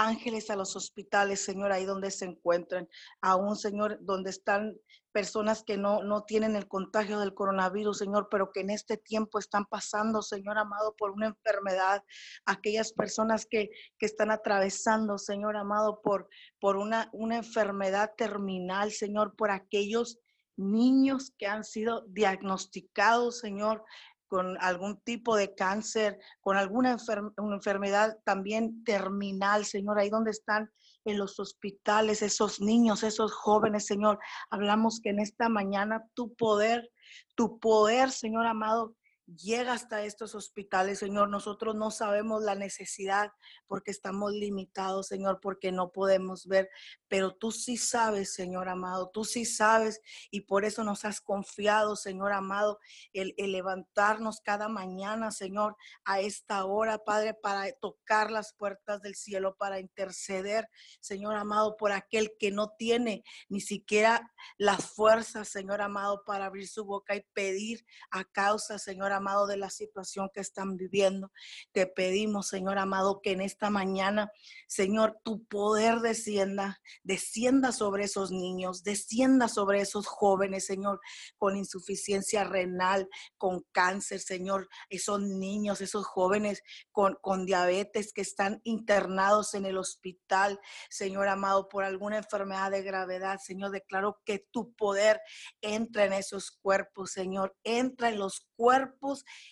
ángeles 0.06 0.50
a 0.50 0.56
los 0.56 0.76
hospitales, 0.76 1.44
Señor, 1.44 1.72
ahí 1.72 1.84
donde 1.84 2.10
se 2.10 2.24
encuentran, 2.24 2.88
aún, 3.20 3.56
Señor, 3.56 3.98
donde 4.00 4.30
están 4.30 4.76
personas 5.12 5.64
que 5.64 5.76
no, 5.76 6.02
no 6.02 6.22
tienen 6.22 6.54
el 6.54 6.68
contagio 6.68 7.18
del 7.18 7.34
coronavirus, 7.34 7.98
Señor, 7.98 8.28
pero 8.30 8.52
que 8.52 8.60
en 8.60 8.70
este 8.70 8.96
tiempo 8.96 9.38
están 9.38 9.64
pasando, 9.66 10.22
Señor 10.22 10.58
amado, 10.58 10.94
por 10.96 11.10
una 11.10 11.26
enfermedad, 11.26 12.04
aquellas 12.46 12.92
personas 12.92 13.46
que, 13.46 13.70
que 13.98 14.06
están 14.06 14.30
atravesando, 14.30 15.18
Señor 15.18 15.56
amado, 15.56 16.00
por, 16.02 16.28
por 16.60 16.76
una, 16.76 17.10
una 17.12 17.38
enfermedad 17.38 18.12
terminal, 18.16 18.92
Señor, 18.92 19.34
por 19.34 19.50
aquellos 19.50 20.18
niños 20.56 21.32
que 21.38 21.46
han 21.46 21.64
sido 21.64 22.04
diagnosticados, 22.08 23.38
Señor, 23.38 23.84
con 24.28 24.56
algún 24.60 25.00
tipo 25.00 25.36
de 25.36 25.54
cáncer, 25.54 26.18
con 26.40 26.56
alguna 26.56 26.96
enfermedad 27.36 28.18
también 28.24 28.84
terminal, 28.84 29.64
Señor, 29.64 29.98
ahí 29.98 30.10
donde 30.10 30.30
están 30.30 30.70
en 31.04 31.18
los 31.18 31.40
hospitales, 31.40 32.22
esos 32.22 32.60
niños, 32.60 33.02
esos 33.02 33.32
jóvenes, 33.32 33.86
Señor. 33.86 34.18
Hablamos 34.50 35.00
que 35.00 35.10
en 35.10 35.20
esta 35.20 35.48
mañana 35.48 36.04
tu 36.14 36.34
poder, 36.34 36.90
tu 37.34 37.58
poder, 37.58 38.10
Señor 38.10 38.46
amado, 38.46 38.94
llega 39.36 39.72
hasta 39.72 40.04
estos 40.04 40.34
hospitales, 40.34 40.98
Señor. 40.98 41.28
Nosotros 41.28 41.74
no 41.74 41.90
sabemos 41.90 42.42
la 42.42 42.54
necesidad 42.54 43.32
porque 43.66 43.90
estamos 43.90 44.32
limitados, 44.32 45.08
Señor, 45.08 45.40
porque 45.40 45.72
no 45.72 45.92
podemos 45.92 46.46
ver, 46.46 46.70
pero 47.08 47.34
tú 47.34 47.52
sí 47.52 47.76
sabes, 47.76 48.34
Señor 48.34 48.68
amado, 48.68 49.10
tú 49.12 49.24
sí 49.24 49.44
sabes 49.44 50.00
y 50.30 50.42
por 50.42 50.64
eso 50.64 50.84
nos 50.84 51.04
has 51.04 51.20
confiado, 51.20 51.96
Señor 51.96 52.32
amado, 52.32 52.78
el, 53.12 53.34
levantarnos 53.36 54.40
cada 54.40 54.68
mañana, 54.68 55.30
Señor, 55.30 55.76
a 56.04 56.20
esta 56.20 56.64
hora, 56.64 56.98
Padre, 56.98 57.34
para 57.34 57.70
tocar 57.72 58.30
las 58.30 58.54
puertas 58.54 59.02
del 59.02 59.14
cielo, 59.14 59.56
para 59.58 59.80
interceder, 59.80 60.68
Señor 61.00 61.36
amado, 61.36 61.76
por 61.76 61.92
aquel 61.92 62.32
que 62.38 62.50
no 62.50 62.70
tiene 62.78 63.24
ni 63.48 63.60
siquiera 63.60 64.32
las 64.56 64.86
fuerzas, 64.86 65.48
Señor 65.48 65.82
amado, 65.82 66.22
para 66.24 66.46
abrir 66.46 66.68
su 66.68 66.84
boca 66.84 67.14
y 67.14 67.24
pedir 67.32 67.84
a 68.10 68.24
causa, 68.24 68.78
Señor 68.78 69.12
amado, 69.12 69.17
de 69.18 69.56
la 69.56 69.70
situación 69.70 70.30
que 70.32 70.40
están 70.40 70.76
viviendo. 70.76 71.32
Te 71.72 71.86
pedimos, 71.86 72.48
Señor 72.48 72.78
amado, 72.78 73.20
que 73.20 73.32
en 73.32 73.40
esta 73.40 73.68
mañana, 73.68 74.30
Señor, 74.68 75.18
tu 75.24 75.44
poder 75.44 76.00
descienda, 76.00 76.80
descienda 77.02 77.72
sobre 77.72 78.04
esos 78.04 78.30
niños, 78.30 78.84
descienda 78.84 79.48
sobre 79.48 79.80
esos 79.80 80.06
jóvenes, 80.06 80.66
Señor, 80.66 81.00
con 81.36 81.56
insuficiencia 81.56 82.44
renal, 82.44 83.08
con 83.36 83.64
cáncer, 83.72 84.20
Señor, 84.20 84.68
esos 84.88 85.20
niños, 85.20 85.80
esos 85.80 86.06
jóvenes 86.06 86.62
con, 86.92 87.18
con 87.20 87.44
diabetes 87.44 88.12
que 88.12 88.22
están 88.22 88.60
internados 88.62 89.54
en 89.54 89.66
el 89.66 89.78
hospital, 89.78 90.60
Señor 90.90 91.28
amado, 91.28 91.68
por 91.68 91.84
alguna 91.84 92.18
enfermedad 92.18 92.70
de 92.70 92.82
gravedad, 92.82 93.38
Señor, 93.44 93.72
declaro 93.72 94.20
que 94.24 94.46
tu 94.52 94.72
poder 94.74 95.20
entra 95.60 96.04
en 96.04 96.12
esos 96.12 96.52
cuerpos, 96.52 97.12
Señor, 97.12 97.56
entra 97.64 98.10
en 98.10 98.18
los 98.18 98.46
cuerpos 98.56 99.07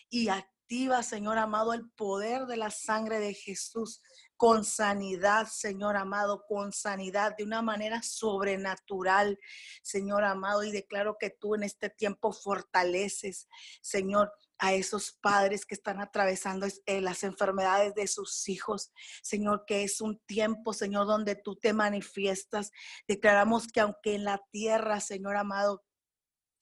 y 0.09 0.29
activa, 0.29 1.03
Señor 1.03 1.39
amado, 1.39 1.73
el 1.73 1.89
poder 1.91 2.47
de 2.47 2.57
la 2.57 2.71
sangre 2.71 3.21
de 3.21 3.35
Jesús 3.35 4.03
con 4.37 4.65
sanidad, 4.65 5.47
Señor 5.47 5.97
amado, 5.97 6.45
con 6.47 6.73
sanidad 6.73 7.37
de 7.37 7.45
una 7.45 7.63
manera 7.63 8.03
sobrenatural, 8.03 9.39
Señor 9.83 10.25
amado, 10.25 10.65
y 10.65 10.73
declaro 10.73 11.17
que 11.19 11.31
tú 11.31 11.55
en 11.55 11.63
este 11.63 11.89
tiempo 11.89 12.33
fortaleces, 12.33 13.49
Señor, 13.81 14.33
a 14.59 14.73
esos 14.75 15.13
padres 15.13 15.67
que 15.67 15.75
están 15.75 16.01
atravesando 16.01 16.67
eh, 16.87 17.01
las 17.01 17.25
enfermedades 17.25 17.95
de 17.95 18.07
sus 18.07 18.49
hijos. 18.49 18.91
Señor, 19.23 19.65
que 19.67 19.85
es 19.85 20.01
un 20.01 20.19
tiempo, 20.27 20.73
Señor, 20.73 21.07
donde 21.07 21.35
tú 21.35 21.57
te 21.57 21.73
manifiestas. 21.73 22.71
Declaramos 23.07 23.67
que 23.69 23.81
aunque 23.81 24.15
en 24.15 24.25
la 24.25 24.43
tierra, 24.51 25.01
Señor 25.01 25.37
amado, 25.37 25.85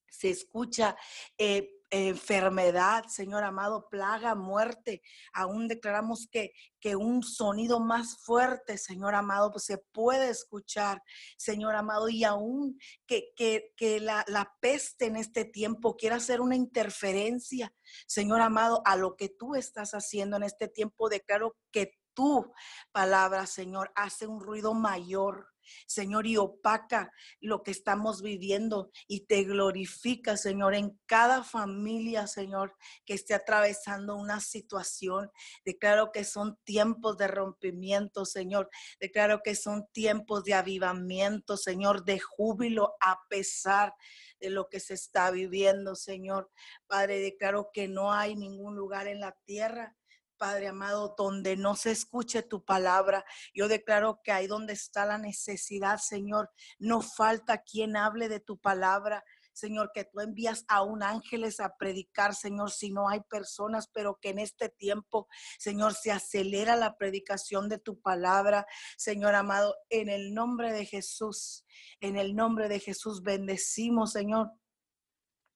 se 0.08 0.30
escucha 0.30 0.96
eh, 1.38 1.70
enfermedad, 1.94 3.04
Señor 3.06 3.44
amado, 3.44 3.88
plaga, 3.88 4.34
muerte. 4.34 5.02
Aún 5.32 5.68
declaramos 5.68 6.28
que, 6.30 6.52
que 6.80 6.96
un 6.96 7.22
sonido 7.22 7.80
más 7.80 8.18
fuerte, 8.18 8.78
Señor 8.78 9.14
amado, 9.14 9.52
pues 9.52 9.64
se 9.64 9.78
puede 9.78 10.30
escuchar, 10.30 11.02
Señor 11.36 11.76
amado, 11.76 12.08
y 12.08 12.24
aún 12.24 12.78
que, 13.06 13.32
que, 13.36 13.72
que 13.76 14.00
la, 14.00 14.24
la 14.28 14.52
peste 14.60 15.06
en 15.06 15.16
este 15.16 15.44
tiempo 15.44 15.96
quiera 15.96 16.16
hacer 16.16 16.40
una 16.40 16.56
interferencia, 16.56 17.72
Señor 18.06 18.40
amado, 18.40 18.82
a 18.84 18.96
lo 18.96 19.16
que 19.16 19.28
tú 19.28 19.54
estás 19.54 19.92
haciendo 19.92 20.36
en 20.36 20.42
este 20.42 20.68
tiempo, 20.68 21.08
declaro 21.08 21.56
que 21.70 21.98
tu 22.14 22.52
palabra, 22.92 23.46
Señor, 23.46 23.92
hace 23.94 24.26
un 24.26 24.40
ruido 24.40 24.74
mayor 24.74 25.53
Señor, 25.86 26.26
y 26.26 26.36
opaca 26.36 27.12
lo 27.40 27.62
que 27.62 27.70
estamos 27.70 28.22
viviendo 28.22 28.90
y 29.06 29.26
te 29.26 29.44
glorifica, 29.44 30.36
Señor, 30.36 30.74
en 30.74 30.98
cada 31.06 31.44
familia, 31.44 32.26
Señor, 32.26 32.74
que 33.04 33.14
esté 33.14 33.34
atravesando 33.34 34.16
una 34.16 34.40
situación. 34.40 35.30
Declaro 35.64 36.12
que 36.12 36.24
son 36.24 36.58
tiempos 36.64 37.16
de 37.18 37.28
rompimiento, 37.28 38.24
Señor. 38.24 38.70
Declaro 39.00 39.40
que 39.42 39.54
son 39.54 39.86
tiempos 39.92 40.44
de 40.44 40.54
avivamiento, 40.54 41.56
Señor, 41.56 42.04
de 42.04 42.18
júbilo 42.18 42.94
a 43.00 43.20
pesar 43.28 43.94
de 44.40 44.50
lo 44.50 44.68
que 44.68 44.80
se 44.80 44.94
está 44.94 45.30
viviendo, 45.30 45.94
Señor. 45.94 46.50
Padre, 46.86 47.18
declaro 47.18 47.70
que 47.72 47.88
no 47.88 48.12
hay 48.12 48.36
ningún 48.36 48.76
lugar 48.76 49.06
en 49.06 49.20
la 49.20 49.36
tierra 49.44 49.96
Padre 50.36 50.68
amado, 50.68 51.14
donde 51.16 51.56
no 51.56 51.76
se 51.76 51.90
escuche 51.90 52.42
tu 52.42 52.64
palabra. 52.64 53.24
Yo 53.54 53.68
declaro 53.68 54.20
que 54.22 54.32
ahí 54.32 54.46
donde 54.46 54.72
está 54.72 55.06
la 55.06 55.18
necesidad, 55.18 55.98
Señor, 55.98 56.50
no 56.78 57.00
falta 57.00 57.62
quien 57.62 57.96
hable 57.96 58.28
de 58.28 58.40
tu 58.40 58.58
palabra. 58.58 59.24
Señor, 59.54 59.92
que 59.94 60.04
tú 60.04 60.20
envías 60.20 60.64
a 60.68 60.82
un 60.82 61.02
ángeles 61.02 61.60
a 61.60 61.76
predicar, 61.76 62.34
Señor, 62.34 62.72
si 62.72 62.90
no 62.90 63.08
hay 63.08 63.20
personas, 63.20 63.88
pero 63.88 64.18
que 64.20 64.30
en 64.30 64.40
este 64.40 64.68
tiempo, 64.68 65.28
Señor, 65.58 65.94
se 65.94 66.10
acelera 66.10 66.74
la 66.74 66.96
predicación 66.96 67.68
de 67.68 67.78
tu 67.78 68.00
palabra, 68.00 68.66
Señor 68.96 69.36
amado, 69.36 69.76
en 69.90 70.08
el 70.08 70.34
nombre 70.34 70.72
de 70.72 70.84
Jesús, 70.84 71.64
en 72.00 72.16
el 72.16 72.34
nombre 72.34 72.68
de 72.68 72.80
Jesús, 72.80 73.22
bendecimos, 73.22 74.12
Señor 74.12 74.50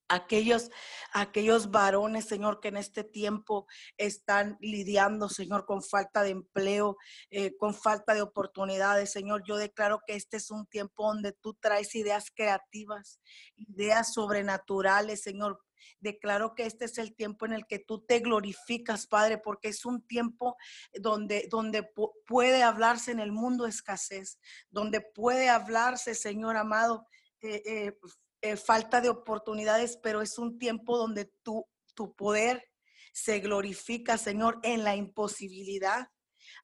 aquellos, 0.09 0.71
aquellos 1.13 1.71
varones, 1.71 2.27
Señor, 2.27 2.61
que 2.61 2.69
en 2.69 2.77
este 2.77 3.05
tiempo 3.05 3.67
están 3.97 4.57
lidiando, 4.61 5.29
Señor, 5.29 5.67
con 5.67 5.83
falta 5.83 6.23
de 6.23 6.31
empleo, 6.31 6.97
eh, 7.31 7.57
con 7.57 7.75
falta 7.75 8.15
de 8.15 8.23
oportunidades, 8.23 9.13
Señor. 9.13 9.43
Yo 9.47 9.57
declaro 9.57 10.01
que 10.07 10.15
este 10.15 10.39
es 10.39 10.51
un 10.51 10.67
tiempo 10.67 11.07
donde 11.07 11.33
tú 11.33 11.55
traes 11.55 11.95
ideas 11.95 12.31
creativas, 12.35 13.21
ideas 13.57 14.13
sobrenaturales, 14.13 15.23
Señor. 15.23 15.61
Declaro 16.01 16.55
que 16.55 16.65
este 16.65 16.85
es 16.85 16.99
el 16.99 17.15
tiempo 17.15 17.47
en 17.47 17.53
el 17.53 17.67
que 17.67 17.79
tú 17.79 18.01
te 18.01 18.21
glorificas, 18.21 19.07
Padre, 19.07 19.39
porque 19.39 19.69
es 19.69 19.85
un 19.85 20.07
tiempo 20.07 20.57
donde, 20.93 21.49
donde 21.51 21.89
puede 22.27 22.63
hablarse 22.63 23.11
en 23.11 23.21
el 23.21 23.33
mundo 23.33 23.67
escasez, 23.67 24.39
donde 24.71 25.01
puede 25.01 25.49
hablarse, 25.49 26.15
Señor 26.15 26.57
amado, 26.57 27.07
eh, 27.41 27.63
eh, 27.65 27.99
eh, 28.43 28.57
falta 28.57 29.01
de 29.01 29.09
oportunidades, 29.09 29.99
pero 30.03 30.23
es 30.23 30.39
un 30.39 30.59
tiempo 30.59 30.97
donde 30.97 31.33
tu, 31.43 31.67
tu 31.95 32.15
poder 32.15 32.65
se 33.13 33.41
glorifica, 33.41 34.17
Señor, 34.17 34.61
en 34.63 34.85
la 34.85 34.95
imposibilidad. 34.95 36.09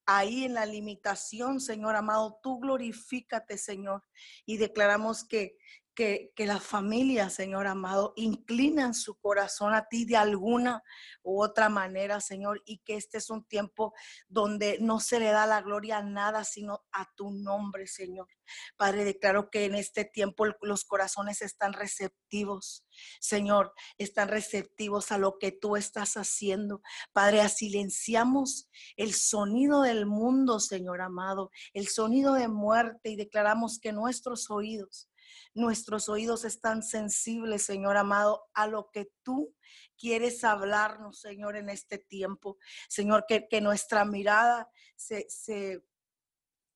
Ahí 0.07 0.45
en 0.45 0.55
la 0.55 0.67
limitación, 0.67 1.61
Señor 1.61 1.97
amado, 1.97 2.39
tú 2.43 2.61
glorifícate, 2.61 3.59
Señor. 3.59 4.05
Y 4.47 4.57
declaramos 4.59 5.25
que, 5.25 5.57
que, 5.95 6.33
que 6.35 6.47
la 6.47 6.61
familia, 6.61 7.31
Señor 7.31 7.67
amado, 7.67 8.13
inclinan 8.17 8.95
su 8.95 9.19
corazón 9.19 9.75
a 9.75 9.87
ti 9.89 10.05
de 10.05 10.17
alguna 10.17 10.83
u 11.23 11.43
otra 11.43 11.69
manera, 11.69 12.21
Señor, 12.21 12.63
y 12.65 12.79
que 12.79 12.97
este 12.97 13.19
es 13.19 13.31
un 13.31 13.45
tiempo 13.45 13.95
donde 14.29 14.79
no 14.81 15.01
se 15.01 15.21
le 15.21 15.31
da 15.31 15.47
la 15.47 15.63
gloria 15.63 15.99
a 15.99 16.03
nada, 16.03 16.45
sino 16.45 16.85
a 16.93 17.09
tu 17.15 17.31
nombre, 17.31 17.87
Señor. 17.87 18.29
Padre, 18.77 19.05
declaro 19.05 19.51
que 19.51 19.65
en 19.65 19.75
este 19.75 20.05
tiempo 20.05 20.45
los 20.61 20.85
corazones 20.85 21.43
están 21.43 21.73
receptivos, 21.73 22.85
Señor, 23.21 23.73
están 23.99 24.29
receptivos 24.29 25.13
a 25.13 25.19
lo 25.19 25.39
que 25.39 25.53
tú 25.53 25.77
estás 25.77 26.17
haciendo. 26.17 26.83
Padre, 27.13 27.49
silenciamos 27.49 28.69
el 28.97 29.15
sonido 29.15 29.83
del 29.83 30.07
mundo, 30.07 30.61
Señor 30.61 31.01
amado, 31.01 31.51
el 31.73 31.89
sonido 31.89 32.35
de 32.35 32.49
muerte 32.49 33.11
y 33.11 33.17
declaramos 33.17 33.79
que 33.79 33.93
nuestros 33.93 34.51
oídos 34.51 35.09
Nuestros 35.55 36.09
oídos 36.09 36.45
están 36.45 36.83
sensibles, 36.83 37.65
Señor 37.65 37.97
amado, 37.97 38.45
a 38.55 38.67
lo 38.67 38.91
que 38.91 39.11
tú 39.23 39.55
quieres 39.97 40.45
hablarnos, 40.45 41.21
Señor, 41.21 41.57
en 41.57 41.69
este 41.69 41.99
tiempo. 41.99 42.59
Señor, 42.89 43.25
que, 43.27 43.49
que 43.49 43.61
nuestra 43.61 44.05
mirada 44.05 44.69
se, 44.97 45.27
se 45.29 45.83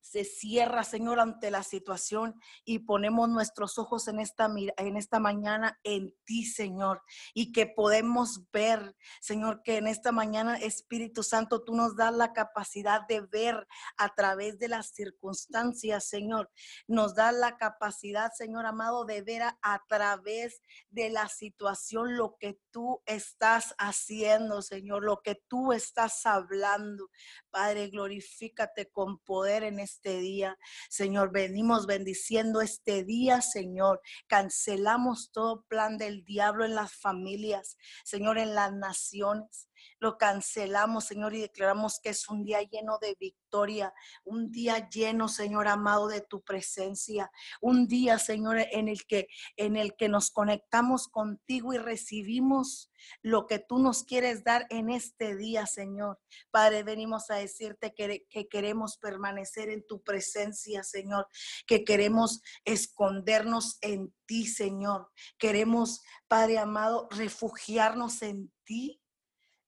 se 0.01 0.23
cierra, 0.23 0.83
Señor, 0.83 1.19
ante 1.19 1.51
la 1.51 1.63
situación 1.63 2.39
y 2.65 2.79
ponemos 2.79 3.29
nuestros 3.29 3.77
ojos 3.77 4.07
en 4.07 4.19
esta, 4.19 4.49
en 4.77 4.97
esta 4.97 5.19
mañana 5.19 5.79
en 5.83 6.15
ti, 6.25 6.45
Señor, 6.45 7.01
y 7.33 7.51
que 7.51 7.67
podemos 7.67 8.49
ver, 8.51 8.95
Señor, 9.21 9.61
que 9.63 9.77
en 9.77 9.87
esta 9.87 10.11
mañana, 10.11 10.57
Espíritu 10.57 11.23
Santo, 11.23 11.63
tú 11.63 11.75
nos 11.75 11.95
das 11.95 12.13
la 12.13 12.33
capacidad 12.33 13.01
de 13.07 13.21
ver 13.21 13.67
a 13.97 14.13
través 14.15 14.57
de 14.57 14.67
las 14.67 14.87
circunstancias, 14.91 16.05
Señor. 16.05 16.49
Nos 16.87 17.15
das 17.15 17.33
la 17.33 17.57
capacidad, 17.57 18.31
Señor 18.33 18.65
amado, 18.65 19.05
de 19.05 19.21
ver 19.21 19.43
a, 19.43 19.59
a 19.61 19.83
través 19.87 20.61
de 20.89 21.09
la 21.09 21.27
situación 21.27 22.17
lo 22.17 22.35
que 22.39 22.59
tú 22.71 23.01
estás 23.05 23.75
haciendo, 23.77 24.61
Señor, 24.61 25.03
lo 25.03 25.21
que 25.21 25.35
tú 25.47 25.73
estás 25.73 26.25
hablando. 26.25 27.09
Padre, 27.51 27.89
glorifícate 27.89 28.89
con 28.89 29.19
poder 29.19 29.63
en 29.63 29.79
este 29.79 30.19
día. 30.19 30.57
Señor, 30.89 31.31
venimos 31.31 31.85
bendiciendo 31.85 32.61
este 32.61 33.03
día, 33.03 33.41
Señor. 33.41 34.01
Cancelamos 34.27 35.31
todo 35.31 35.63
plan 35.67 35.97
del 35.97 36.23
diablo 36.25 36.65
en 36.65 36.75
las 36.75 36.93
familias, 36.93 37.77
Señor, 38.03 38.37
en 38.37 38.55
las 38.55 38.73
naciones. 38.73 39.68
Lo 39.99 40.17
cancelamos, 40.17 41.05
Señor, 41.05 41.33
y 41.33 41.41
declaramos 41.41 41.99
que 42.01 42.09
es 42.09 42.29
un 42.29 42.43
día 42.43 42.61
lleno 42.61 42.97
de 42.99 43.15
victoria, 43.19 43.93
un 44.23 44.51
día 44.51 44.89
lleno, 44.89 45.27
Señor 45.27 45.67
amado, 45.67 46.07
de 46.07 46.21
tu 46.21 46.41
presencia, 46.41 47.31
un 47.61 47.87
día, 47.87 48.19
Señor, 48.19 48.57
en 48.59 48.87
el 48.87 49.05
que 49.05 49.27
en 49.57 49.75
el 49.75 49.95
que 49.95 50.09
nos 50.09 50.31
conectamos 50.31 51.07
contigo 51.07 51.73
y 51.73 51.77
recibimos 51.77 52.91
lo 53.21 53.47
que 53.47 53.59
tú 53.59 53.79
nos 53.79 54.03
quieres 54.03 54.43
dar 54.43 54.65
en 54.69 54.89
este 54.89 55.35
día, 55.35 55.65
Señor. 55.65 56.19
Padre, 56.51 56.83
venimos 56.83 57.29
a 57.29 57.35
decirte 57.35 57.93
que, 57.93 58.25
que 58.29 58.47
queremos 58.47 58.97
permanecer 58.97 59.69
en 59.69 59.85
tu 59.85 60.01
presencia, 60.03 60.83
Señor, 60.83 61.27
que 61.65 61.83
queremos 61.83 62.41
escondernos 62.65 63.77
en 63.81 64.13
ti, 64.25 64.45
Señor. 64.45 65.09
Queremos, 65.37 66.01
Padre 66.27 66.59
amado, 66.59 67.07
refugiarnos 67.11 68.21
en 68.21 68.51
ti 68.63 68.98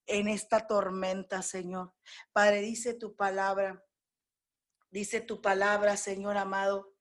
en 0.05 0.27
esta 0.27 0.67
tormenta, 0.67 1.41
Señor. 1.41 1.93
Padre, 2.33 2.61
dice 2.61 2.93
tu 2.93 3.15
palabra, 3.15 3.83
dice 4.89 5.21
tu 5.21 5.41
palabra, 5.41 5.97
Señor 5.97 6.37
amado, 6.37 6.95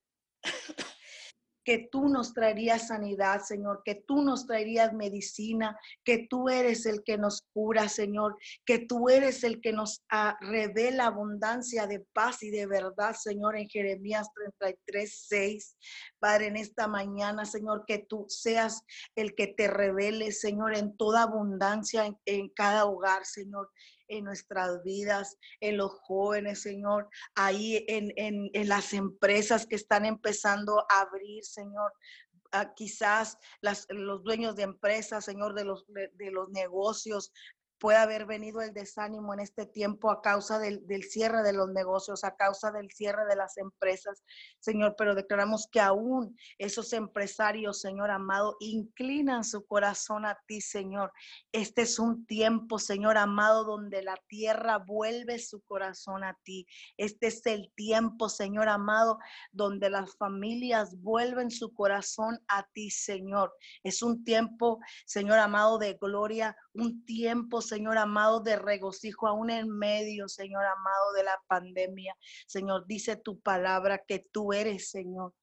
que 1.71 1.87
tú 1.89 2.09
nos 2.09 2.35
traerías 2.35 2.89
sanidad, 2.89 3.43
Señor, 3.43 3.83
que 3.85 3.95
tú 3.95 4.23
nos 4.23 4.45
traerías 4.45 4.93
medicina, 4.93 5.79
que 6.03 6.27
tú 6.29 6.49
eres 6.49 6.85
el 6.85 7.05
que 7.05 7.17
nos 7.17 7.43
cura, 7.53 7.89
Señor, 7.89 8.37
que 8.67 8.81
tú 8.81 9.09
eres 9.09 9.45
el 9.45 9.61
que 9.61 9.73
nos 9.73 10.03
ah, 10.11 10.37
revela 10.41 11.07
abundancia 11.07 11.87
de 11.87 12.01
paz 12.13 12.43
y 12.43 12.51
de 12.51 12.67
verdad, 12.67 13.15
Señor, 13.15 13.57
en 13.57 13.69
Jeremías 13.69 14.27
33, 14.35 15.27
6. 15.29 15.77
Padre, 16.19 16.49
en 16.49 16.57
esta 16.57 16.89
mañana, 16.89 17.45
Señor, 17.45 17.85
que 17.87 17.99
tú 17.99 18.27
seas 18.27 18.83
el 19.15 19.37
que 19.37 19.47
te 19.47 19.69
revele, 19.69 20.33
Señor, 20.33 20.77
en 20.77 20.97
toda 20.97 21.23
abundancia 21.23 22.05
en, 22.05 22.19
en 22.25 22.49
cada 22.49 22.87
hogar, 22.87 23.25
Señor 23.25 23.71
en 24.11 24.25
nuestras 24.25 24.83
vidas, 24.83 25.38
en 25.61 25.79
los 25.79 25.92
jóvenes, 26.03 26.61
Señor, 26.61 27.09
ahí 27.35 27.85
en, 27.88 28.12
en, 28.16 28.51
en 28.53 28.68
las 28.68 28.92
empresas 28.92 29.66
que 29.66 29.77
están 29.77 30.05
empezando 30.05 30.85
a 30.90 31.01
abrir, 31.01 31.44
Señor. 31.44 31.92
Ah, 32.53 32.75
quizás 32.75 33.38
las, 33.61 33.87
los 33.90 34.25
dueños 34.25 34.57
de 34.57 34.64
empresas, 34.64 35.25
Señor, 35.25 35.55
de 35.55 35.64
los, 35.64 35.87
de 35.88 36.31
los 36.33 36.51
negocios, 36.51 37.33
puede 37.81 37.99
haber 37.99 38.27
venido 38.27 38.61
el 38.61 38.75
desánimo 38.75 39.33
en 39.33 39.40
este 39.40 39.66
tiempo 39.66 40.11
a 40.11 40.21
causa 40.21 40.59
del, 40.59 40.85
cierre 41.03 41.43
de 41.43 41.55
los 41.55 41.71
negocios, 41.71 42.23
a 42.23 42.37
causa 42.37 42.71
del 42.71 42.90
cierre 42.93 43.25
de 43.27 43.37
las 43.37 43.57
empresas, 43.57 44.23
Señor, 44.61 44.95
pero 44.97 45.14
declaramos 45.14 45.66
que 45.73 45.81
aún 45.81 46.37
esos 46.59 46.93
empresarios, 46.93 47.81
Señor 47.81 48.11
amado, 48.11 48.57
inclinan 48.61 49.45
su 49.45 49.64
corazón 49.64 50.27
a 50.27 50.38
ti, 50.47 50.61
Señor. 50.61 51.11
Este 51.53 51.83
es 51.83 51.99
un 51.99 52.27
tiempo, 52.27 52.79
Señor 52.79 53.16
amado, 53.16 53.64
donde 53.64 54.03
la 54.03 54.16
tierra 54.29 54.79
vuelve 54.79 55.38
su 55.38 55.62
corazón 55.62 56.23
a 56.23 56.38
ti. 56.45 56.66
Este 56.99 57.29
es 57.29 57.45
el 57.47 57.73
tiempo, 57.75 58.29
Señor 58.29 58.69
amado, 58.69 59.19
donde 59.53 59.88
las 59.88 60.14
familias 60.16 61.01
vuelven 61.01 61.51
su 61.51 61.73
corazón 61.73 62.38
a 62.49 62.66
ti, 62.75 62.90
Señor. 62.90 63.55
Es 63.83 64.03
un 64.03 64.23
tiempo, 64.23 64.81
Señor 65.07 65.38
amado, 65.38 65.79
de 65.79 65.95
gloria, 65.95 66.55
un 66.75 67.05
tiempo, 67.05 67.63
Señor 67.63 67.99
amado, 67.99 68.41
de 68.41 68.57
regocijo 68.57 69.27
aún 69.27 69.51
en 69.51 69.69
medio, 69.69 70.29
Señor 70.29 70.65
amado, 70.65 71.13
de 71.17 71.25
la 71.25 71.41
pandemia. 71.47 72.17
Señor, 72.47 72.87
dice 72.87 73.17
tu 73.17 73.41
palabra 73.41 74.03
que 74.07 74.27
tú 74.31 74.53
eres, 74.53 74.91
Señor. 74.91 75.35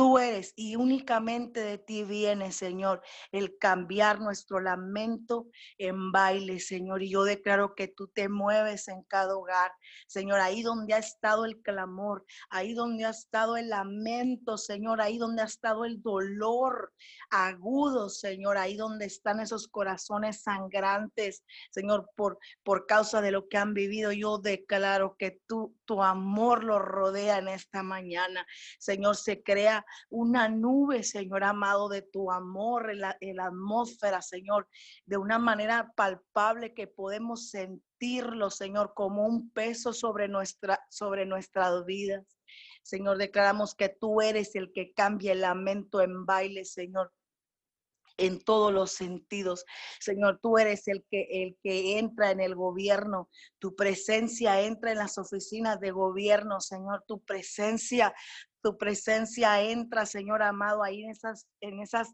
Tú 0.00 0.16
eres 0.16 0.54
y 0.56 0.76
únicamente 0.76 1.60
de 1.60 1.76
ti 1.76 2.04
viene, 2.04 2.52
Señor, 2.52 3.02
el 3.32 3.58
cambiar 3.58 4.18
nuestro 4.18 4.58
lamento 4.58 5.48
en 5.76 6.10
baile, 6.10 6.58
Señor. 6.58 7.02
Y 7.02 7.10
yo 7.10 7.22
declaro 7.24 7.74
que 7.74 7.86
tú 7.86 8.08
te 8.08 8.30
mueves 8.30 8.88
en 8.88 9.02
cada 9.02 9.36
hogar, 9.36 9.70
Señor, 10.06 10.40
ahí 10.40 10.62
donde 10.62 10.94
ha 10.94 10.98
estado 10.98 11.44
el 11.44 11.60
clamor, 11.60 12.24
ahí 12.48 12.72
donde 12.72 13.04
ha 13.04 13.10
estado 13.10 13.58
el 13.58 13.68
lamento, 13.68 14.56
Señor, 14.56 15.02
ahí 15.02 15.18
donde 15.18 15.42
ha 15.42 15.44
estado 15.44 15.84
el 15.84 16.00
dolor 16.00 16.94
agudo, 17.28 18.08
Señor, 18.08 18.56
ahí 18.56 18.78
donde 18.78 19.04
están 19.04 19.38
esos 19.38 19.68
corazones 19.68 20.40
sangrantes, 20.40 21.44
Señor, 21.72 22.08
por, 22.16 22.38
por 22.62 22.86
causa 22.86 23.20
de 23.20 23.32
lo 23.32 23.48
que 23.48 23.58
han 23.58 23.74
vivido. 23.74 24.12
Yo 24.12 24.38
declaro 24.38 25.16
que 25.18 25.42
tú, 25.46 25.76
tu 25.90 26.04
amor 26.04 26.62
los 26.62 26.80
rodea 26.80 27.38
en 27.38 27.48
esta 27.48 27.82
mañana. 27.82 28.46
Señor, 28.78 29.16
se 29.16 29.42
crea 29.42 29.84
una 30.08 30.48
nube, 30.48 31.02
Señor 31.02 31.42
amado, 31.42 31.88
de 31.88 32.02
tu 32.02 32.30
amor 32.30 32.92
en 32.92 33.00
la, 33.00 33.44
atmósfera, 33.44 34.22
Señor, 34.22 34.68
de 35.04 35.16
una 35.16 35.40
manera 35.40 35.92
palpable 35.96 36.74
que 36.74 36.86
podemos 36.86 37.50
sentirlo, 37.50 38.50
Señor, 38.50 38.92
como 38.94 39.26
un 39.26 39.50
peso 39.50 39.92
sobre, 39.92 40.28
nuestra, 40.28 40.78
sobre 40.90 41.26
nuestras 41.26 41.84
vidas. 41.84 42.38
Señor, 42.84 43.18
declaramos 43.18 43.74
que 43.74 43.88
tú 43.88 44.20
eres 44.20 44.54
el 44.54 44.70
que 44.72 44.92
cambia 44.92 45.32
el 45.32 45.40
lamento 45.40 46.02
en 46.02 46.24
baile, 46.24 46.64
Señor 46.64 47.12
en 48.16 48.40
todos 48.40 48.72
los 48.72 48.92
sentidos. 48.92 49.64
Señor, 50.00 50.38
tú 50.42 50.58
eres 50.58 50.88
el 50.88 51.04
que, 51.10 51.26
el 51.30 51.56
que 51.62 51.98
entra 51.98 52.30
en 52.30 52.40
el 52.40 52.54
gobierno, 52.54 53.28
tu 53.58 53.74
presencia 53.74 54.60
entra 54.60 54.92
en 54.92 54.98
las 54.98 55.18
oficinas 55.18 55.80
de 55.80 55.90
gobierno, 55.90 56.60
Señor, 56.60 57.04
tu 57.06 57.20
presencia, 57.20 58.14
tu 58.62 58.76
presencia 58.76 59.62
entra, 59.62 60.06
Señor 60.06 60.42
amado, 60.42 60.82
ahí 60.82 61.04
en 61.04 61.10
esas, 61.10 61.46
en 61.60 61.80
esas 61.80 62.08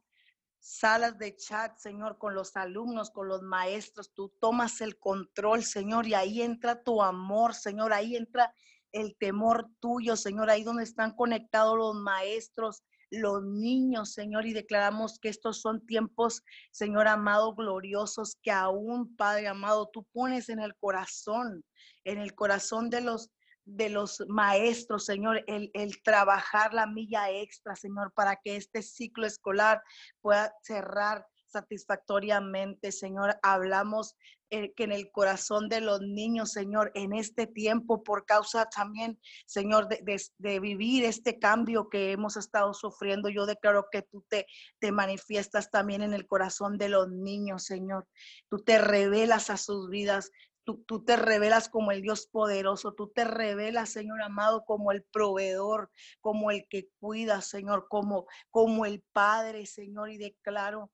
salas 0.66 1.16
de 1.18 1.36
chat, 1.36 1.76
Señor, 1.78 2.18
con 2.18 2.34
los 2.34 2.56
alumnos, 2.56 3.10
con 3.10 3.28
los 3.28 3.42
maestros, 3.42 4.12
tú 4.12 4.32
tomas 4.40 4.80
el 4.80 4.98
control, 4.98 5.62
Señor, 5.62 6.06
y 6.06 6.14
ahí 6.14 6.42
entra 6.42 6.82
tu 6.82 7.02
amor, 7.02 7.54
Señor, 7.54 7.92
ahí 7.92 8.16
entra 8.16 8.52
el 8.92 9.16
temor 9.16 9.68
tuyo, 9.80 10.16
Señor, 10.16 10.50
ahí 10.50 10.64
donde 10.64 10.82
están 10.82 11.14
conectados 11.14 11.76
los 11.76 11.94
maestros, 11.94 12.82
los 13.10 13.42
niños, 13.42 14.12
Señor, 14.12 14.46
y 14.46 14.52
declaramos 14.52 15.18
que 15.18 15.28
estos 15.28 15.60
son 15.60 15.84
tiempos, 15.86 16.42
Señor 16.70 17.08
amado, 17.08 17.54
gloriosos, 17.54 18.36
que 18.42 18.50
aún, 18.50 19.16
Padre 19.16 19.48
amado, 19.48 19.88
tú 19.92 20.04
pones 20.12 20.48
en 20.48 20.60
el 20.60 20.74
corazón, 20.76 21.64
en 22.04 22.18
el 22.18 22.34
corazón 22.34 22.90
de 22.90 23.00
los 23.00 23.30
de 23.66 23.88
los 23.88 24.22
maestros, 24.28 25.06
Señor, 25.06 25.42
el, 25.48 25.72
el, 25.74 26.00
trabajar 26.02 26.72
la 26.72 26.86
milla 26.86 27.30
extra, 27.32 27.74
Señor, 27.74 28.12
para 28.14 28.36
que 28.36 28.54
este 28.54 28.80
ciclo 28.80 29.26
escolar 29.26 29.82
pueda 30.20 30.54
cerrar 30.62 31.26
satisfactoriamente, 31.56 32.92
Señor. 32.92 33.38
Hablamos 33.42 34.14
eh, 34.50 34.72
que 34.74 34.84
en 34.84 34.92
el 34.92 35.10
corazón 35.10 35.68
de 35.68 35.80
los 35.80 36.00
niños, 36.02 36.52
Señor, 36.52 36.92
en 36.94 37.12
este 37.12 37.46
tiempo, 37.46 38.04
por 38.04 38.26
causa 38.26 38.66
también, 38.66 39.18
Señor, 39.46 39.88
de, 39.88 40.60
vivir 40.60 41.04
este 41.04 41.38
cambio 41.38 41.88
que 41.88 42.12
hemos 42.12 42.36
estado 42.36 42.74
sufriendo, 42.74 43.28
yo 43.28 43.46
declaro 43.46 43.88
que 43.90 44.02
tú 44.02 44.24
te, 44.28 44.46
te 44.78 44.92
manifiestas 44.92 45.70
también 45.70 46.02
en 46.02 46.12
el 46.12 46.26
corazón 46.26 46.78
de 46.78 46.90
los 46.90 47.08
niños, 47.10 47.64
Señor. 47.64 48.06
Tú 48.48 48.58
te 48.58 48.78
revelas 48.78 49.50
a 49.50 49.56
sus 49.56 49.88
vidas, 49.88 50.30
Tú, 50.64 50.82
tú, 50.84 51.04
te 51.04 51.14
revelas 51.14 51.68
como 51.68 51.92
el 51.92 52.02
Dios 52.02 52.26
poderoso, 52.26 52.92
tú 52.92 53.06
te 53.06 53.24
revelas, 53.24 53.90
Señor 53.90 54.20
amado, 54.20 54.64
como 54.64 54.90
el 54.90 55.04
proveedor, 55.04 55.92
como 56.20 56.50
el 56.50 56.66
que 56.68 56.88
cuida, 56.98 57.40
Señor, 57.40 57.86
como, 57.88 58.26
como 58.50 58.84
el 58.84 59.00
Padre, 59.12 59.64
Señor, 59.66 60.10
y 60.10 60.18
declaro 60.18 60.90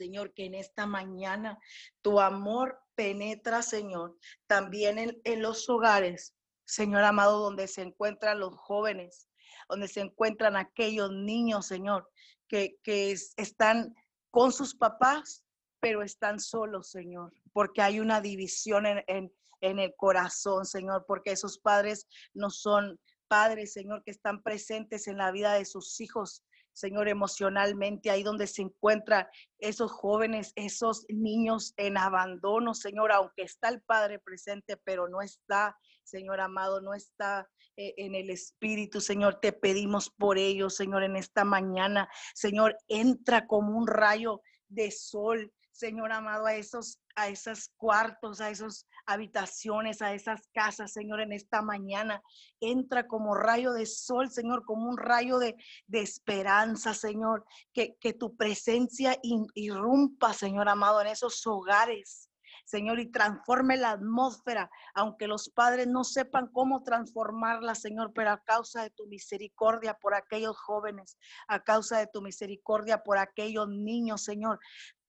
Señor, 0.00 0.32
que 0.32 0.46
en 0.46 0.54
esta 0.54 0.86
mañana 0.86 1.58
tu 2.00 2.20
amor 2.20 2.80
penetra, 2.94 3.60
Señor, 3.60 4.16
también 4.46 5.20
en, 5.24 5.42
los 5.42 5.68
hogares, 5.68 6.34
Señor 6.64 7.04
amado, 7.04 7.38
donde 7.40 7.68
se 7.68 7.82
encuentran 7.82 8.40
los 8.40 8.56
jóvenes, 8.56 9.28
donde 9.68 9.88
se 9.88 10.00
encuentran 10.00 10.56
aquellos 10.56 11.12
niños, 11.12 11.66
Señor, 11.66 12.08
que, 12.48 12.78
que 12.82 13.14
están 13.36 13.94
con 14.30 14.52
sus 14.52 14.74
papás, 14.74 15.44
pero 15.80 16.02
están 16.02 16.40
solos, 16.40 16.90
Señor, 16.90 17.34
porque 17.52 17.82
hay 17.82 18.00
una 18.00 18.22
división 18.22 18.86
en, 18.86 19.04
en, 19.06 19.30
en 19.60 19.78
el 19.80 19.94
corazón, 19.96 20.64
Señor, 20.64 21.04
porque 21.06 21.32
esos 21.32 21.58
padres 21.58 22.06
no 22.32 22.48
son 22.48 22.98
padres, 23.28 23.74
Señor, 23.74 24.02
que 24.02 24.12
están 24.12 24.42
presentes 24.42 25.08
en 25.08 25.18
la 25.18 25.30
vida 25.30 25.52
de 25.52 25.66
sus 25.66 26.00
hijos, 26.00 26.42
Señor, 26.72 27.08
emocionalmente, 27.08 28.10
ahí 28.10 28.22
donde 28.22 28.46
se 28.46 28.62
encuentran 28.62 29.26
esos 29.58 29.92
jóvenes, 29.92 30.52
esos 30.56 31.04
niños 31.08 31.74
en 31.76 31.96
abandono, 31.96 32.74
Señor, 32.74 33.12
aunque 33.12 33.42
está 33.42 33.68
el 33.68 33.82
Padre 33.82 34.18
presente, 34.18 34.76
pero 34.76 35.08
no 35.08 35.22
está, 35.22 35.76
Señor 36.04 36.40
amado, 36.40 36.80
no 36.80 36.94
está 36.94 37.48
eh, 37.76 37.94
en 37.96 38.14
el 38.14 38.30
Espíritu, 38.30 39.00
Señor, 39.00 39.40
te 39.40 39.52
pedimos 39.52 40.10
por 40.10 40.38
ellos, 40.38 40.76
Señor, 40.76 41.02
en 41.02 41.16
esta 41.16 41.44
mañana, 41.44 42.08
Señor, 42.34 42.76
entra 42.88 43.46
como 43.46 43.76
un 43.76 43.86
rayo 43.86 44.42
de 44.68 44.90
sol, 44.90 45.52
Señor 45.72 46.12
amado, 46.12 46.46
a 46.46 46.54
esos, 46.54 47.00
a 47.20 47.28
esos 47.28 47.68
cuartos, 47.76 48.40
a 48.40 48.50
esas 48.50 48.86
habitaciones, 49.06 50.00
a 50.00 50.14
esas 50.14 50.48
casas, 50.54 50.92
Señor, 50.92 51.20
en 51.20 51.32
esta 51.32 51.62
mañana. 51.62 52.22
Entra 52.60 53.06
como 53.06 53.34
rayo 53.34 53.72
de 53.72 53.86
sol, 53.86 54.30
Señor, 54.30 54.64
como 54.64 54.88
un 54.88 54.96
rayo 54.96 55.38
de, 55.38 55.56
esperanza, 55.90 56.94
Señor. 56.94 57.44
Que, 57.72 57.96
que 58.00 58.12
tu 58.12 58.36
presencia 58.36 59.18
irrumpa, 59.54 60.32
Señor 60.32 60.68
amado, 60.68 61.00
en 61.00 61.08
esos 61.08 61.46
hogares. 61.46 62.29
Señor, 62.70 63.00
y 63.00 63.10
transforme 63.10 63.76
la 63.76 63.90
atmósfera, 63.90 64.70
aunque 64.94 65.26
los 65.26 65.48
padres 65.48 65.88
no 65.88 66.04
sepan 66.04 66.46
cómo 66.52 66.84
transformarla, 66.84 67.74
Señor, 67.74 68.12
pero 68.14 68.30
a 68.30 68.42
causa 68.44 68.82
de 68.82 68.90
tu 68.90 69.08
misericordia 69.08 69.94
por 69.94 70.14
aquellos 70.14 70.56
jóvenes, 70.56 71.18
a 71.48 71.64
causa 71.64 71.98
de 71.98 72.06
tu 72.06 72.22
misericordia 72.22 73.02
por 73.02 73.18
aquellos 73.18 73.68
niños, 73.68 74.22
Señor, 74.22 74.60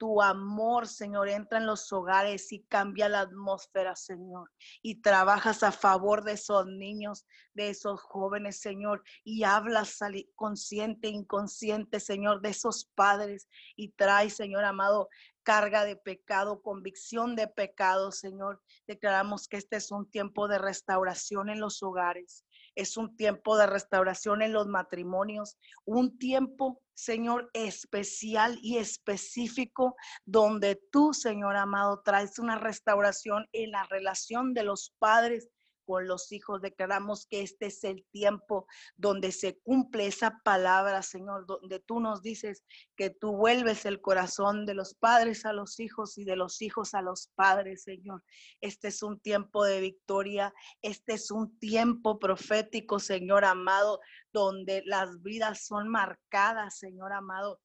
tu 0.02 0.20
amor, 0.20 0.88
Señor, 0.88 1.30
entra 1.30 1.60
en 1.60 1.68
los 1.68 1.94
hogares 1.94 2.52
y 2.52 2.64
cambia 2.64 3.08
la 3.08 3.20
atmósfera, 3.20 3.96
Señor. 3.96 4.50
Y 4.82 5.00
trabajas 5.00 5.62
a 5.62 5.72
favor 5.72 6.24
de 6.24 6.32
esos 6.32 6.66
niños, 6.66 7.28
de 7.54 7.70
esos 7.70 8.02
jóvenes, 8.02 8.60
Señor. 8.60 9.04
Y 9.24 9.44
hablas 9.44 10.00
consciente, 10.34 11.08
inconsciente, 11.08 12.00
Señor, 12.00 12.42
de 12.42 12.50
esos 12.50 12.86
padres. 12.96 13.48
Y 13.76 13.90
trae, 13.90 14.32
Señor 14.32 14.64
amado, 14.64 15.08
carga 15.44 15.86
de 15.86 15.96
pecado, 15.96 16.62
convicción 16.62 17.36
de 17.36 17.48
pecado, 17.48 18.12
Señor. 18.12 18.62
Declaramos 18.88 19.48
que 19.48 19.58
este 19.58 19.78
es 19.78 19.92
un 19.92 20.10
tiempo 20.10 20.48
de 20.48 20.58
restauración 20.58 21.50
en 21.50 21.60
los 21.60 21.82
hogares. 21.84 22.46
Es 22.76 22.98
un 22.98 23.16
tiempo 23.16 23.58
de 23.58 23.68
restauración 23.68 24.42
en 24.42 24.54
los 24.54 24.68
matrimonios, 24.68 25.58
un 25.84 26.18
tiempo, 26.18 26.82
Señor, 26.94 27.50
especial 27.54 28.58
y 28.62 28.78
específico 28.78 29.96
donde 30.26 30.82
tú, 30.92 31.14
Señor 31.14 31.58
amado, 31.58 32.02
traes 32.04 32.40
una 32.40 32.58
restauración 32.58 33.48
en 33.52 33.72
la 33.72 33.84
relación 33.86 34.54
de 34.54 34.64
los 34.64 34.94
padres 35.00 35.50
con 35.92 36.08
los 36.08 36.32
hijos. 36.32 36.62
Declaramos 36.62 37.26
que 37.26 37.42
este 37.42 37.66
es 37.66 37.84
el 37.84 38.06
tiempo 38.12 38.66
donde 38.96 39.34
se 39.34 39.60
cumple 39.60 40.08
esa 40.08 40.40
palabra, 40.46 41.02
Señor, 41.02 41.46
donde 41.46 41.82
tú 41.82 42.00
nos 42.00 42.22
dices 42.22 42.64
que 42.96 43.10
tú 43.10 43.36
vuelves 43.36 43.86
el 43.86 44.00
corazón 44.00 44.66
de 44.66 44.74
los 44.74 44.94
padres 44.94 45.46
a 45.46 45.52
los 45.52 45.82
hijos 45.82 46.18
y 46.18 46.24
de 46.24 46.38
los 46.38 46.62
hijos 46.62 46.94
a 46.94 47.02
los 47.02 47.28
padres, 47.36 47.84
Señor. 47.84 48.24
Este 48.62 48.88
es 48.88 49.04
un 49.04 49.20
tiempo 49.20 49.66
de 49.66 49.82
victoria, 49.82 50.54
este 50.82 51.16
es 51.16 51.30
un 51.30 51.60
tiempo 51.60 52.20
profético, 52.20 52.98
Señor 53.00 53.44
amado, 53.44 54.00
donde 54.32 54.84
las 54.86 55.22
vidas 55.22 55.66
son 55.66 55.90
marcadas, 55.90 56.78
Señor 56.78 57.12
amado 57.12 57.60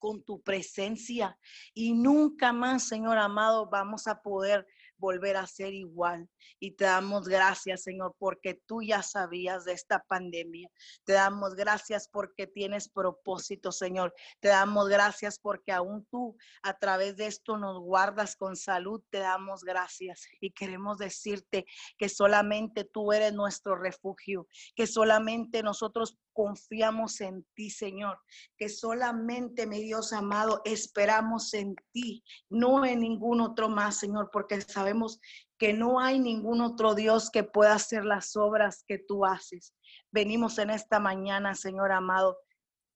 con 0.00 0.24
tu 0.24 0.42
presencia 0.42 1.38
y 1.72 1.94
nunca 1.94 2.52
más, 2.52 2.88
Señor 2.88 3.18
amado, 3.18 3.68
vamos 3.70 4.08
a 4.08 4.22
poder 4.22 4.66
volver 4.96 5.36
a 5.36 5.46
ser 5.46 5.74
igual. 5.74 6.28
Y 6.60 6.72
te 6.72 6.84
damos 6.84 7.28
gracias, 7.28 7.82
Señor, 7.82 8.14
porque 8.18 8.54
tú 8.66 8.82
ya 8.82 9.02
sabías 9.02 9.64
de 9.64 9.72
esta 9.72 10.04
pandemia. 10.08 10.70
Te 11.04 11.14
damos 11.14 11.54
gracias 11.54 12.08
porque 12.08 12.46
tienes 12.46 12.88
propósito, 12.88 13.72
Señor. 13.72 14.14
Te 14.40 14.48
damos 14.48 14.88
gracias 14.88 15.38
porque 15.38 15.72
aún 15.72 16.06
tú 16.10 16.36
a 16.62 16.78
través 16.78 17.16
de 17.16 17.26
esto 17.26 17.56
nos 17.56 17.80
guardas 17.80 18.36
con 18.36 18.56
salud. 18.56 19.02
Te 19.10 19.18
damos 19.18 19.62
gracias 19.62 20.26
y 20.40 20.50
queremos 20.50 20.98
decirte 20.98 21.66
que 21.96 22.08
solamente 22.08 22.84
tú 22.84 23.12
eres 23.12 23.32
nuestro 23.32 23.76
refugio, 23.76 24.46
que 24.74 24.86
solamente 24.86 25.62
nosotros 25.62 26.18
confiamos 26.38 27.20
en 27.20 27.44
ti, 27.54 27.68
Señor, 27.68 28.20
que 28.56 28.68
solamente, 28.68 29.66
mi 29.66 29.82
Dios 29.82 30.12
amado, 30.12 30.62
esperamos 30.64 31.52
en 31.52 31.74
ti, 31.90 32.22
no 32.48 32.84
en 32.84 33.00
ningún 33.00 33.40
otro 33.40 33.68
más, 33.68 33.98
Señor, 33.98 34.30
porque 34.32 34.60
sabemos 34.60 35.20
que 35.58 35.72
no 35.72 36.00
hay 36.00 36.18
ningún 36.18 36.60
otro 36.60 36.94
Dios 36.94 37.30
que 37.30 37.42
pueda 37.42 37.74
hacer 37.74 38.04
las 38.04 38.36
obras 38.36 38.84
que 38.86 38.98
tú 38.98 39.24
haces. 39.24 39.74
Venimos 40.10 40.58
en 40.58 40.70
esta 40.70 41.00
mañana, 41.00 41.54
Señor 41.54 41.92
amado, 41.92 42.38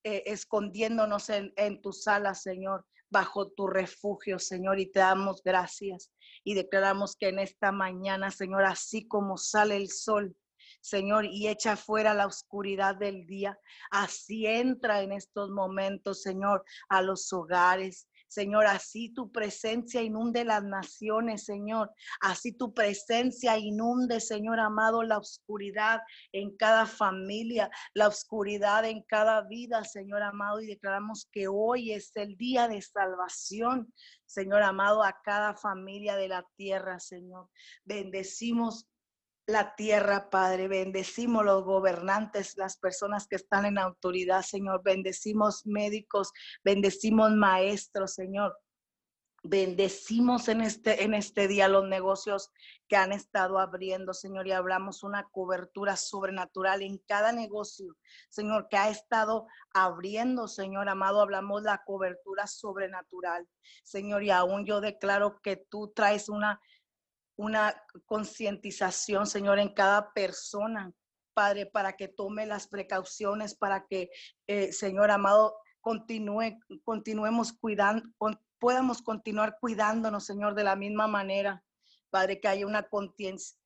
eh, 0.04 0.22
escondiéndonos 0.26 1.28
en, 1.28 1.52
en 1.56 1.82
tu 1.82 1.92
sala, 1.92 2.34
Señor, 2.34 2.86
bajo 3.10 3.50
tu 3.50 3.66
refugio, 3.66 4.38
Señor, 4.38 4.80
y 4.80 4.90
te 4.90 5.00
damos 5.00 5.42
gracias. 5.44 6.10
Y 6.44 6.54
declaramos 6.54 7.16
que 7.16 7.28
en 7.28 7.40
esta 7.40 7.72
mañana, 7.72 8.30
Señor, 8.30 8.64
así 8.64 9.06
como 9.06 9.36
sale 9.36 9.76
el 9.76 9.90
sol, 9.90 10.36
Señor, 10.80 11.26
y 11.26 11.48
echa 11.48 11.76
fuera 11.76 12.14
la 12.14 12.26
oscuridad 12.26 12.96
del 12.96 13.26
día. 13.26 13.58
Así 13.90 14.46
entra 14.46 15.02
en 15.02 15.12
estos 15.12 15.50
momentos, 15.50 16.22
Señor, 16.22 16.64
a 16.88 17.02
los 17.02 17.32
hogares, 17.32 18.08
Señor, 18.32 18.66
así 18.66 19.10
tu 19.10 19.30
presencia 19.30 20.00
inunde 20.00 20.44
las 20.44 20.64
naciones, 20.64 21.44
Señor. 21.44 21.92
Así 22.20 22.52
tu 22.52 22.72
presencia 22.72 23.58
inunde, 23.58 24.20
Señor 24.20 24.58
amado, 24.58 25.02
la 25.02 25.18
oscuridad 25.18 26.00
en 26.32 26.56
cada 26.56 26.86
familia, 26.86 27.70
la 27.92 28.08
oscuridad 28.08 28.86
en 28.86 29.02
cada 29.02 29.42
vida, 29.42 29.84
Señor 29.84 30.22
amado. 30.22 30.62
Y 30.62 30.66
declaramos 30.66 31.28
que 31.30 31.46
hoy 31.46 31.92
es 31.92 32.10
el 32.16 32.38
día 32.38 32.68
de 32.68 32.80
salvación, 32.80 33.92
Señor 34.24 34.62
amado, 34.62 35.02
a 35.02 35.20
cada 35.22 35.54
familia 35.54 36.16
de 36.16 36.28
la 36.28 36.46
tierra, 36.56 37.00
Señor. 37.00 37.50
Bendecimos 37.84 38.88
la 39.46 39.74
tierra, 39.74 40.30
Padre. 40.30 40.68
Bendecimos 40.68 41.44
los 41.44 41.64
gobernantes, 41.64 42.56
las 42.56 42.76
personas 42.76 43.26
que 43.26 43.36
están 43.36 43.64
en 43.66 43.78
autoridad, 43.78 44.42
Señor. 44.42 44.82
Bendecimos 44.84 45.66
médicos, 45.66 46.32
bendecimos 46.64 47.32
maestros, 47.32 48.14
Señor. 48.14 48.56
Bendecimos 49.44 50.46
en 50.46 50.60
este, 50.60 51.02
en 51.02 51.14
este 51.14 51.48
día 51.48 51.66
los 51.66 51.88
negocios 51.88 52.52
que 52.86 52.94
han 52.94 53.10
estado 53.10 53.58
abriendo, 53.58 54.14
Señor, 54.14 54.46
y 54.46 54.52
hablamos 54.52 55.02
una 55.02 55.24
cobertura 55.32 55.96
sobrenatural 55.96 56.80
en 56.80 56.98
cada 57.08 57.32
negocio, 57.32 57.96
Señor, 58.28 58.68
que 58.70 58.76
ha 58.76 58.88
estado 58.88 59.48
abriendo, 59.74 60.46
Señor 60.46 60.88
amado, 60.88 61.20
hablamos 61.20 61.64
la 61.64 61.82
cobertura 61.84 62.46
sobrenatural, 62.46 63.48
Señor, 63.82 64.22
y 64.22 64.30
aún 64.30 64.64
yo 64.64 64.80
declaro 64.80 65.40
que 65.42 65.56
tú 65.56 65.92
traes 65.92 66.28
una 66.28 66.60
una 67.42 67.74
concientización, 68.06 69.26
Señor, 69.26 69.58
en 69.58 69.74
cada 69.74 70.12
persona, 70.12 70.92
Padre, 71.34 71.66
para 71.66 71.94
que 71.94 72.06
tome 72.06 72.46
las 72.46 72.68
precauciones, 72.68 73.56
para 73.56 73.86
que, 73.86 74.10
eh, 74.46 74.72
Señor 74.72 75.10
amado, 75.10 75.56
continúe, 75.80 76.60
continuemos 76.84 77.52
cuidando, 77.52 78.04
podamos 78.60 79.02
continuar 79.02 79.58
cuidándonos, 79.60 80.24
Señor, 80.24 80.54
de 80.54 80.62
la 80.62 80.76
misma 80.76 81.08
manera. 81.08 81.64
Padre, 82.10 82.40
que 82.40 82.48
haya 82.48 82.66
una 82.66 82.86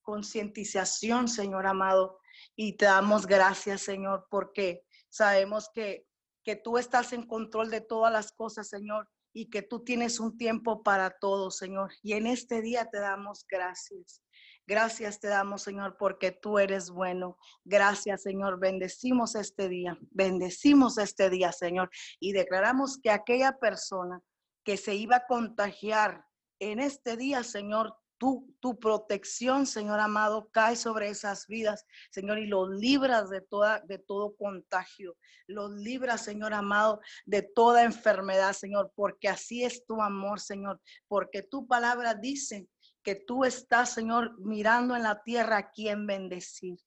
concientización, 0.02 1.28
Señor 1.28 1.66
amado, 1.66 2.18
y 2.54 2.76
te 2.76 2.86
damos 2.86 3.26
gracias, 3.26 3.82
Señor, 3.82 4.26
porque 4.30 4.84
sabemos 5.10 5.68
que, 5.74 6.06
que 6.44 6.56
tú 6.56 6.78
estás 6.78 7.12
en 7.12 7.26
control 7.26 7.70
de 7.70 7.82
todas 7.82 8.12
las 8.12 8.32
cosas, 8.32 8.68
Señor, 8.68 9.08
y 9.36 9.50
que 9.50 9.60
tú 9.60 9.84
tienes 9.84 10.18
un 10.18 10.38
tiempo 10.38 10.82
para 10.82 11.10
todo, 11.10 11.50
Señor. 11.50 11.92
Y 12.02 12.14
en 12.14 12.26
este 12.26 12.62
día 12.62 12.86
te 12.86 12.98
damos 13.00 13.44
gracias. 13.46 14.22
Gracias 14.66 15.20
te 15.20 15.28
damos, 15.28 15.60
Señor, 15.62 15.98
porque 15.98 16.32
tú 16.32 16.58
eres 16.58 16.88
bueno. 16.88 17.36
Gracias, 17.62 18.22
Señor. 18.22 18.58
Bendecimos 18.58 19.34
este 19.34 19.68
día. 19.68 19.98
Bendecimos 20.10 20.96
este 20.96 21.28
día, 21.28 21.52
Señor. 21.52 21.90
Y 22.18 22.32
declaramos 22.32 22.98
que 22.98 23.10
aquella 23.10 23.58
persona 23.58 24.22
que 24.64 24.78
se 24.78 24.94
iba 24.94 25.16
a 25.16 25.26
contagiar 25.26 26.24
en 26.58 26.80
este 26.80 27.18
día, 27.18 27.44
Señor, 27.44 27.94
tu, 28.18 28.54
tu 28.60 28.78
protección, 28.78 29.66
Señor 29.66 30.00
amado, 30.00 30.48
cae 30.50 30.76
sobre 30.76 31.08
esas 31.08 31.46
vidas, 31.46 31.84
Señor, 32.10 32.38
y 32.38 32.46
los 32.46 32.70
libras 32.70 33.30
de, 33.30 33.40
toda, 33.40 33.80
de 33.80 33.98
todo 33.98 34.34
contagio. 34.36 35.16
Los 35.46 35.70
libras, 35.72 36.24
Señor 36.24 36.54
amado, 36.54 37.00
de 37.24 37.42
toda 37.42 37.84
enfermedad, 37.84 38.52
Señor, 38.52 38.92
porque 38.94 39.28
así 39.28 39.64
es 39.64 39.84
tu 39.86 40.00
amor, 40.00 40.40
Señor, 40.40 40.80
porque 41.08 41.42
tu 41.42 41.66
palabra 41.66 42.14
dice 42.14 42.68
que 43.02 43.14
tú 43.14 43.44
estás, 43.44 43.90
Señor, 43.90 44.38
mirando 44.40 44.96
en 44.96 45.02
la 45.02 45.22
tierra 45.22 45.58
a 45.58 45.70
quien 45.70 46.06
bendecir. 46.06 46.78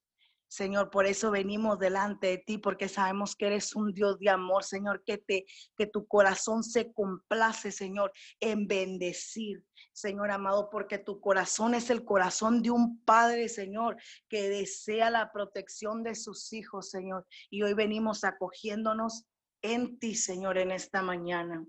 Señor, 0.49 0.89
por 0.89 1.05
eso 1.05 1.29
venimos 1.29 1.77
delante 1.77 2.25
de 2.25 2.37
ti, 2.39 2.57
porque 2.57 2.89
sabemos 2.89 3.35
que 3.35 3.45
eres 3.45 3.75
un 3.75 3.93
Dios 3.93 4.17
de 4.17 4.31
amor, 4.31 4.63
Señor, 4.63 5.03
que 5.05 5.19
te 5.19 5.45
que 5.77 5.85
tu 5.85 6.07
corazón 6.07 6.63
se 6.63 6.91
complace, 6.91 7.71
Señor, 7.71 8.11
en 8.39 8.67
bendecir, 8.67 9.63
Señor 9.93 10.31
amado, 10.31 10.71
porque 10.71 10.97
tu 10.97 11.21
corazón 11.21 11.75
es 11.75 11.91
el 11.91 12.03
corazón 12.03 12.63
de 12.63 12.71
un 12.71 12.99
padre, 13.03 13.47
Señor, 13.47 13.97
que 14.27 14.49
desea 14.49 15.11
la 15.11 15.31
protección 15.31 16.01
de 16.01 16.15
sus 16.15 16.51
hijos, 16.51 16.89
Señor. 16.89 17.27
Y 17.51 17.61
hoy 17.61 17.75
venimos 17.75 18.23
acogiéndonos 18.23 19.25
en 19.61 19.99
ti, 19.99 20.15
Señor, 20.15 20.57
en 20.57 20.71
esta 20.71 21.03
mañana. 21.03 21.63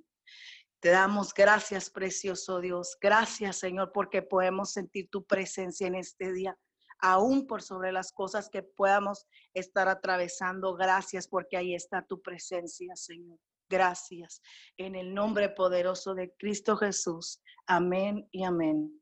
Te 0.80 0.88
damos 0.88 1.34
gracias, 1.34 1.90
precioso 1.90 2.60
Dios. 2.60 2.96
Gracias, 2.98 3.58
Señor, 3.58 3.92
porque 3.92 4.22
podemos 4.22 4.72
sentir 4.72 5.10
tu 5.10 5.26
presencia 5.26 5.86
en 5.86 5.96
este 5.96 6.32
día 6.32 6.56
aún 7.02 7.46
por 7.46 7.62
sobre 7.62 7.92
las 7.92 8.12
cosas 8.12 8.48
que 8.48 8.62
podamos 8.62 9.26
estar 9.54 9.88
atravesando. 9.88 10.74
Gracias 10.74 11.28
porque 11.28 11.56
ahí 11.56 11.74
está 11.74 12.02
tu 12.02 12.20
presencia, 12.20 12.94
Señor. 12.96 13.38
Gracias. 13.68 14.42
En 14.76 14.96
el 14.96 15.14
nombre 15.14 15.48
poderoso 15.48 16.14
de 16.14 16.34
Cristo 16.36 16.76
Jesús. 16.76 17.40
Amén 17.66 18.28
y 18.32 18.44
amén. 18.44 19.00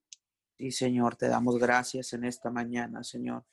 Sí, 0.59 0.71
Señor, 0.71 1.17
te 1.17 1.29
damos 1.29 1.59
gracias 1.59 2.13
en 2.13 2.25
esta 2.25 2.51
mañana, 2.51 3.03
Señor. 3.03 3.45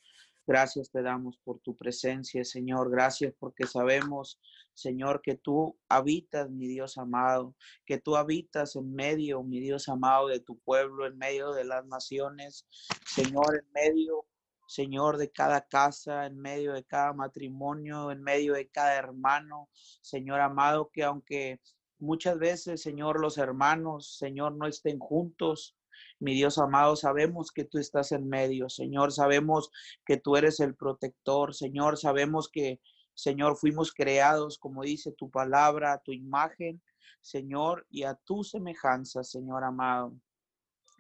Gracias 0.48 0.92
te 0.92 1.02
damos 1.02 1.40
por 1.40 1.60
tu 1.60 1.76
presencia, 1.76 2.44
Señor. 2.44 2.92
Gracias 2.92 3.34
porque 3.40 3.66
sabemos, 3.66 4.40
Señor, 4.76 5.22
que 5.24 5.36
tú 5.36 5.76
habitas, 5.90 6.52
mi 6.52 6.68
Dios 6.68 7.00
amado, 7.00 7.56
que 7.84 7.98
tú 7.98 8.16
habitas 8.16 8.76
en 8.76 8.94
medio, 8.94 9.42
mi 9.42 9.60
Dios 9.60 9.90
amado, 9.90 10.28
de 10.28 10.40
tu 10.40 10.60
pueblo, 10.60 11.08
en 11.08 11.18
medio 11.18 11.52
de 11.52 11.64
las 11.64 11.86
naciones, 11.88 12.68
Señor, 13.08 13.56
en 13.56 13.72
medio, 13.74 14.28
Señor, 14.68 15.18
de 15.18 15.32
cada 15.32 15.68
casa, 15.68 16.26
en 16.26 16.38
medio 16.38 16.74
de 16.74 16.84
cada 16.84 17.14
matrimonio, 17.14 18.12
en 18.12 18.22
medio 18.24 18.54
de 18.54 18.68
cada 18.68 18.96
hermano, 18.96 19.70
Señor 20.02 20.42
amado, 20.42 20.90
que 20.92 21.04
aunque 21.04 21.60
muchas 22.00 22.38
veces, 22.38 22.82
Señor, 22.82 23.20
los 23.20 23.38
hermanos, 23.38 24.18
Señor, 24.18 24.56
no 24.56 24.68
estén 24.68 25.00
juntos, 25.00 25.76
mi 26.20 26.34
Dios 26.34 26.58
amado, 26.58 26.96
sabemos 26.96 27.52
que 27.52 27.66
tú 27.66 27.78
estás 27.78 28.12
en 28.12 28.28
medio, 28.28 28.70
Señor, 28.70 29.12
sabemos 29.12 29.72
que 30.06 30.18
tú 30.18 30.36
eres 30.36 30.60
el 30.60 30.76
protector, 30.76 31.54
Señor, 31.54 31.98
sabemos 31.98 32.50
que, 32.50 32.82
Señor, 33.14 33.58
fuimos 33.58 33.94
creados, 33.94 34.58
como 34.60 34.84
dice 34.84 35.12
tu 35.14 35.30
palabra, 35.30 35.94
a 35.94 36.00
tu 36.00 36.12
imagen, 36.12 36.82
Señor, 37.22 37.88
y 37.90 38.04
a 38.04 38.16
tu 38.16 38.44
semejanza, 38.44 39.24
Señor 39.24 39.64
amado. 39.64 40.14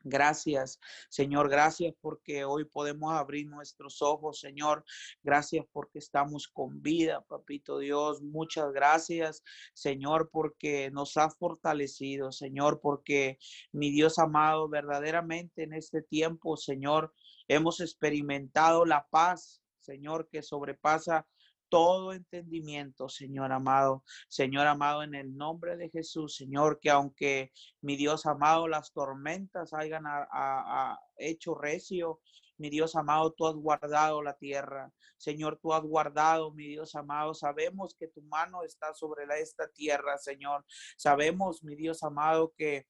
Gracias, 0.07 0.79
Señor. 1.09 1.49
Gracias 1.49 1.95
porque 1.99 2.45
hoy 2.45 2.63
podemos 2.63 3.11
abrir 3.11 3.47
nuestros 3.47 4.03
ojos, 4.03 4.39
Señor. 4.39 4.85
Gracias 5.23 5.65
porque 5.71 5.97
estamos 5.97 6.47
con 6.47 6.79
vida, 6.83 7.21
Papito 7.21 7.79
Dios. 7.79 8.21
Muchas 8.21 8.71
gracias, 8.71 9.43
Señor, 9.73 10.29
porque 10.31 10.91
nos 10.91 11.17
ha 11.17 11.31
fortalecido, 11.31 12.31
Señor, 12.31 12.81
porque 12.81 13.39
mi 13.71 13.89
Dios 13.89 14.19
amado, 14.19 14.69
verdaderamente 14.69 15.63
en 15.63 15.73
este 15.73 16.03
tiempo, 16.03 16.55
Señor, 16.55 17.11
hemos 17.47 17.79
experimentado 17.79 18.85
la 18.85 19.07
paz, 19.09 19.63
Señor, 19.79 20.29
que 20.29 20.43
sobrepasa 20.43 21.25
todo 21.69 22.13
entendimiento, 22.13 23.09
Señor 23.09 23.51
amado. 23.51 24.03
Señor 24.27 24.67
amado, 24.67 25.03
en 25.03 25.15
el 25.15 25.35
nombre 25.35 25.77
de 25.77 25.89
Jesús, 25.89 26.35
Señor, 26.35 26.79
que 26.79 26.89
aunque 26.89 27.51
mi 27.81 27.95
Dios 27.95 28.25
amado, 28.25 28.67
las 28.67 28.91
tormentas 28.91 29.73
hayan 29.73 30.03
hecho 31.17 31.55
recio, 31.55 32.19
mi 32.57 32.69
Dios 32.69 32.95
amado, 32.95 33.33
tú 33.33 33.47
has 33.47 33.55
guardado 33.55 34.21
la 34.21 34.37
tierra. 34.37 34.91
Señor, 35.17 35.59
tú 35.61 35.73
has 35.73 35.83
guardado, 35.83 36.53
mi 36.53 36.67
Dios 36.67 36.95
amado. 36.95 37.33
Sabemos 37.33 37.95
que 37.99 38.07
tu 38.07 38.21
mano 38.21 38.63
está 38.63 38.93
sobre 38.93 39.25
esta 39.41 39.67
tierra, 39.69 40.17
Señor. 40.17 40.65
Sabemos, 40.97 41.63
mi 41.63 41.75
Dios 41.75 42.03
amado, 42.03 42.53
que, 42.55 42.87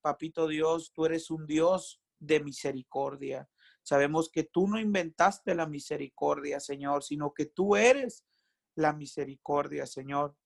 papito 0.00 0.46
Dios, 0.46 0.92
tú 0.94 1.06
eres 1.06 1.30
un 1.30 1.46
Dios 1.46 2.00
de 2.20 2.40
misericordia. 2.40 3.48
Sabemos 3.88 4.28
que 4.30 4.44
tú 4.44 4.68
no 4.68 4.78
inventaste 4.78 5.54
la 5.54 5.66
misericordia, 5.66 6.60
Señor, 6.60 7.02
sino 7.02 7.32
que 7.32 7.46
tú 7.46 7.74
eres 7.74 8.26
la 8.74 8.92
misericordia, 8.92 9.86
Señor. 9.86 10.36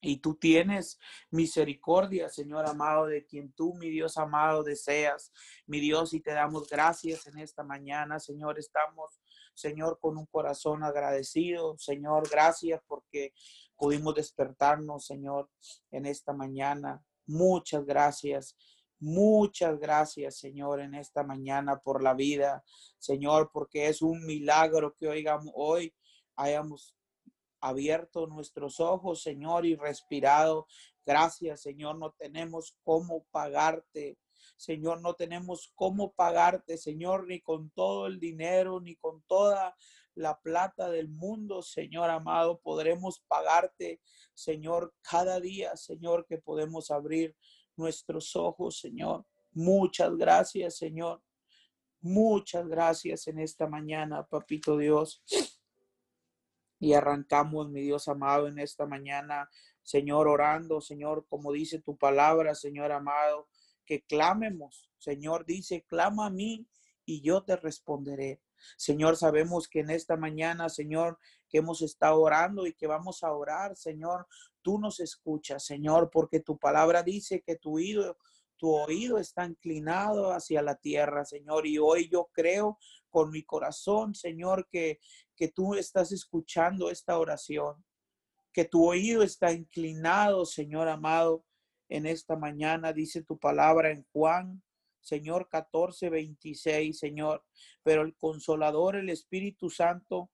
Y 0.00 0.16
tú 0.22 0.34
tienes 0.34 0.98
misericordia, 1.30 2.30
Señor 2.30 2.66
amado, 2.66 3.04
de 3.04 3.26
quien 3.26 3.52
tú, 3.52 3.74
mi 3.74 3.90
Dios 3.90 4.16
amado, 4.16 4.62
deseas. 4.62 5.30
Mi 5.66 5.78
Dios, 5.78 6.14
y 6.14 6.20
te 6.20 6.32
damos 6.32 6.70
gracias 6.70 7.26
en 7.26 7.38
esta 7.38 7.62
mañana, 7.62 8.18
Señor. 8.18 8.58
Estamos, 8.58 9.20
Señor, 9.52 9.98
con 10.00 10.16
un 10.16 10.24
corazón 10.24 10.84
agradecido. 10.84 11.76
Señor, 11.76 12.30
gracias 12.30 12.80
porque 12.86 13.34
pudimos 13.76 14.14
despertarnos, 14.14 15.04
Señor, 15.04 15.50
en 15.90 16.06
esta 16.06 16.32
mañana. 16.32 17.04
Muchas 17.26 17.84
gracias. 17.84 18.56
Muchas 18.98 19.78
gracias, 19.78 20.38
Señor, 20.38 20.80
en 20.80 20.94
esta 20.94 21.22
mañana 21.22 21.78
por 21.78 22.02
la 22.02 22.14
vida, 22.14 22.64
Señor, 22.98 23.50
porque 23.52 23.88
es 23.88 24.00
un 24.00 24.24
milagro 24.24 24.94
que 24.94 25.08
hoy 25.54 25.94
hayamos 26.34 26.96
abierto 27.60 28.26
nuestros 28.26 28.80
ojos, 28.80 29.22
Señor, 29.22 29.66
y 29.66 29.76
respirado. 29.76 30.66
Gracias, 31.04 31.60
Señor, 31.62 31.98
no 31.98 32.12
tenemos 32.12 32.76
cómo 32.82 33.24
pagarte. 33.30 34.18
Señor, 34.56 35.02
no 35.02 35.14
tenemos 35.14 35.72
cómo 35.74 36.12
pagarte, 36.12 36.78
Señor, 36.78 37.26
ni 37.26 37.40
con 37.40 37.70
todo 37.70 38.06
el 38.06 38.18
dinero, 38.18 38.80
ni 38.80 38.96
con 38.96 39.22
toda 39.22 39.76
la 40.14 40.40
plata 40.40 40.88
del 40.88 41.08
mundo, 41.08 41.62
Señor 41.62 42.08
amado, 42.08 42.58
podremos 42.60 43.20
pagarte, 43.28 44.00
Señor, 44.32 44.94
cada 45.02 45.40
día, 45.40 45.76
Señor, 45.76 46.24
que 46.26 46.38
podemos 46.38 46.90
abrir 46.90 47.36
nuestros 47.76 48.34
ojos, 48.36 48.78
Señor. 48.78 49.24
Muchas 49.52 50.16
gracias, 50.16 50.76
Señor. 50.76 51.22
Muchas 52.00 52.68
gracias 52.68 53.26
en 53.26 53.38
esta 53.38 53.66
mañana, 53.66 54.26
Papito 54.26 54.76
Dios. 54.76 55.22
Y 56.78 56.92
arrancamos, 56.92 57.70
mi 57.70 57.80
Dios 57.80 58.06
amado, 58.06 58.48
en 58.48 58.58
esta 58.58 58.86
mañana, 58.86 59.48
Señor, 59.82 60.28
orando, 60.28 60.80
Señor, 60.80 61.26
como 61.26 61.52
dice 61.52 61.80
tu 61.80 61.96
palabra, 61.96 62.54
Señor 62.54 62.92
amado, 62.92 63.48
que 63.84 64.02
clamemos. 64.04 64.90
Señor 64.98 65.46
dice, 65.46 65.84
clama 65.86 66.26
a 66.26 66.30
mí 66.30 66.68
y 67.04 67.22
yo 67.22 67.44
te 67.44 67.56
responderé. 67.56 68.42
Señor, 68.76 69.16
sabemos 69.16 69.68
que 69.68 69.80
en 69.80 69.90
esta 69.90 70.16
mañana, 70.16 70.68
Señor, 70.68 71.18
que 71.48 71.58
hemos 71.58 71.82
estado 71.82 72.20
orando 72.20 72.66
y 72.66 72.74
que 72.74 72.86
vamos 72.86 73.22
a 73.22 73.32
orar, 73.32 73.76
Señor, 73.76 74.26
tú 74.62 74.78
nos 74.78 75.00
escuchas, 75.00 75.64
Señor, 75.64 76.10
porque 76.10 76.40
tu 76.40 76.58
palabra 76.58 77.02
dice 77.02 77.42
que 77.42 77.56
tu 77.56 77.76
oído, 77.76 78.18
tu 78.56 78.74
oído 78.74 79.18
está 79.18 79.44
inclinado 79.44 80.32
hacia 80.32 80.62
la 80.62 80.76
tierra, 80.76 81.24
Señor, 81.24 81.66
y 81.66 81.78
hoy 81.78 82.08
yo 82.10 82.28
creo 82.32 82.78
con 83.08 83.30
mi 83.30 83.42
corazón, 83.42 84.14
Señor, 84.14 84.68
que, 84.70 85.00
que 85.36 85.48
tú 85.48 85.74
estás 85.74 86.12
escuchando 86.12 86.90
esta 86.90 87.18
oración, 87.18 87.84
que 88.52 88.64
tu 88.64 88.88
oído 88.88 89.22
está 89.22 89.52
inclinado, 89.52 90.44
Señor 90.46 90.88
amado, 90.88 91.44
en 91.88 92.06
esta 92.06 92.36
mañana, 92.36 92.92
dice 92.92 93.22
tu 93.22 93.38
palabra 93.38 93.92
en 93.92 94.04
Juan 94.12 94.62
Señor 95.06 95.48
14, 95.48 96.10
26, 96.10 96.98
Señor. 96.98 97.44
Pero 97.84 98.02
el 98.02 98.16
consolador, 98.16 98.96
el 98.96 99.08
Espíritu 99.08 99.70
Santo, 99.70 100.30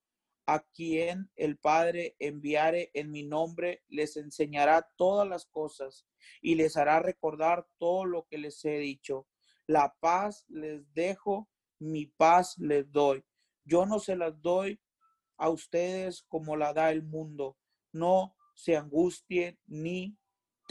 a 0.46 0.60
quien 0.60 1.30
el 1.36 1.56
Padre 1.56 2.16
enviare 2.18 2.90
en 2.94 3.10
mi 3.10 3.22
nombre, 3.22 3.82
les 3.88 4.16
enseñará 4.16 4.90
todas 4.96 5.28
las 5.28 5.46
cosas 5.46 6.06
y 6.40 6.54
les 6.54 6.76
hará 6.76 7.00
recordar 7.00 7.66
todo 7.78 8.04
lo 8.04 8.26
que 8.26 8.38
les 8.38 8.64
he 8.64 8.78
dicho. 8.78 9.26
La 9.66 9.94
paz 10.00 10.44
les 10.48 10.92
dejo, 10.94 11.48
mi 11.78 12.06
paz 12.06 12.58
les 12.58 12.90
doy. 12.90 13.24
Yo 13.64 13.86
no 13.86 13.98
se 13.98 14.16
las 14.16 14.40
doy 14.40 14.80
a 15.36 15.48
ustedes 15.48 16.22
como 16.22 16.56
la 16.56 16.72
da 16.72 16.90
el 16.90 17.02
mundo. 17.02 17.56
No 17.92 18.34
se 18.54 18.76
angustien 18.76 19.58
ni 19.66 20.16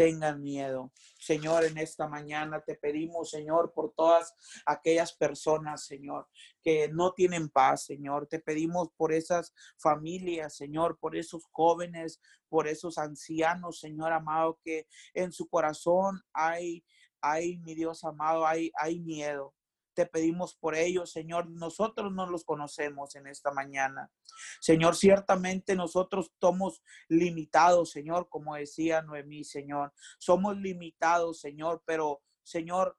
tengan 0.02 0.42
miedo. 0.42 0.92
Señor, 1.20 1.64
en 1.64 1.78
esta 1.78 2.08
mañana 2.08 2.60
te 2.62 2.74
pedimos, 2.74 3.30
Señor, 3.30 3.72
por 3.72 3.94
todas 3.94 4.34
aquellas 4.66 5.14
personas, 5.14 5.86
Señor, 5.86 6.28
que 6.64 6.90
no 6.90 7.14
tienen 7.14 7.50
paz, 7.50 7.86
Señor. 7.86 8.26
Te 8.26 8.40
pedimos 8.40 8.90
por 8.98 9.14
esas 9.14 9.54
familias, 9.78 10.56
Señor, 10.56 10.98
por 11.00 11.16
esos 11.16 11.46
jóvenes, 11.52 12.20
por 12.50 12.68
esos 12.68 12.98
ancianos, 12.98 13.80
Señor 13.80 14.12
amado, 14.12 14.60
que 14.64 14.88
en 15.14 15.32
su 15.32 15.48
corazón 15.48 16.20
hay, 16.34 16.84
hay, 17.22 17.60
mi 17.60 17.76
Dios 17.76 18.04
amado, 18.04 18.48
hay, 18.48 18.72
hay 18.80 19.00
miedo. 19.00 19.54
Te 19.94 20.06
pedimos 20.06 20.56
por 20.56 20.76
ellos, 20.76 21.12
Señor. 21.12 21.50
Nosotros 21.50 22.12
no 22.14 22.26
los 22.26 22.44
conocemos 22.44 23.16
en 23.16 23.28
esta 23.28 23.52
mañana. 23.52 24.12
Señor, 24.60 24.96
ciertamente 24.96 25.76
nosotros 25.76 26.32
somos 26.40 26.82
limitados, 27.08 27.92
Señor, 27.92 28.30
como 28.30 28.56
decía 28.56 29.02
Noemí, 29.02 29.44
Señor. 29.44 29.94
Somos 30.18 30.58
limitados, 30.58 31.40
Señor, 31.40 31.84
pero, 31.86 32.22
Señor, 32.44 32.98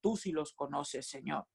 tú 0.00 0.16
sí 0.16 0.32
los 0.32 0.52
conoces, 0.52 1.06
Señor. 1.06 1.46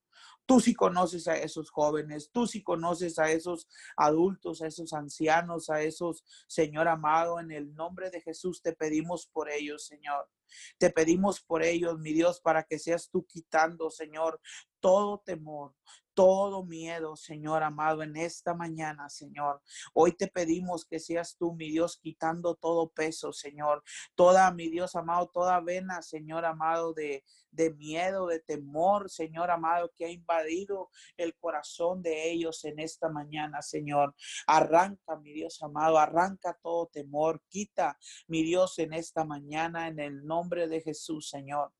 Tú 0.51 0.59
sí 0.59 0.73
conoces 0.73 1.29
a 1.29 1.37
esos 1.37 1.69
jóvenes, 1.71 2.29
tú 2.29 2.45
sí 2.45 2.61
conoces 2.61 3.17
a 3.19 3.31
esos 3.31 3.69
adultos, 3.95 4.61
a 4.61 4.67
esos 4.67 4.91
ancianos, 4.91 5.69
a 5.69 5.81
esos, 5.81 6.25
Señor 6.45 6.89
amado, 6.89 7.39
en 7.39 7.53
el 7.53 7.73
nombre 7.73 8.09
de 8.09 8.19
Jesús 8.19 8.61
te 8.61 8.73
pedimos 8.73 9.27
por 9.27 9.49
ellos, 9.49 9.85
Señor. 9.85 10.29
Te 10.77 10.89
pedimos 10.89 11.39
por 11.39 11.63
ellos, 11.63 11.99
mi 11.99 12.11
Dios, 12.11 12.41
para 12.41 12.63
que 12.63 12.79
seas 12.79 13.09
tú 13.09 13.25
quitando, 13.25 13.89
Señor, 13.89 14.41
todo 14.81 15.21
temor, 15.25 15.73
todo 16.13 16.63
miedo, 16.63 17.15
Señor 17.15 17.63
amado, 17.63 18.03
en 18.03 18.15
esta 18.15 18.53
mañana, 18.53 19.09
Señor. 19.09 19.61
Hoy 19.93 20.13
te 20.13 20.27
pedimos 20.27 20.85
que 20.85 20.99
seas 20.99 21.35
tú, 21.37 21.53
mi 21.53 21.69
Dios, 21.69 21.97
quitando 22.01 22.55
todo 22.55 22.89
peso, 22.89 23.31
Señor. 23.33 23.83
Toda, 24.15 24.51
mi 24.51 24.69
Dios 24.69 24.95
amado, 24.95 25.29
toda 25.33 25.59
vena, 25.61 26.01
Señor 26.01 26.45
amado, 26.45 26.93
de, 26.93 27.23
de 27.51 27.73
miedo, 27.73 28.27
de 28.27 28.39
temor, 28.39 29.09
Señor 29.09 29.51
amado, 29.51 29.91
que 29.95 30.05
ha 30.05 30.09
invadido 30.09 30.89
el 31.17 31.35
corazón 31.35 32.01
de 32.01 32.31
ellos 32.31 32.63
en 32.65 32.79
esta 32.79 33.09
mañana, 33.09 33.61
Señor. 33.61 34.15
Arranca, 34.47 35.17
mi 35.17 35.33
Dios 35.33 35.61
amado, 35.61 35.97
arranca 35.97 36.57
todo 36.61 36.87
temor. 36.87 37.41
Quita, 37.49 37.97
mi 38.27 38.43
Dios, 38.43 38.79
en 38.79 38.93
esta 38.93 39.25
mañana, 39.25 39.87
en 39.87 39.99
el 39.99 40.25
nombre 40.25 40.67
de 40.67 40.81
Jesús, 40.81 41.29
Señor. 41.29 41.71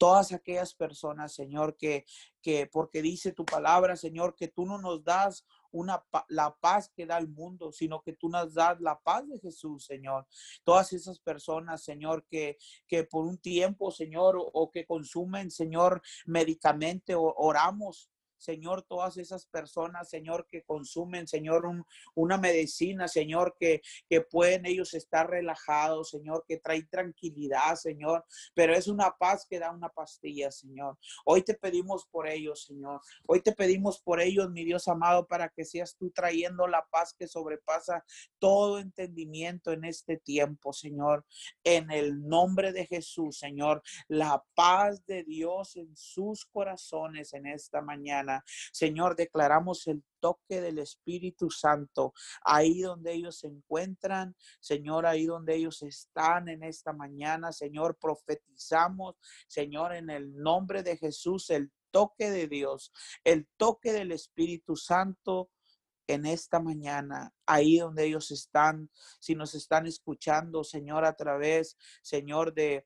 Todas 0.00 0.32
aquellas 0.32 0.72
personas, 0.72 1.34
Señor, 1.34 1.76
que, 1.76 2.06
que 2.40 2.66
porque 2.66 3.02
dice 3.02 3.32
tu 3.32 3.44
palabra, 3.44 3.96
Señor, 3.96 4.34
que 4.34 4.48
tú 4.48 4.64
no 4.64 4.78
nos 4.78 5.04
das 5.04 5.44
una 5.72 6.02
la 6.28 6.56
paz 6.58 6.90
que 6.96 7.04
da 7.04 7.18
el 7.18 7.28
mundo, 7.28 7.70
sino 7.70 8.00
que 8.00 8.14
tú 8.14 8.30
nos 8.30 8.54
das 8.54 8.80
la 8.80 8.98
paz 8.98 9.28
de 9.28 9.38
Jesús, 9.38 9.84
Señor. 9.84 10.26
Todas 10.64 10.94
esas 10.94 11.20
personas, 11.20 11.84
Señor, 11.84 12.24
que, 12.30 12.56
que 12.88 13.04
por 13.04 13.26
un 13.26 13.36
tiempo, 13.36 13.90
Señor, 13.90 14.36
o, 14.38 14.70
que 14.70 14.86
consumen, 14.86 15.50
Señor, 15.50 16.00
medicamente, 16.24 17.14
oramos 17.14 18.08
Señor, 18.40 18.82
todas 18.82 19.18
esas 19.18 19.44
personas, 19.46 20.08
Señor, 20.08 20.46
que 20.50 20.62
consumen, 20.62 21.28
Señor, 21.28 21.64
una 22.14 22.38
medicina, 22.38 23.06
Señor, 23.06 23.54
que, 23.58 23.82
que 24.08 24.22
pueden 24.22 24.64
ellos 24.64 24.94
estar 24.94 25.28
relajados, 25.28 26.10
Señor, 26.10 26.44
que 26.48 26.56
trae 26.56 26.82
tranquilidad, 26.84 27.76
Señor, 27.76 28.24
pero 28.54 28.74
es 28.74 28.88
una 28.88 29.14
paz 29.18 29.46
que 29.48 29.58
da 29.58 29.70
una 29.70 29.90
pastilla, 29.90 30.50
Señor. 30.50 30.98
Hoy 31.26 31.42
te 31.42 31.54
pedimos 31.54 32.06
por 32.06 32.26
ellos, 32.26 32.64
Señor. 32.64 33.02
Hoy 33.26 33.42
te 33.42 33.52
pedimos 33.52 34.00
por 34.00 34.20
ellos, 34.20 34.50
mi 34.50 34.64
Dios 34.64 34.88
amado, 34.88 35.26
para 35.26 35.50
que 35.50 35.66
seas 35.66 35.94
tú 35.96 36.10
trayendo 36.10 36.66
la 36.66 36.86
paz 36.90 37.12
que 37.12 37.28
sobrepasa 37.28 38.04
todo 38.38 38.78
entendimiento 38.78 39.72
en 39.72 39.84
este 39.84 40.16
tiempo, 40.16 40.72
Señor. 40.72 41.26
En 41.62 41.90
el 41.90 42.26
nombre 42.26 42.72
de 42.72 42.86
Jesús, 42.86 43.38
Señor, 43.38 43.82
la 44.08 44.42
paz 44.54 45.04
de 45.04 45.24
Dios 45.24 45.76
en 45.76 45.94
sus 45.94 46.46
corazones 46.46 47.34
en 47.34 47.46
esta 47.46 47.82
mañana 47.82 48.29
Señor, 48.72 49.16
declaramos 49.16 49.86
el 49.86 50.02
toque 50.20 50.60
del 50.60 50.78
Espíritu 50.78 51.50
Santo 51.50 52.12
ahí 52.44 52.80
donde 52.80 53.12
ellos 53.12 53.38
se 53.38 53.48
encuentran, 53.48 54.36
Señor, 54.60 55.06
ahí 55.06 55.26
donde 55.26 55.56
ellos 55.56 55.82
están 55.82 56.48
en 56.48 56.62
esta 56.62 56.92
mañana, 56.92 57.52
Señor, 57.52 57.96
profetizamos, 57.98 59.16
Señor, 59.48 59.94
en 59.94 60.10
el 60.10 60.34
nombre 60.34 60.82
de 60.82 60.96
Jesús, 60.96 61.50
el 61.50 61.70
toque 61.90 62.30
de 62.30 62.46
Dios, 62.46 62.92
el 63.24 63.48
toque 63.56 63.92
del 63.92 64.12
Espíritu 64.12 64.76
Santo 64.76 65.50
en 66.06 66.26
esta 66.26 66.60
mañana, 66.60 67.32
ahí 67.46 67.78
donde 67.78 68.04
ellos 68.04 68.30
están, 68.30 68.90
si 69.20 69.34
nos 69.34 69.54
están 69.54 69.86
escuchando, 69.86 70.64
Señor, 70.64 71.04
a 71.04 71.14
través, 71.14 71.76
Señor, 72.02 72.52
de 72.52 72.84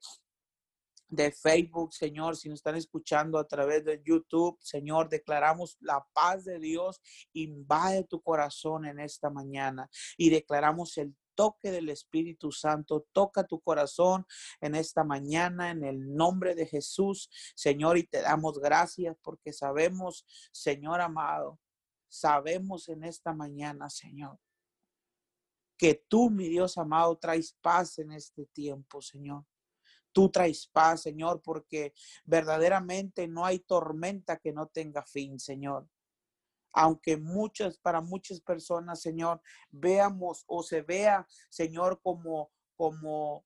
de 1.08 1.32
Facebook, 1.32 1.92
Señor, 1.92 2.36
si 2.36 2.48
nos 2.48 2.58
están 2.58 2.76
escuchando 2.76 3.38
a 3.38 3.46
través 3.46 3.84
de 3.84 4.02
YouTube, 4.04 4.58
Señor, 4.60 5.08
declaramos 5.08 5.76
la 5.80 6.04
paz 6.12 6.44
de 6.44 6.58
Dios 6.58 7.00
invade 7.32 8.04
tu 8.04 8.22
corazón 8.22 8.86
en 8.86 8.98
esta 8.98 9.30
mañana 9.30 9.88
y 10.16 10.30
declaramos 10.30 10.96
el 10.98 11.14
toque 11.34 11.70
del 11.70 11.88
Espíritu 11.88 12.52
Santo, 12.52 13.06
toca 13.12 13.44
tu 13.44 13.60
corazón 13.60 14.24
en 14.60 14.74
esta 14.74 15.04
mañana 15.04 15.70
en 15.70 15.84
el 15.84 16.14
nombre 16.14 16.54
de 16.54 16.66
Jesús, 16.66 17.28
Señor, 17.56 17.98
y 17.98 18.04
te 18.04 18.22
damos 18.22 18.58
gracias 18.60 19.16
porque 19.22 19.52
sabemos, 19.52 20.24
Señor 20.52 21.00
amado, 21.00 21.58
sabemos 22.08 22.88
en 22.88 23.04
esta 23.04 23.32
mañana, 23.32 23.90
Señor, 23.90 24.38
que 25.76 26.04
tú, 26.08 26.30
mi 26.30 26.48
Dios 26.48 26.78
amado, 26.78 27.18
traes 27.18 27.56
paz 27.60 27.98
en 27.98 28.12
este 28.12 28.46
tiempo, 28.46 29.02
Señor 29.02 29.44
tú 30.14 30.30
traes 30.30 30.66
paz, 30.68 31.02
Señor, 31.02 31.42
porque 31.42 31.92
verdaderamente 32.24 33.28
no 33.28 33.44
hay 33.44 33.58
tormenta 33.58 34.38
que 34.38 34.52
no 34.52 34.68
tenga 34.68 35.04
fin, 35.04 35.38
Señor. 35.38 35.86
Aunque 36.72 37.18
muchas, 37.18 37.78
para 37.78 38.00
muchas 38.00 38.40
personas, 38.40 39.02
Señor, 39.02 39.42
veamos 39.70 40.44
o 40.46 40.62
se 40.62 40.80
vea, 40.82 41.26
Señor, 41.50 42.00
como, 42.00 42.50
como 42.76 43.44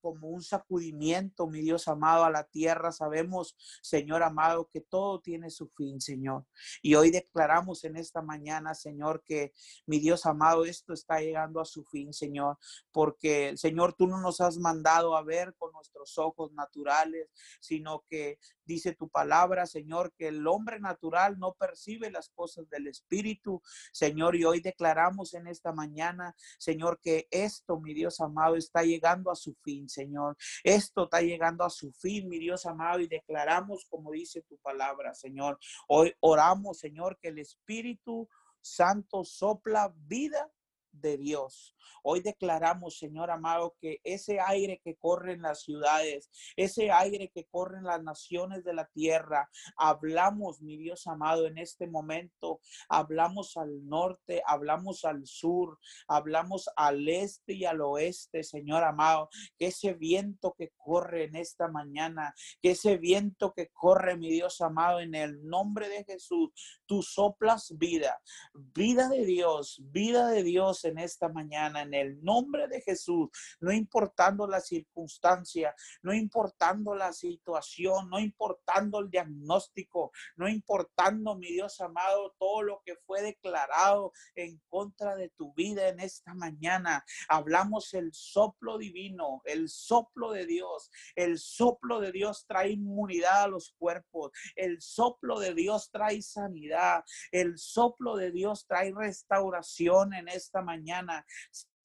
como 0.00 0.28
un 0.28 0.42
sacudimiento, 0.42 1.46
mi 1.46 1.60
Dios 1.60 1.88
amado, 1.88 2.24
a 2.24 2.30
la 2.30 2.44
tierra. 2.44 2.92
Sabemos, 2.92 3.56
Señor 3.82 4.22
amado, 4.22 4.68
que 4.72 4.80
todo 4.80 5.20
tiene 5.20 5.50
su 5.50 5.68
fin, 5.68 6.00
Señor. 6.00 6.46
Y 6.82 6.94
hoy 6.94 7.10
declaramos 7.10 7.84
en 7.84 7.96
esta 7.96 8.22
mañana, 8.22 8.74
Señor, 8.74 9.22
que 9.24 9.52
mi 9.86 9.98
Dios 9.98 10.26
amado, 10.26 10.64
esto 10.64 10.92
está 10.92 11.20
llegando 11.20 11.60
a 11.60 11.64
su 11.64 11.84
fin, 11.84 12.12
Señor, 12.12 12.58
porque, 12.92 13.56
Señor, 13.56 13.94
tú 13.94 14.06
no 14.06 14.20
nos 14.20 14.40
has 14.40 14.58
mandado 14.58 15.16
a 15.16 15.22
ver 15.22 15.54
con 15.58 15.72
nuestros 15.72 16.18
ojos 16.18 16.52
naturales, 16.52 17.28
sino 17.60 18.04
que 18.08 18.38
Dice 18.64 18.94
tu 18.94 19.08
palabra, 19.08 19.66
Señor, 19.66 20.12
que 20.16 20.28
el 20.28 20.46
hombre 20.46 20.78
natural 20.78 21.38
no 21.38 21.54
percibe 21.54 22.10
las 22.10 22.28
cosas 22.28 22.68
del 22.70 22.86
Espíritu, 22.86 23.60
Señor, 23.92 24.36
y 24.36 24.44
hoy 24.44 24.60
declaramos 24.60 25.34
en 25.34 25.48
esta 25.48 25.72
mañana, 25.72 26.34
Señor, 26.58 27.00
que 27.02 27.26
esto, 27.30 27.80
mi 27.80 27.92
Dios 27.92 28.20
amado, 28.20 28.56
está 28.56 28.82
llegando 28.84 29.31
a 29.32 29.36
su 29.36 29.54
fin, 29.62 29.88
Señor. 29.88 30.36
Esto 30.62 31.04
está 31.04 31.20
llegando 31.20 31.64
a 31.64 31.70
su 31.70 31.92
fin, 31.92 32.28
mi 32.28 32.38
Dios 32.38 32.66
amado, 32.66 33.00
y 33.00 33.08
declaramos, 33.08 33.86
como 33.88 34.12
dice 34.12 34.42
tu 34.42 34.58
palabra, 34.58 35.14
Señor. 35.14 35.58
Hoy 35.88 36.14
oramos, 36.20 36.78
Señor, 36.78 37.18
que 37.20 37.28
el 37.28 37.38
Espíritu 37.38 38.28
Santo 38.60 39.24
sopla 39.24 39.92
vida 39.96 40.50
de 40.92 41.18
Dios. 41.18 41.74
Hoy 42.04 42.20
declaramos, 42.20 42.98
Señor 42.98 43.30
amado, 43.30 43.76
que 43.80 44.00
ese 44.02 44.40
aire 44.40 44.80
que 44.82 44.96
corre 44.96 45.34
en 45.34 45.42
las 45.42 45.62
ciudades, 45.62 46.30
ese 46.56 46.90
aire 46.90 47.30
que 47.32 47.46
corre 47.46 47.78
en 47.78 47.84
las 47.84 48.02
naciones 48.02 48.64
de 48.64 48.74
la 48.74 48.86
tierra, 48.86 49.48
hablamos, 49.76 50.60
mi 50.62 50.76
Dios 50.76 51.06
amado, 51.06 51.46
en 51.46 51.58
este 51.58 51.86
momento, 51.86 52.60
hablamos 52.88 53.56
al 53.56 53.86
norte, 53.88 54.42
hablamos 54.46 55.04
al 55.04 55.26
sur, 55.26 55.78
hablamos 56.08 56.68
al 56.76 57.08
este 57.08 57.54
y 57.54 57.64
al 57.64 57.80
oeste, 57.80 58.42
Señor 58.42 58.82
amado, 58.82 59.28
que 59.56 59.66
ese 59.66 59.94
viento 59.94 60.54
que 60.58 60.72
corre 60.76 61.24
en 61.24 61.36
esta 61.36 61.68
mañana, 61.68 62.34
que 62.60 62.72
ese 62.72 62.96
viento 62.96 63.52
que 63.52 63.68
corre, 63.68 64.16
mi 64.16 64.28
Dios 64.28 64.60
amado, 64.60 65.00
en 65.00 65.14
el 65.14 65.44
nombre 65.46 65.88
de 65.88 66.04
Jesús, 66.04 66.50
tú 66.86 67.02
soplas 67.02 67.72
vida, 67.78 68.20
vida 68.52 69.08
de 69.08 69.24
Dios, 69.24 69.80
vida 69.84 70.28
de 70.28 70.42
Dios 70.42 70.81
en 70.84 70.98
esta 70.98 71.28
mañana, 71.28 71.82
en 71.82 71.94
el 71.94 72.22
nombre 72.22 72.68
de 72.68 72.80
Jesús, 72.80 73.30
no 73.60 73.72
importando 73.72 74.46
la 74.46 74.60
circunstancia, 74.60 75.74
no 76.02 76.14
importando 76.14 76.94
la 76.94 77.12
situación, 77.12 78.08
no 78.10 78.18
importando 78.18 79.00
el 79.00 79.10
diagnóstico, 79.10 80.12
no 80.36 80.48
importando, 80.48 81.36
mi 81.36 81.48
Dios 81.48 81.80
amado, 81.80 82.34
todo 82.38 82.62
lo 82.62 82.82
que 82.84 82.96
fue 83.06 83.22
declarado 83.22 84.12
en 84.34 84.60
contra 84.68 85.16
de 85.16 85.28
tu 85.30 85.52
vida 85.54 85.88
en 85.88 86.00
esta 86.00 86.34
mañana. 86.34 87.04
Hablamos 87.28 87.94
el 87.94 88.12
soplo 88.12 88.78
divino, 88.78 89.42
el 89.44 89.68
soplo 89.68 90.32
de 90.32 90.46
Dios. 90.46 90.90
El 91.14 91.38
soplo 91.38 92.00
de 92.00 92.12
Dios 92.12 92.46
trae 92.46 92.70
inmunidad 92.70 93.44
a 93.44 93.48
los 93.48 93.74
cuerpos. 93.78 94.32
El 94.56 94.80
soplo 94.80 95.38
de 95.38 95.54
Dios 95.54 95.90
trae 95.90 96.22
sanidad. 96.22 97.04
El 97.30 97.58
soplo 97.58 98.16
de 98.16 98.30
Dios 98.30 98.66
trae 98.66 98.92
restauración 98.94 100.14
en 100.14 100.28
esta 100.28 100.62
mañana. 100.62 100.71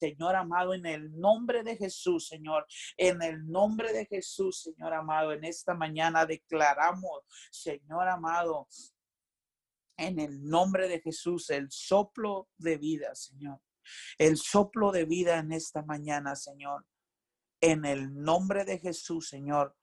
Señor 0.00 0.36
amado, 0.36 0.74
en 0.74 0.86
el 0.86 1.18
nombre 1.18 1.62
de 1.62 1.76
Jesús, 1.76 2.28
Señor, 2.28 2.66
en 2.96 3.20
el 3.22 3.46
nombre 3.48 3.92
de 3.92 4.06
Jesús, 4.06 4.62
Señor 4.62 4.94
amado, 4.94 5.32
en 5.32 5.44
esta 5.44 5.74
mañana 5.74 6.24
declaramos, 6.24 7.24
Señor 7.50 8.08
amado, 8.08 8.68
en 9.96 10.20
el 10.20 10.42
nombre 10.44 10.88
de 10.88 11.00
Jesús, 11.00 11.50
el 11.50 11.70
soplo 11.70 12.48
de 12.56 12.78
vida, 12.78 13.14
Señor. 13.14 13.60
El 14.16 14.36
soplo 14.36 14.92
de 14.92 15.04
vida 15.04 15.38
en 15.38 15.52
esta 15.52 15.82
mañana, 15.82 16.36
Señor. 16.36 16.86
En 17.60 17.84
el 17.84 18.14
nombre 18.14 18.64
de 18.64 18.78
Jesús, 18.78 19.28
Señor. 19.28 19.76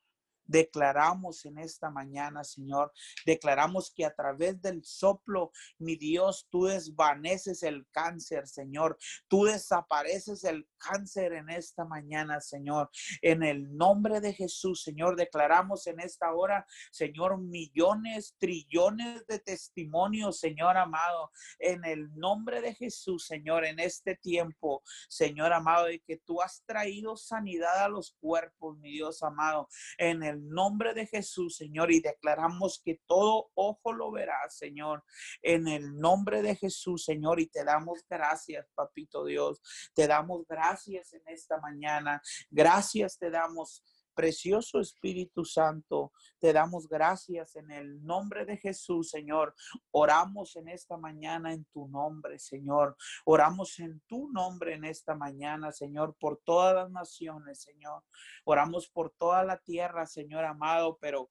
Declaramos 0.45 1.45
en 1.45 1.57
esta 1.57 1.89
mañana, 1.89 2.43
Señor, 2.43 2.91
declaramos 3.25 3.91
que 3.91 4.05
a 4.05 4.13
través 4.13 4.61
del 4.61 4.83
soplo, 4.83 5.51
mi 5.79 5.95
Dios, 5.95 6.47
tú 6.49 6.65
desvaneces 6.65 7.63
el 7.63 7.87
cáncer, 7.91 8.47
Señor. 8.47 8.97
Tú 9.27 9.45
desapareces 9.45 10.43
el 10.43 10.67
cáncer 10.77 11.33
en 11.33 11.49
esta 11.49 11.85
mañana, 11.85 12.41
Señor. 12.41 12.89
En 13.21 13.43
el 13.43 13.75
nombre 13.75 14.19
de 14.21 14.33
Jesús, 14.33 14.83
Señor, 14.83 15.15
declaramos 15.15 15.87
en 15.87 15.99
esta 15.99 16.33
hora, 16.33 16.65
Señor, 16.91 17.39
millones, 17.39 18.35
trillones 18.37 19.25
de 19.27 19.39
testimonios, 19.39 20.39
Señor 20.39 20.77
amado. 20.77 21.31
En 21.59 21.85
el 21.85 22.13
nombre 22.15 22.61
de 22.61 22.73
Jesús, 22.73 23.25
Señor, 23.25 23.65
en 23.65 23.79
este 23.79 24.15
tiempo, 24.15 24.83
Señor 25.09 25.53
amado, 25.53 25.85
de 25.85 25.99
que 25.99 26.17
tú 26.17 26.41
has 26.41 26.63
traído 26.65 27.17
sanidad 27.17 27.83
a 27.83 27.89
los 27.89 28.15
cuerpos, 28.19 28.77
mi 28.77 28.91
Dios 28.91 29.23
amado. 29.23 29.67
En 29.97 30.23
el 30.23 30.34
nombre 30.41 30.93
de 30.93 31.07
Jesús, 31.07 31.55
Señor, 31.55 31.91
y 31.91 32.01
declaramos 32.01 32.81
que 32.83 33.01
todo 33.05 33.51
ojo 33.53 33.93
lo 33.93 34.11
verá, 34.11 34.37
Señor, 34.49 35.03
en 35.41 35.67
el 35.67 35.95
nombre 35.97 36.41
de 36.41 36.55
Jesús, 36.55 37.05
Señor, 37.05 37.39
y 37.39 37.47
te 37.47 37.63
damos 37.63 38.05
gracias, 38.09 38.67
papito 38.75 39.25
Dios, 39.25 39.61
te 39.93 40.07
damos 40.07 40.45
gracias 40.47 41.13
en 41.13 41.21
esta 41.27 41.59
mañana, 41.59 42.21
gracias 42.49 43.17
te 43.17 43.29
damos 43.29 43.83
Precioso 44.15 44.79
Espíritu 44.79 45.43
Santo, 45.43 46.13
te 46.39 46.53
damos 46.53 46.87
gracias 46.87 47.55
en 47.57 47.69
el 47.69 48.03
nombre 48.03 48.45
de 48.45 48.57
Jesús, 48.57 49.09
Señor. 49.09 49.53
Oramos 49.91 50.55
en 50.55 50.69
esta 50.69 50.97
mañana 50.97 51.53
en 51.53 51.65
tu 51.65 51.87
nombre, 51.89 52.39
Señor. 52.39 52.95
Oramos 53.25 53.77
en 53.79 53.99
tu 54.07 54.31
nombre 54.31 54.75
en 54.75 54.85
esta 54.85 55.15
mañana, 55.15 55.73
Señor, 55.73 56.15
por 56.17 56.41
todas 56.45 56.73
las 56.75 56.89
naciones, 56.89 57.61
Señor. 57.61 58.03
Oramos 58.45 58.87
por 58.87 59.11
toda 59.11 59.43
la 59.43 59.57
tierra, 59.57 60.07
Señor 60.07 60.45
amado, 60.45 60.97
pero 61.01 61.29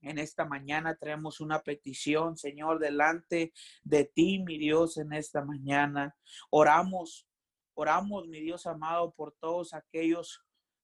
en 0.00 0.18
esta 0.18 0.44
mañana 0.44 0.96
traemos 0.96 1.40
una 1.40 1.62
petición, 1.62 2.36
Señor, 2.36 2.78
delante 2.78 3.52
de 3.84 4.04
ti, 4.04 4.40
mi 4.40 4.58
Dios, 4.58 4.96
en 4.96 5.12
esta 5.12 5.44
mañana. 5.44 6.16
Oramos, 6.50 7.28
oramos, 7.74 8.26
mi 8.28 8.40
Dios 8.40 8.66
amado, 8.66 9.12
por 9.12 9.32
todos 9.32 9.74
aquellos 9.74 10.42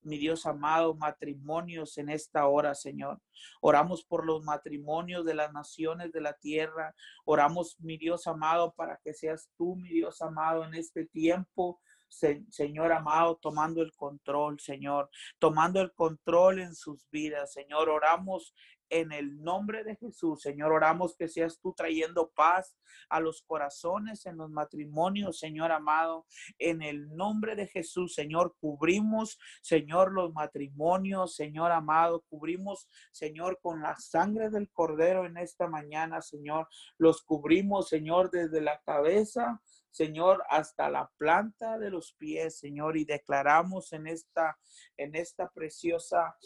mi 0.08 0.18
Dios 0.18 0.46
amado, 0.46 0.94
matrimonios 0.94 1.98
en 1.98 2.08
esta 2.08 2.46
hora, 2.48 2.74
Señor. 2.74 3.20
Oramos 3.60 4.04
por 4.04 4.26
los 4.26 4.42
matrimonios 4.42 5.24
de 5.24 5.34
las 5.34 5.52
naciones 5.52 6.12
de 6.12 6.20
la 6.20 6.32
tierra. 6.32 6.94
Oramos, 7.24 7.76
mi 7.78 7.98
Dios 7.98 8.26
amado, 8.26 8.72
para 8.72 8.98
que 9.04 9.14
seas 9.14 9.50
tú, 9.56 9.76
mi 9.76 9.90
Dios 9.90 10.20
amado, 10.22 10.64
en 10.64 10.74
este 10.74 11.06
tiempo 11.06 11.80
Señor 12.08 12.92
amado, 12.92 13.36
tomando 13.36 13.82
el 13.82 13.92
control, 13.92 14.58
Señor, 14.60 15.10
tomando 15.38 15.80
el 15.80 15.92
control 15.92 16.60
en 16.60 16.74
sus 16.74 17.08
vidas, 17.10 17.52
Señor. 17.52 17.88
Oramos 17.90 18.54
en 18.90 19.12
el 19.12 19.42
nombre 19.42 19.84
de 19.84 19.96
Jesús, 19.96 20.40
Señor, 20.42 20.72
oramos 20.72 21.16
que 21.16 21.28
seas 21.28 21.58
tú 21.60 21.74
trayendo 21.74 22.30
paz 22.34 22.76
a 23.08 23.20
los 23.20 23.42
corazones 23.42 24.26
en 24.26 24.36
los 24.36 24.50
matrimonios, 24.50 25.38
Señor 25.38 25.72
amado. 25.72 26.26
En 26.58 26.82
el 26.82 27.14
nombre 27.14 27.56
de 27.56 27.66
Jesús, 27.66 28.14
Señor, 28.14 28.54
cubrimos, 28.60 29.38
Señor, 29.62 30.12
los 30.12 30.32
matrimonios, 30.32 31.34
Señor 31.34 31.72
amado. 31.72 32.24
Cubrimos, 32.28 32.88
Señor, 33.12 33.58
con 33.62 33.82
la 33.82 33.96
sangre 33.96 34.50
del 34.50 34.70
cordero 34.70 35.26
en 35.26 35.36
esta 35.36 35.68
mañana, 35.68 36.22
Señor. 36.22 36.68
Los 36.96 37.22
cubrimos, 37.22 37.88
Señor, 37.88 38.30
desde 38.30 38.60
la 38.60 38.80
cabeza 38.80 39.60
Señor, 39.90 40.44
hasta 40.48 40.90
la 40.90 41.10
planta 41.16 41.76
de 41.76 41.90
los 41.90 42.12
pies, 42.12 42.58
Señor, 42.58 42.96
y 42.96 43.04
declaramos 43.04 43.92
en 43.92 44.06
esta, 44.06 44.56
en 44.96 45.16
esta 45.16 45.48
preciosa 45.48 46.36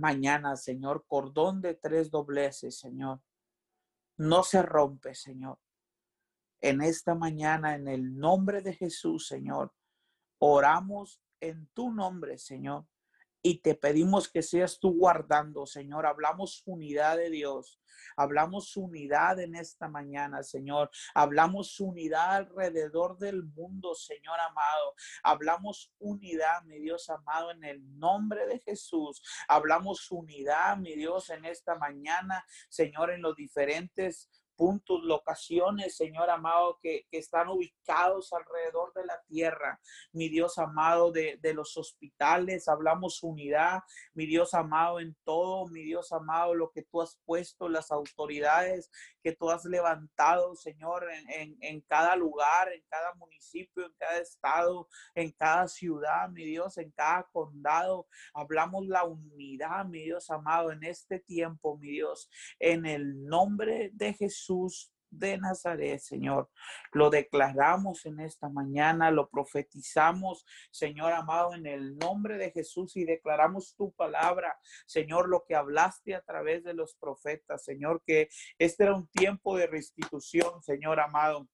mañana, 0.00 0.56
Señor, 0.56 1.04
cordón 1.06 1.60
de 1.60 1.74
tres 1.74 2.10
dobleces, 2.10 2.78
Señor. 2.78 3.20
No 4.16 4.42
se 4.42 4.62
rompe, 4.62 5.14
Señor. 5.14 5.58
En 6.60 6.80
esta 6.82 7.14
mañana, 7.14 7.74
en 7.74 7.88
el 7.88 8.18
nombre 8.18 8.60
de 8.62 8.74
Jesús, 8.74 9.26
Señor, 9.26 9.72
oramos 10.38 11.22
en 11.40 11.68
tu 11.68 11.92
nombre, 11.92 12.36
Señor 12.36 12.86
y 13.42 13.60
te 13.60 13.74
pedimos 13.74 14.28
que 14.28 14.42
seas 14.42 14.78
tú 14.78 14.96
guardando, 14.96 15.66
Señor. 15.66 16.06
Hablamos 16.06 16.62
unidad 16.66 17.16
de 17.16 17.30
Dios. 17.30 17.80
Hablamos 18.16 18.76
unidad 18.76 19.40
en 19.40 19.54
esta 19.54 19.88
mañana, 19.88 20.42
Señor. 20.42 20.90
Hablamos 21.14 21.78
unidad 21.80 22.36
alrededor 22.36 23.18
del 23.18 23.44
mundo, 23.44 23.94
Señor 23.94 24.38
amado. 24.40 24.94
Hablamos 25.22 25.92
unidad, 25.98 26.62
mi 26.64 26.78
Dios 26.78 27.08
amado, 27.08 27.50
en 27.50 27.64
el 27.64 27.98
nombre 27.98 28.46
de 28.46 28.60
Jesús. 28.60 29.22
Hablamos 29.48 30.10
unidad, 30.10 30.76
mi 30.76 30.94
Dios, 30.94 31.30
en 31.30 31.44
esta 31.44 31.76
mañana, 31.76 32.44
Señor, 32.68 33.10
en 33.10 33.22
los 33.22 33.36
diferentes 33.36 34.28
puntos, 34.60 35.02
locaciones, 35.04 35.96
Señor 35.96 36.28
amado, 36.28 36.78
que, 36.82 37.06
están 37.12 37.48
ubicados 37.48 38.30
alrededor 38.34 38.92
de 38.92 39.06
la 39.06 39.18
tierra. 39.26 39.80
Mi 40.12 40.28
Dios 40.28 40.58
amado, 40.58 41.12
de, 41.12 41.38
de, 41.40 41.54
los 41.54 41.78
hospitales, 41.78 42.68
hablamos 42.68 43.22
unidad, 43.22 43.80
mi 44.12 44.26
Dios 44.26 44.52
amado, 44.52 45.00
en 45.00 45.16
todo, 45.24 45.66
mi 45.68 45.82
Dios 45.82 46.12
amado, 46.12 46.54
lo 46.54 46.72
que 46.72 46.82
tú 46.82 47.00
has 47.00 47.18
puesto, 47.24 47.70
las 47.70 47.90
autoridades 47.90 48.90
que 49.22 49.32
tú 49.32 49.50
has 49.50 49.64
levantado, 49.64 50.54
Señor, 50.54 51.06
en, 51.10 51.56
en 51.60 51.80
cada 51.82 52.14
lugar, 52.14 52.70
en 52.70 52.82
cada 52.90 53.14
municipio, 53.14 53.86
en 53.86 53.92
cada 53.98 54.18
estado, 54.18 54.88
en 55.14 55.32
cada 55.32 55.68
ciudad, 55.68 56.28
mi 56.28 56.44
Dios, 56.44 56.76
en 56.76 56.90
cada 56.90 57.22
condado. 57.32 58.06
Hablamos 58.34 58.86
la 58.86 59.04
unidad, 59.04 59.86
mi 59.86 60.02
Dios 60.02 60.28
amado, 60.28 60.70
en 60.70 60.84
este 60.84 61.18
tiempo, 61.18 61.78
mi 61.78 61.92
Dios, 61.92 62.28
en 62.58 62.84
el 62.84 63.24
nombre 63.24 63.90
de 63.94 64.12
Jesús 64.12 64.49
De 65.10 65.38
Nazaret, 65.38 65.98
Señor. 66.00 66.48
Lo 66.92 67.10
declaramos 67.10 68.06
en 68.06 68.20
esta 68.20 68.48
mañana, 68.48 69.10
lo 69.10 69.28
profetizamos, 69.28 70.46
Señor 70.70 71.12
amado, 71.12 71.54
en 71.54 71.66
el 71.66 71.96
nombre 71.96 72.38
de 72.38 72.52
Jesús 72.52 72.96
y 72.96 73.04
declaramos 73.04 73.74
tu 73.76 73.92
palabra, 73.92 74.56
Señor, 74.86 75.28
lo 75.28 75.44
que 75.44 75.56
hablaste 75.56 76.14
a 76.14 76.22
través 76.22 76.62
de 76.62 76.74
los 76.74 76.94
profetas, 76.94 77.64
Señor, 77.64 78.02
que 78.06 78.28
este 78.58 78.84
era 78.84 78.94
un 78.94 79.08
tiempo 79.08 79.56
de 79.56 79.66
restitución, 79.66 80.62
Señor 80.62 81.00
amado. 81.00 81.48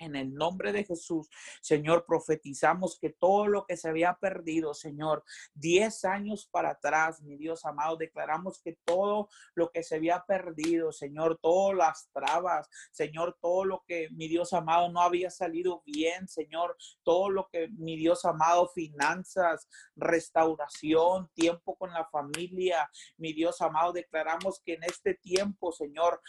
En 0.00 0.16
el 0.16 0.34
nombre 0.34 0.72
de 0.72 0.84
Jesús, 0.84 1.28
Señor, 1.60 2.04
profetizamos 2.04 2.98
que 2.98 3.10
todo 3.10 3.46
lo 3.46 3.64
que 3.66 3.76
se 3.76 3.88
había 3.88 4.14
perdido, 4.14 4.74
Señor, 4.74 5.24
diez 5.54 6.04
años 6.04 6.48
para 6.50 6.70
atrás, 6.70 7.22
mi 7.22 7.36
Dios 7.36 7.64
amado, 7.64 7.96
declaramos 7.96 8.60
que 8.60 8.76
todo 8.84 9.28
lo 9.54 9.70
que 9.70 9.82
se 9.82 9.96
había 9.96 10.24
perdido, 10.26 10.92
Señor, 10.92 11.38
todas 11.40 11.76
las 11.76 12.08
trabas, 12.12 12.68
Señor, 12.90 13.38
todo 13.40 13.64
lo 13.64 13.84
que, 13.86 14.08
mi 14.10 14.28
Dios 14.28 14.52
amado, 14.52 14.90
no 14.90 15.00
había 15.00 15.30
salido 15.30 15.82
bien, 15.86 16.26
Señor, 16.28 16.76
todo 17.02 17.30
lo 17.30 17.48
que, 17.48 17.68
mi 17.68 17.96
Dios 17.96 18.24
amado, 18.24 18.68
finanzas, 18.68 19.68
restauración, 19.96 21.30
tiempo 21.34 21.76
con 21.76 21.92
la 21.92 22.04
familia, 22.06 22.90
mi 23.16 23.32
Dios 23.32 23.60
amado, 23.60 23.92
declaramos 23.92 24.60
que 24.64 24.74
en 24.74 24.84
este 24.84 25.14
tiempo, 25.14 25.72
Señor, 25.72 26.20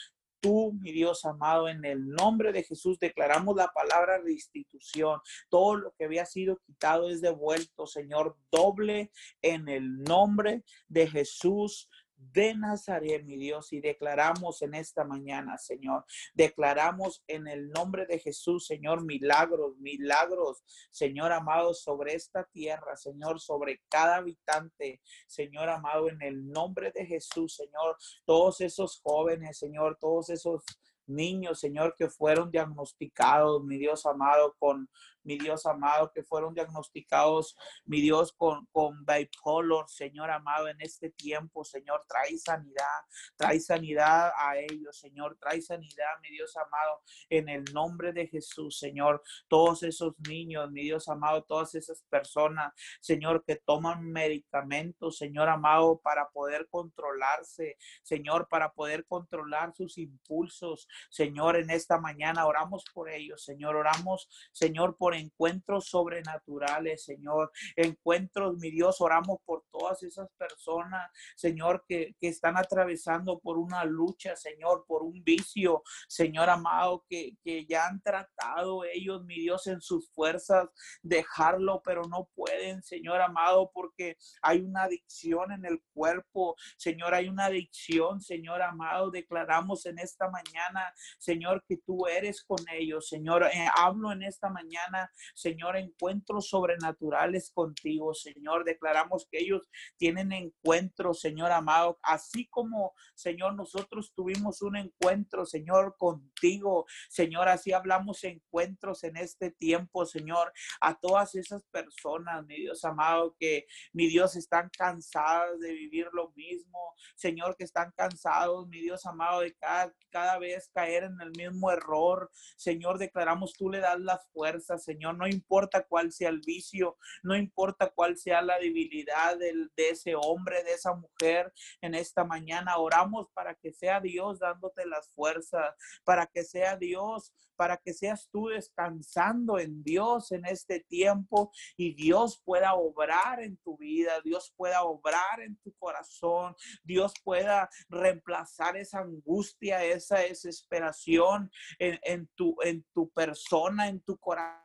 tú, 0.45 0.73
mi 0.79 0.91
Dios 0.91 1.25
amado, 1.25 1.67
en 1.67 1.83
el 1.85 2.05
nombre 2.05 2.51
de 2.51 2.63
Jesús 2.63 2.99
declaramos 2.99 3.55
la 3.55 3.71
palabra 3.73 4.19
restitución. 4.19 5.19
Todo 5.49 5.75
lo 5.75 5.91
que 5.97 6.05
había 6.05 6.25
sido 6.27 6.57
quitado 6.67 7.09
es 7.09 7.19
devuelto, 7.19 7.87
Señor, 7.87 8.37
doble 8.51 9.11
en 9.41 9.67
el 9.67 10.03
nombre 10.03 10.63
de 10.87 11.07
Jesús 11.07 11.89
de 12.17 12.55
Nazaret, 12.55 13.23
mi 13.23 13.37
Dios, 13.37 13.71
y 13.73 13.79
declaramos 13.79 14.61
en 14.61 14.73
esta 14.73 15.03
mañana, 15.03 15.57
Señor, 15.57 16.05
declaramos 16.33 17.23
en 17.27 17.47
el 17.47 17.69
nombre 17.69 18.05
de 18.05 18.19
Jesús, 18.19 18.65
Señor, 18.65 19.03
milagros, 19.03 19.77
milagros, 19.77 20.63
Señor 20.91 21.31
amado, 21.31 21.73
sobre 21.73 22.13
esta 22.13 22.43
tierra, 22.45 22.97
Señor, 22.97 23.39
sobre 23.39 23.81
cada 23.89 24.17
habitante, 24.17 25.01
Señor 25.27 25.69
amado, 25.69 26.09
en 26.09 26.21
el 26.21 26.47
nombre 26.49 26.91
de 26.91 27.05
Jesús, 27.05 27.55
Señor, 27.55 27.97
todos 28.25 28.61
esos 28.61 28.99
jóvenes, 29.01 29.57
Señor, 29.57 29.97
todos 29.99 30.29
esos 30.29 30.63
niños, 31.07 31.59
Señor, 31.59 31.95
que 31.97 32.09
fueron 32.09 32.51
diagnosticados, 32.51 33.63
mi 33.63 33.77
Dios 33.77 34.05
amado, 34.05 34.55
con 34.57 34.89
mi 35.25 35.37
Dios 35.37 35.65
amado, 35.65 36.11
que 36.11 36.23
fueron 36.23 36.53
diagnosticados, 36.53 37.57
mi 37.85 38.01
Dios, 38.01 38.31
con, 38.33 38.65
con 38.67 39.05
bipolar, 39.05 39.87
Señor 39.87 40.29
amado, 40.29 40.67
en 40.67 40.79
este 40.79 41.09
tiempo, 41.09 41.63
Señor, 41.63 42.05
trae 42.07 42.37
sanidad, 42.37 43.01
trae 43.35 43.59
sanidad 43.59 44.31
a 44.37 44.57
ellos, 44.57 44.97
Señor, 44.97 45.37
trae 45.39 45.61
sanidad, 45.61 46.19
mi 46.21 46.29
Dios 46.29 46.55
amado, 46.55 47.01
en 47.29 47.49
el 47.49 47.63
nombre 47.73 48.13
de 48.13 48.27
Jesús, 48.27 48.77
Señor, 48.79 49.23
todos 49.47 49.83
esos 49.83 50.13
niños, 50.27 50.71
mi 50.71 50.83
Dios 50.83 51.07
amado, 51.09 51.43
todas 51.43 51.75
esas 51.75 52.03
personas, 52.03 52.73
Señor, 53.01 53.43
que 53.43 53.55
toman 53.55 54.03
medicamentos, 54.11 55.17
Señor 55.17 55.49
amado, 55.49 55.99
para 55.99 56.29
poder 56.29 56.67
controlarse, 56.69 57.77
Señor, 58.03 58.47
para 58.47 58.71
poder 58.73 59.05
controlar 59.05 59.73
sus 59.75 59.97
impulsos, 59.97 60.87
Señor, 61.09 61.55
en 61.57 61.69
esta 61.69 61.99
mañana 61.99 62.45
oramos 62.45 62.85
por 62.93 63.09
ellos, 63.09 63.43
Señor, 63.43 63.75
oramos, 63.75 64.29
Señor, 64.51 64.97
por 64.97 65.14
encuentros 65.15 65.87
sobrenaturales, 65.87 67.03
Señor. 67.03 67.51
Encuentros, 67.75 68.57
mi 68.57 68.71
Dios, 68.71 69.01
oramos 69.01 69.39
por 69.45 69.63
todas 69.71 70.03
esas 70.03 70.29
personas, 70.37 71.09
Señor, 71.35 71.83
que, 71.87 72.15
que 72.19 72.27
están 72.27 72.57
atravesando 72.57 73.39
por 73.39 73.57
una 73.57 73.83
lucha, 73.83 74.35
Señor, 74.35 74.85
por 74.87 75.03
un 75.03 75.23
vicio, 75.23 75.83
Señor 76.07 76.49
amado, 76.49 77.05
que, 77.09 77.37
que 77.43 77.65
ya 77.65 77.87
han 77.87 78.01
tratado 78.01 78.83
ellos, 78.83 79.23
mi 79.25 79.39
Dios, 79.39 79.67
en 79.67 79.81
sus 79.81 80.09
fuerzas 80.11 80.69
dejarlo, 81.01 81.81
pero 81.83 82.03
no 82.03 82.29
pueden, 82.35 82.83
Señor 82.83 83.21
amado, 83.21 83.71
porque 83.73 84.17
hay 84.41 84.61
una 84.61 84.83
adicción 84.83 85.51
en 85.51 85.65
el 85.65 85.81
cuerpo, 85.93 86.55
Señor, 86.77 87.13
hay 87.13 87.27
una 87.27 87.45
adicción, 87.45 88.21
Señor 88.21 88.61
amado, 88.61 89.11
declaramos 89.11 89.85
en 89.85 89.99
esta 89.99 90.29
mañana, 90.29 90.93
Señor, 91.19 91.63
que 91.67 91.77
tú 91.77 92.07
eres 92.07 92.43
con 92.43 92.59
ellos, 92.73 93.07
Señor, 93.07 93.43
eh, 93.43 93.67
hablo 93.77 94.11
en 94.11 94.23
esta 94.23 94.49
mañana 94.49 95.04
Señor, 95.33 95.77
encuentros 95.77 96.49
sobrenaturales 96.49 97.51
contigo, 97.51 98.13
Señor. 98.13 98.63
Declaramos 98.63 99.27
que 99.29 99.39
ellos 99.39 99.69
tienen 99.97 100.31
encuentros, 100.31 101.19
Señor 101.19 101.51
amado, 101.51 101.99
así 102.01 102.47
como, 102.47 102.93
Señor, 103.15 103.55
nosotros 103.55 104.13
tuvimos 104.15 104.61
un 104.61 104.77
encuentro, 104.77 105.45
Señor, 105.45 105.95
contigo, 105.97 106.85
Señor, 107.09 107.47
así 107.47 107.71
hablamos 107.71 108.23
encuentros 108.23 109.03
en 109.03 109.17
este 109.17 109.51
tiempo, 109.51 110.05
Señor, 110.05 110.51
a 110.81 110.95
todas 110.95 111.35
esas 111.35 111.63
personas, 111.65 112.45
mi 112.45 112.57
Dios 112.57 112.83
amado, 112.83 113.35
que 113.39 113.65
mi 113.93 114.07
Dios 114.07 114.35
están 114.35 114.69
cansadas 114.77 115.59
de 115.59 115.73
vivir 115.73 116.07
lo 116.13 116.31
mismo, 116.35 116.93
Señor, 117.15 117.55
que 117.55 117.63
están 117.63 117.91
cansados, 117.95 118.67
mi 118.67 118.81
Dios 118.81 119.05
amado, 119.05 119.41
de 119.41 119.53
cada, 119.55 119.93
cada 120.09 120.37
vez 120.39 120.69
caer 120.73 121.03
en 121.03 121.19
el 121.21 121.31
mismo 121.31 121.71
error, 121.71 122.29
Señor, 122.57 122.97
declaramos 122.97 123.53
tú 123.53 123.69
le 123.69 123.79
das 123.79 123.99
las 123.99 124.27
fuerzas, 124.31 124.83
Señor, 124.83 124.94
no 124.99 125.27
importa 125.27 125.85
cuál 125.85 126.11
sea 126.11 126.29
el 126.29 126.41
vicio, 126.41 126.97
no 127.23 127.35
importa 127.35 127.91
cuál 127.93 128.17
sea 128.17 128.41
la 128.41 128.57
debilidad 128.59 129.37
de 129.37 129.69
ese 129.75 130.15
hombre, 130.15 130.63
de 130.63 130.73
esa 130.73 130.93
mujer 130.93 131.51
en 131.81 131.95
esta 131.95 132.23
mañana, 132.23 132.77
oramos 132.77 133.29
para 133.33 133.55
que 133.55 133.71
sea 133.71 133.99
Dios 133.99 134.39
dándote 134.39 134.85
las 134.85 135.13
fuerzas, 135.13 135.75
para 136.03 136.27
que 136.27 136.43
sea 136.43 136.77
Dios 136.77 137.33
para 137.55 137.77
que 137.77 137.93
seas 137.93 138.29
tú 138.31 138.47
descansando 138.47 139.59
en 139.59 139.83
Dios 139.83 140.31
en 140.31 140.45
este 140.45 140.81
tiempo 140.81 141.51
y 141.77 141.93
Dios 141.93 142.41
pueda 142.43 142.73
obrar 142.75 143.41
en 143.41 143.57
tu 143.57 143.77
vida, 143.77 144.21
Dios 144.23 144.53
pueda 144.55 144.83
obrar 144.83 145.39
en 145.39 145.57
tu 145.57 145.73
corazón, 145.73 146.55
Dios 146.83 147.13
pueda 147.23 147.69
reemplazar 147.89 148.77
esa 148.77 148.99
angustia, 148.99 149.83
esa 149.83 150.19
desesperación 150.19 151.51
en, 151.79 151.99
en 152.03 152.27
tu, 152.35 152.55
en 152.61 152.85
tu 152.93 153.09
persona, 153.11 153.87
en 153.87 154.01
tu 154.01 154.17
corazón 154.17 154.64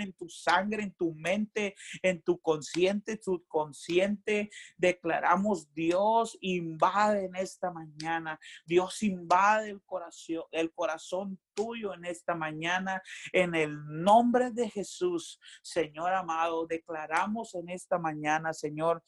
en 0.00 0.12
tu 0.14 0.28
sangre, 0.28 0.82
en 0.82 0.92
tu 0.92 1.14
mente, 1.14 1.74
en 2.02 2.22
tu 2.22 2.40
consciente, 2.40 3.20
subconsciente. 3.22 4.50
Declaramos 4.76 5.72
Dios 5.74 6.36
invade 6.40 7.26
en 7.26 7.36
esta 7.36 7.70
mañana. 7.70 8.38
Dios 8.64 9.02
invade 9.02 9.70
el 9.70 9.82
corazón, 9.82 10.44
el 10.50 10.72
corazón 10.72 11.38
tuyo 11.54 11.94
en 11.94 12.04
esta 12.04 12.34
mañana. 12.34 13.02
En 13.32 13.54
el 13.54 13.78
nombre 13.86 14.50
de 14.50 14.68
Jesús, 14.70 15.38
Señor 15.62 16.12
amado, 16.12 16.66
declaramos 16.66 17.54
en 17.54 17.68
esta 17.68 17.98
mañana, 17.98 18.52
Señor, 18.52 19.02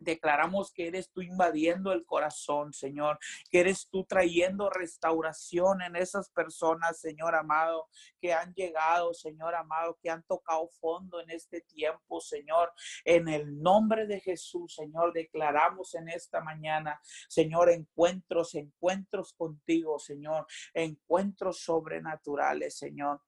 Declaramos 0.00 0.72
que 0.72 0.88
eres 0.88 1.10
tú 1.10 1.20
invadiendo 1.20 1.92
el 1.92 2.06
corazón, 2.06 2.72
Señor, 2.72 3.18
que 3.50 3.60
eres 3.60 3.86
tú 3.90 4.04
trayendo 4.04 4.70
restauración 4.70 5.82
en 5.82 5.94
esas 5.94 6.30
personas, 6.30 6.98
Señor 6.98 7.34
amado, 7.34 7.86
que 8.18 8.32
han 8.32 8.54
llegado, 8.54 9.12
Señor 9.12 9.54
amado, 9.54 9.98
que 10.02 10.08
han 10.08 10.22
tocado 10.22 10.68
fondo 10.80 11.20
en 11.20 11.30
este 11.30 11.60
tiempo, 11.60 12.20
Señor. 12.20 12.72
En 13.04 13.28
el 13.28 13.60
nombre 13.62 14.06
de 14.06 14.20
Jesús, 14.20 14.74
Señor, 14.74 15.12
declaramos 15.12 15.94
en 15.94 16.08
esta 16.08 16.40
mañana, 16.40 16.98
Señor, 17.28 17.68
encuentros, 17.68 18.54
encuentros 18.54 19.34
contigo, 19.34 19.98
Señor, 19.98 20.46
encuentros 20.72 21.60
sobrenaturales, 21.60 22.78
Señor. 22.78 23.20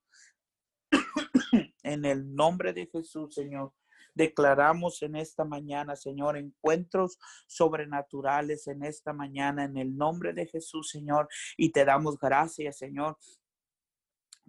en 1.83 2.05
el 2.05 2.35
nombre 2.35 2.73
de 2.73 2.87
Jesús, 2.87 3.35
Señor. 3.35 3.73
Declaramos 4.15 5.03
en 5.03 5.17
esta 5.17 5.45
mañana, 5.45 5.97
Señor, 5.97 6.37
encuentros 6.37 7.19
sobrenaturales 7.47 8.67
en 8.67 8.85
esta 8.85 9.13
mañana, 9.13 9.65
en 9.65 9.77
el 9.77 9.97
nombre 9.97 10.33
de 10.33 10.47
Jesús, 10.47 10.91
Señor. 10.91 11.29
Y 11.57 11.71
te 11.71 11.85
damos 11.85 12.19
gracias, 12.19 12.79
Señor, 12.79 13.17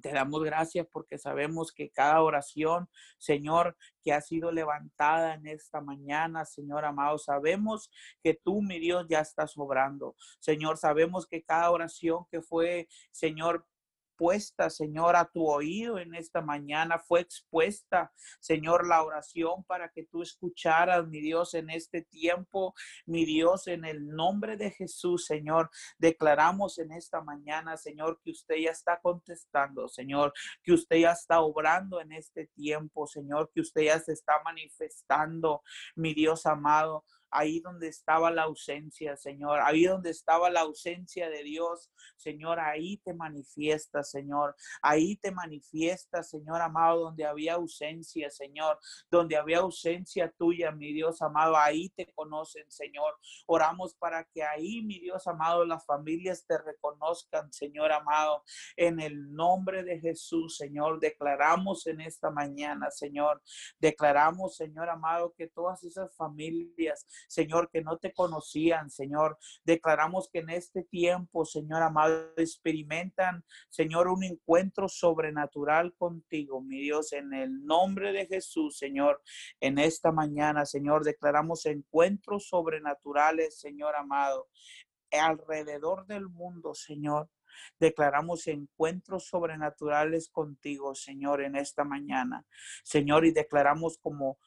te 0.01 0.11
damos 0.11 0.43
gracias 0.43 0.85
porque 0.91 1.17
sabemos 1.17 1.71
que 1.71 1.89
cada 1.89 2.21
oración, 2.21 2.89
Señor, 3.17 3.77
que 4.03 4.11
ha 4.11 4.21
sido 4.21 4.51
levantada 4.51 5.35
en 5.35 5.47
esta 5.47 5.81
mañana, 5.81 6.45
Señor 6.45 6.83
amado, 6.83 7.17
sabemos 7.17 7.89
que 8.21 8.33
tú, 8.33 8.61
mi 8.61 8.79
Dios, 8.79 9.05
ya 9.09 9.21
estás 9.21 9.57
obrando. 9.57 10.15
Señor, 10.39 10.77
sabemos 10.77 11.25
que 11.25 11.43
cada 11.43 11.71
oración 11.71 12.25
que 12.29 12.41
fue, 12.41 12.87
Señor, 13.11 13.65
puesta, 14.17 14.69
Señor, 14.69 15.15
a 15.15 15.25
tu 15.25 15.47
oído 15.49 15.99
en 15.99 16.15
esta 16.15 16.41
mañana. 16.41 16.99
Fue 16.99 17.21
expuesta, 17.21 18.11
Señor, 18.39 18.87
la 18.87 19.03
oración 19.03 19.63
para 19.65 19.89
que 19.89 20.05
tú 20.05 20.21
escucharas, 20.21 21.07
mi 21.07 21.21
Dios, 21.21 21.53
en 21.53 21.69
este 21.69 22.01
tiempo. 22.01 22.73
Mi 23.05 23.25
Dios, 23.25 23.67
en 23.67 23.85
el 23.85 24.07
nombre 24.07 24.57
de 24.57 24.71
Jesús, 24.71 25.25
Señor, 25.25 25.69
declaramos 25.97 26.79
en 26.79 26.91
esta 26.91 27.21
mañana, 27.21 27.77
Señor, 27.77 28.19
que 28.23 28.31
usted 28.31 28.55
ya 28.55 28.71
está 28.71 28.99
contestando, 29.01 29.87
Señor, 29.87 30.33
que 30.63 30.73
usted 30.73 30.97
ya 30.97 31.11
está 31.11 31.41
obrando 31.41 32.01
en 32.01 32.11
este 32.11 32.47
tiempo, 32.47 33.07
Señor, 33.07 33.51
que 33.53 33.61
usted 33.61 33.83
ya 33.83 33.99
se 33.99 34.13
está 34.13 34.41
manifestando, 34.43 35.61
mi 35.95 36.13
Dios 36.13 36.45
amado 36.45 37.03
ahí 37.33 37.59
donde 37.59 37.87
estaba 37.87 38.31
la 38.31 38.43
ausencia, 38.43 39.17
Señor, 39.17 39.59
ahí 39.61 39.85
donde 39.85 40.11
estaba 40.11 40.49
la 40.49 40.61
ausencia 40.61 41.29
de 41.29 41.43
Dios, 41.43 41.91
Señor, 42.15 42.59
ahí 42.59 42.97
te 42.97 43.13
manifiesta, 43.13 44.03
Señor, 44.03 44.55
ahí 44.81 45.17
te 45.17 45.31
manifiesta, 45.31 46.23
Señor 46.23 46.61
amado, 46.61 47.01
donde 47.01 47.25
había 47.25 47.55
ausencia, 47.55 48.29
Señor, 48.29 48.79
donde 49.09 49.35
había 49.35 49.59
ausencia 49.59 50.31
tuya, 50.37 50.71
mi 50.71 50.93
Dios 50.93 51.21
amado, 51.21 51.57
ahí 51.57 51.89
te 51.89 52.11
conocen, 52.13 52.69
Señor. 52.69 53.17
Oramos 53.47 53.95
para 53.95 54.23
que 54.25 54.43
ahí, 54.43 54.81
mi 54.83 54.99
Dios 54.99 55.27
amado, 55.27 55.65
las 55.65 55.85
familias 55.85 56.45
te 56.45 56.57
reconozcan, 56.57 57.51
Señor 57.51 57.91
amado, 57.91 58.43
en 58.75 58.99
el 58.99 59.33
nombre 59.33 59.83
de 59.83 59.99
Jesús, 59.99 60.57
Señor, 60.57 60.99
declaramos 60.99 61.87
en 61.87 62.01
esta 62.01 62.29
mañana, 62.29 62.91
Señor, 62.91 63.41
declaramos, 63.79 64.55
Señor 64.55 64.89
amado, 64.89 65.33
que 65.37 65.47
todas 65.47 65.83
esas 65.83 66.15
familias, 66.15 67.05
Señor, 67.27 67.69
que 67.71 67.81
no 67.81 67.97
te 67.97 68.13
conocían, 68.13 68.89
Señor. 68.89 69.37
Declaramos 69.63 70.29
que 70.31 70.39
en 70.39 70.49
este 70.49 70.83
tiempo, 70.83 71.45
Señor 71.45 71.81
amado, 71.81 72.33
experimentan, 72.37 73.43
Señor, 73.69 74.07
un 74.07 74.23
encuentro 74.23 74.87
sobrenatural 74.87 75.93
contigo, 75.95 76.61
mi 76.61 76.81
Dios, 76.81 77.13
en 77.13 77.33
el 77.33 77.65
nombre 77.65 78.11
de 78.13 78.27
Jesús, 78.27 78.77
Señor. 78.77 79.21
En 79.59 79.77
esta 79.77 80.11
mañana, 80.11 80.65
Señor, 80.65 81.03
declaramos 81.03 81.65
encuentros 81.65 82.47
sobrenaturales, 82.47 83.59
Señor 83.59 83.95
amado, 83.95 84.49
alrededor 85.11 86.05
del 86.07 86.27
mundo, 86.27 86.73
Señor. 86.73 87.29
Declaramos 87.79 88.47
encuentros 88.47 89.27
sobrenaturales 89.27 90.29
contigo, 90.29 90.95
Señor, 90.95 91.41
en 91.41 91.55
esta 91.55 91.83
mañana. 91.83 92.45
Señor, 92.83 93.25
y 93.25 93.31
declaramos 93.31 93.97
como 93.97 94.39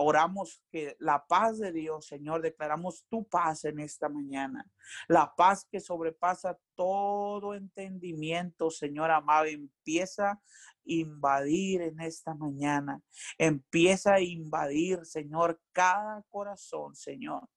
Oramos 0.00 0.62
que 0.70 0.96
la 1.00 1.26
paz 1.26 1.58
de 1.58 1.72
Dios, 1.72 2.06
Señor, 2.06 2.40
declaramos 2.40 3.04
tu 3.08 3.26
paz 3.26 3.64
en 3.64 3.80
esta 3.80 4.08
mañana. 4.08 4.64
La 5.08 5.34
paz 5.34 5.66
que 5.68 5.80
sobrepasa 5.80 6.56
todo 6.76 7.54
entendimiento, 7.54 8.70
Señor 8.70 9.10
amado, 9.10 9.46
empieza 9.46 10.30
a 10.30 10.40
invadir 10.84 11.82
en 11.82 12.00
esta 12.00 12.32
mañana. 12.34 13.02
Empieza 13.38 14.14
a 14.14 14.20
invadir, 14.20 15.04
Señor, 15.04 15.60
cada 15.72 16.22
corazón, 16.30 16.94
Señor 16.94 17.48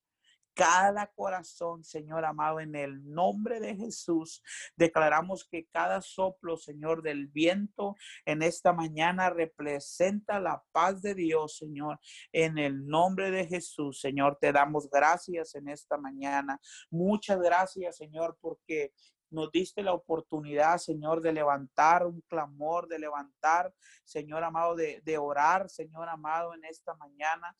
cada 0.53 1.07
corazón, 1.07 1.83
Señor 1.83 2.25
amado, 2.25 2.59
en 2.59 2.75
el 2.75 3.03
nombre 3.11 3.59
de 3.59 3.75
Jesús. 3.75 4.43
Declaramos 4.75 5.47
que 5.49 5.65
cada 5.67 6.01
soplo, 6.01 6.57
Señor, 6.57 7.01
del 7.01 7.27
viento 7.27 7.95
en 8.25 8.41
esta 8.41 8.73
mañana 8.73 9.29
representa 9.29 10.39
la 10.39 10.63
paz 10.71 11.01
de 11.01 11.15
Dios, 11.15 11.57
Señor, 11.57 11.99
en 12.31 12.57
el 12.57 12.85
nombre 12.85 13.31
de 13.31 13.47
Jesús. 13.47 13.99
Señor, 13.99 14.37
te 14.39 14.51
damos 14.51 14.89
gracias 14.89 15.55
en 15.55 15.69
esta 15.69 15.97
mañana. 15.97 16.59
Muchas 16.89 17.39
gracias, 17.39 17.97
Señor, 17.97 18.37
porque 18.41 18.93
nos 19.31 19.49
diste 19.51 19.81
la 19.81 19.93
oportunidad, 19.93 20.77
Señor, 20.77 21.21
de 21.21 21.31
levantar 21.31 22.05
un 22.05 22.21
clamor, 22.27 22.87
de 22.87 22.99
levantar, 22.99 23.73
Señor 24.03 24.43
amado, 24.43 24.75
de, 24.75 25.01
de 25.05 25.17
orar, 25.17 25.69
Señor 25.69 26.09
amado, 26.09 26.53
en 26.53 26.65
esta 26.65 26.93
mañana. 26.95 27.55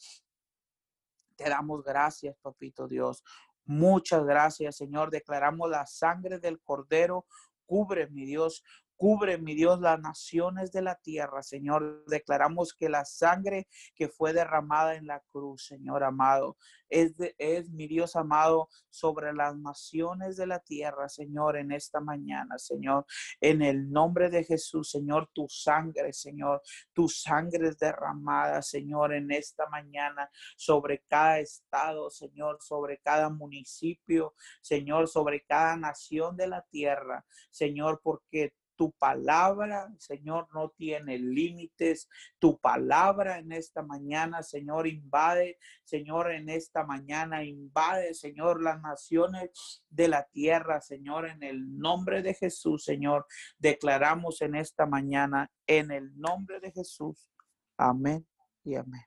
Te 1.42 1.50
damos 1.50 1.84
gracias, 1.84 2.36
papito 2.40 2.88
Dios. 2.88 3.24
Muchas 3.66 4.24
gracias, 4.26 4.76
Señor. 4.78 5.10
Declaramos 5.10 5.70
la 5.72 5.88
sangre 5.88 6.38
del 6.38 6.60
Cordero. 6.62 7.26
Cubre, 7.66 8.08
mi 8.10 8.26
Dios, 8.26 8.64
Cubre, 9.02 9.40
mi 9.40 9.56
Dios, 9.56 9.80
las 9.82 10.00
naciones 10.00 10.72
de 10.72 10.84
la 10.84 10.94
tierra, 10.94 11.42
Señor. 11.42 12.06
Declaramos 12.06 12.76
que 12.76 12.88
la 12.88 13.04
sangre 13.04 13.68
que 13.96 14.10
fue 14.10 14.32
derramada 14.32 14.94
en 14.94 15.08
la 15.08 15.24
cruz, 15.32 15.66
Señor 15.66 16.04
amado, 16.04 16.56
es, 16.88 17.16
es 17.40 17.72
mi 17.72 17.88
Dios 17.88 18.16
amado 18.16 18.70
sobre 18.92 19.34
las 19.34 19.58
naciones 19.58 20.38
de 20.38 20.46
la 20.46 20.60
tierra, 20.60 21.10
Señor, 21.10 21.58
en 21.58 21.72
esta 21.72 22.00
mañana, 22.00 22.60
Señor. 22.60 23.08
En 23.40 23.64
el 23.64 23.90
nombre 23.90 24.30
de 24.30 24.44
Jesús, 24.44 24.92
Señor, 24.92 25.32
tu 25.34 25.48
sangre, 25.50 26.14
Señor, 26.14 26.62
tu 26.94 27.10
sangre 27.10 27.70
es 27.70 27.80
derramada, 27.80 28.62
Señor, 28.62 29.16
en 29.16 29.32
esta 29.32 29.68
mañana 29.70 30.30
sobre 30.56 31.04
cada 31.08 31.40
estado, 31.40 32.12
Señor, 32.12 32.60
sobre 32.62 33.00
cada 33.00 33.32
municipio, 33.32 34.36
Señor, 34.62 35.08
sobre 35.08 35.44
cada 35.44 35.76
nación 35.76 36.38
de 36.38 36.46
la 36.46 36.62
tierra, 36.70 37.26
Señor, 37.50 38.00
porque 38.04 38.54
tu 38.82 38.92
palabra, 38.94 39.94
Señor, 40.00 40.48
no 40.56 40.70
tiene 40.70 41.20
límites. 41.20 42.10
Tu 42.40 42.60
palabra 42.60 43.38
en 43.38 43.52
esta 43.52 43.84
mañana, 43.84 44.42
Señor, 44.42 44.88
invade, 44.88 45.60
Señor, 45.84 46.32
en 46.32 46.50
esta 46.50 46.84
mañana 46.84 47.44
invade, 47.44 48.16
Señor, 48.16 48.64
las 48.64 48.82
naciones 48.82 49.84
de 49.88 50.08
la 50.08 50.28
tierra, 50.32 50.82
Señor, 50.82 51.28
en 51.28 51.44
el 51.44 51.78
nombre 51.78 52.24
de 52.24 52.34
Jesús, 52.34 52.84
Señor. 52.84 53.28
Declaramos 53.60 54.42
en 54.42 54.56
esta 54.56 54.88
mañana, 54.88 55.52
en 55.68 55.92
el 55.92 56.20
nombre 56.20 56.60
de 56.60 56.72
Jesús. 56.72 57.30
Amén 57.78 58.26
y 58.64 58.74
amén. 58.74 59.06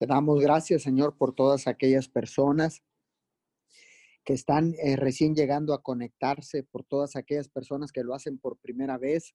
Te 0.00 0.08
damos 0.08 0.40
gracias, 0.40 0.82
Señor, 0.82 1.16
por 1.16 1.36
todas 1.36 1.68
aquellas 1.68 2.08
personas 2.08 2.82
que 4.30 4.34
están 4.34 4.76
eh, 4.78 4.94
recién 4.94 5.34
llegando 5.34 5.74
a 5.74 5.82
conectarse, 5.82 6.62
por 6.62 6.84
todas 6.84 7.16
aquellas 7.16 7.48
personas 7.48 7.90
que 7.90 8.04
lo 8.04 8.14
hacen 8.14 8.38
por 8.38 8.60
primera 8.60 8.96
vez 8.96 9.34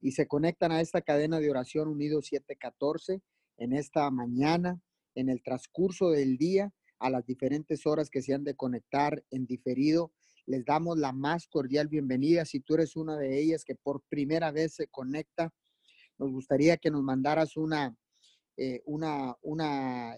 y 0.00 0.12
se 0.12 0.26
conectan 0.26 0.72
a 0.72 0.80
esta 0.80 1.02
cadena 1.02 1.40
de 1.40 1.50
oración 1.50 1.88
Unido 1.88 2.22
714 2.22 3.20
en 3.58 3.74
esta 3.74 4.10
mañana, 4.10 4.80
en 5.14 5.28
el 5.28 5.42
transcurso 5.42 6.08
del 6.08 6.38
día, 6.38 6.72
a 7.00 7.10
las 7.10 7.26
diferentes 7.26 7.84
horas 7.84 8.08
que 8.08 8.22
se 8.22 8.32
han 8.32 8.42
de 8.42 8.56
conectar 8.56 9.22
en 9.30 9.44
diferido. 9.44 10.10
Les 10.46 10.64
damos 10.64 10.96
la 10.96 11.12
más 11.12 11.46
cordial 11.46 11.88
bienvenida. 11.88 12.46
Si 12.46 12.60
tú 12.60 12.76
eres 12.76 12.96
una 12.96 13.18
de 13.18 13.38
ellas 13.38 13.62
que 13.62 13.74
por 13.74 14.00
primera 14.08 14.50
vez 14.52 14.72
se 14.72 14.86
conecta, 14.86 15.52
nos 16.16 16.30
gustaría 16.30 16.78
que 16.78 16.90
nos 16.90 17.02
mandaras 17.02 17.58
una, 17.58 17.94
eh, 18.56 18.80
una, 18.86 19.36
una 19.42 20.16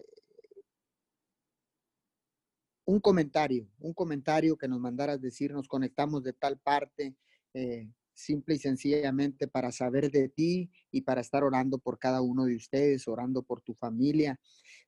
un 2.85 3.01
comentario, 3.01 3.69
un 3.79 3.95
comentario 3.95 4.57
que 4.57 4.69
nos 4.69 4.81
mandaras 4.81 5.21
decir, 5.21 5.53
nos 5.53 5.69
conectamos 5.69 6.23
de 6.23 6.33
tal 6.33 6.59
parte, 6.59 7.15
eh, 7.55 7.89
simple 8.15 8.57
y 8.57 8.59
sencillamente 8.59 9.49
para 9.49 9.73
saber 9.73 10.11
de 10.11 10.29
ti 10.29 10.71
y 10.91 11.03
para 11.03 11.21
estar 11.21 11.45
orando 11.45 11.79
por 11.79 11.99
cada 11.99 12.21
uno 12.21 12.45
de 12.45 12.57
ustedes, 12.57 13.09
orando 13.09 13.43
por 13.43 13.63
tu 13.63 13.75
familia. 13.75 14.39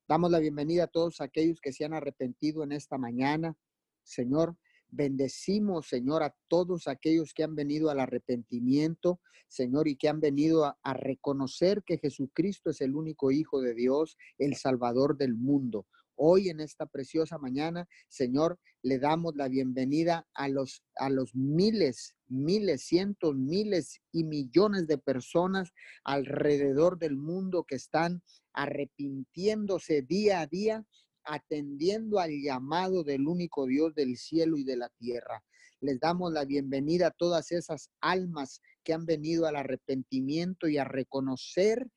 Damos 0.06 0.30
la 0.30 0.38
bienvenida 0.38 0.84
a 0.84 0.88
todos 0.88 1.20
aquellos 1.20 1.60
que 1.60 1.72
se 1.72 1.84
han 1.84 1.94
arrepentido 1.94 2.64
en 2.64 2.72
esta 2.72 2.98
mañana. 2.98 3.56
Señor, 4.02 4.56
bendecimos, 4.88 5.88
Señor, 5.88 6.22
a 6.22 6.34
todos 6.48 6.88
aquellos 6.88 7.32
que 7.32 7.44
han 7.44 7.54
venido 7.54 7.90
al 7.90 8.00
arrepentimiento, 8.00 9.20
Señor, 9.48 9.88
y 9.88 9.96
que 9.96 10.08
han 10.08 10.20
venido 10.20 10.64
a, 10.64 10.78
a 10.82 10.94
reconocer 10.94 11.82
que 11.84 11.98
Jesucristo 11.98 12.70
es 12.70 12.80
el 12.80 12.94
único 12.94 13.30
Hijo 13.30 13.60
de 13.60 13.74
Dios, 13.74 14.16
el 14.38 14.56
Salvador 14.56 15.16
del 15.16 15.34
mundo. 15.34 15.86
Hoy 16.16 16.48
en 16.48 16.60
esta 16.60 16.86
preciosa 16.86 17.38
mañana, 17.38 17.88
Señor, 18.08 18.58
le 18.82 18.98
damos 18.98 19.34
la 19.34 19.48
bienvenida 19.48 20.28
a 20.34 20.48
los, 20.48 20.84
a 20.96 21.10
los 21.10 21.34
miles, 21.34 22.14
miles, 22.28 22.82
cientos, 22.86 23.34
miles 23.34 24.00
y 24.12 24.22
millones 24.22 24.86
de 24.86 24.98
personas 24.98 25.72
alrededor 26.04 26.98
del 26.98 27.16
mundo 27.16 27.64
que 27.64 27.74
están 27.74 28.22
arrepintiéndose 28.52 30.02
día 30.02 30.40
a 30.40 30.46
día, 30.46 30.86
atendiendo 31.24 32.20
al 32.20 32.30
llamado 32.40 33.02
del 33.02 33.26
único 33.26 33.66
Dios 33.66 33.94
del 33.94 34.16
cielo 34.16 34.56
y 34.56 34.64
de 34.64 34.76
la 34.76 34.90
tierra. 34.90 35.42
Les 35.80 35.98
damos 35.98 36.32
la 36.32 36.44
bienvenida 36.44 37.08
a 37.08 37.10
todas 37.10 37.50
esas 37.50 37.90
almas 38.00 38.60
que 38.84 38.92
han 38.92 39.04
venido 39.04 39.46
al 39.46 39.56
arrepentimiento 39.56 40.68
y 40.68 40.78
a 40.78 40.84
reconocer 40.84 41.88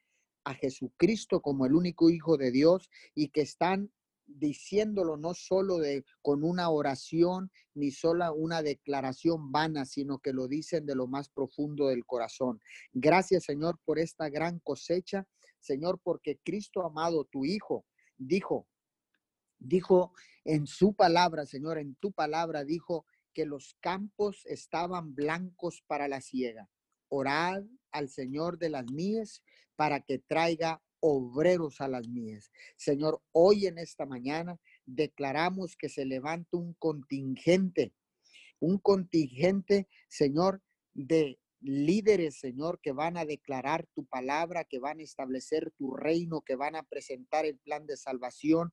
a 0.44 0.54
Jesucristo 0.54 1.42
como 1.42 1.66
el 1.66 1.76
único 1.76 2.10
Hijo 2.10 2.38
de 2.38 2.52
Dios 2.52 2.90
y 3.14 3.30
que 3.30 3.42
están 3.42 3.92
diciéndolo 4.28 5.18
no 5.18 5.34
solo 5.34 5.78
de 5.78 6.06
con 6.22 6.44
una 6.44 6.70
oración 6.70 7.52
ni 7.74 7.92
solo 7.92 8.34
una 8.34 8.62
declaración 8.62 9.52
vana, 9.52 9.86
sino 9.86 10.20
que 10.20 10.34
lo 10.34 10.48
dicen 10.48 10.86
de 10.86 10.96
lo 10.96 11.08
más 11.08 11.30
profundo 11.30 11.88
del 11.88 12.06
corazón. 12.06 12.60
Gracias, 12.94 13.46
Señor, 13.46 13.80
por 13.86 14.00
esta 14.00 14.30
gran 14.30 14.60
cosecha, 14.60 15.26
Señor, 15.60 16.00
porque 16.04 16.40
Cristo 16.44 16.86
amado, 16.86 17.26
tu 17.26 17.46
Hijo, 17.46 17.86
dijo, 18.18 18.68
dijo 19.60 20.14
en 20.44 20.68
su 20.68 20.94
palabra, 20.94 21.46
Señor, 21.46 21.78
en 21.78 21.96
tu 21.96 22.12
palabra 22.12 22.64
dijo 22.64 23.06
que 23.34 23.46
los 23.46 23.76
campos 23.82 24.46
estaban 24.46 25.14
blancos 25.14 25.84
para 25.88 26.08
la 26.08 26.22
siega. 26.22 26.70
Orad 27.10 27.64
al 27.92 28.10
Señor 28.10 28.58
de 28.58 28.70
las 28.70 28.92
mies 28.92 29.44
para 29.76 30.02
que 30.02 30.20
traiga 30.20 30.82
obreros 31.00 31.82
a 31.82 31.88
las 31.88 32.08
mías. 32.08 32.52
Señor, 32.76 33.22
hoy 33.32 33.68
en 33.68 33.78
esta 33.78 34.06
mañana 34.06 34.60
declaramos 34.86 35.76
que 35.76 35.90
se 35.90 36.06
levanta 36.06 36.58
un 36.58 36.74
contingente, 36.74 37.94
un 38.60 38.78
contingente, 38.80 39.88
Señor, 40.08 40.62
de 40.94 41.40
líderes, 41.62 42.40
Señor, 42.40 42.80
que 42.82 42.92
van 42.92 43.18
a 43.18 43.26
declarar 43.26 43.88
tu 43.94 44.06
palabra, 44.06 44.64
que 44.64 44.80
van 44.80 45.00
a 45.00 45.04
establecer 45.04 45.72
tu 45.78 45.96
reino, 45.96 46.42
que 46.42 46.56
van 46.56 46.76
a 46.76 46.84
presentar 46.84 47.46
el 47.46 47.58
plan 47.58 47.86
de 47.86 47.98
salvación, 47.98 48.72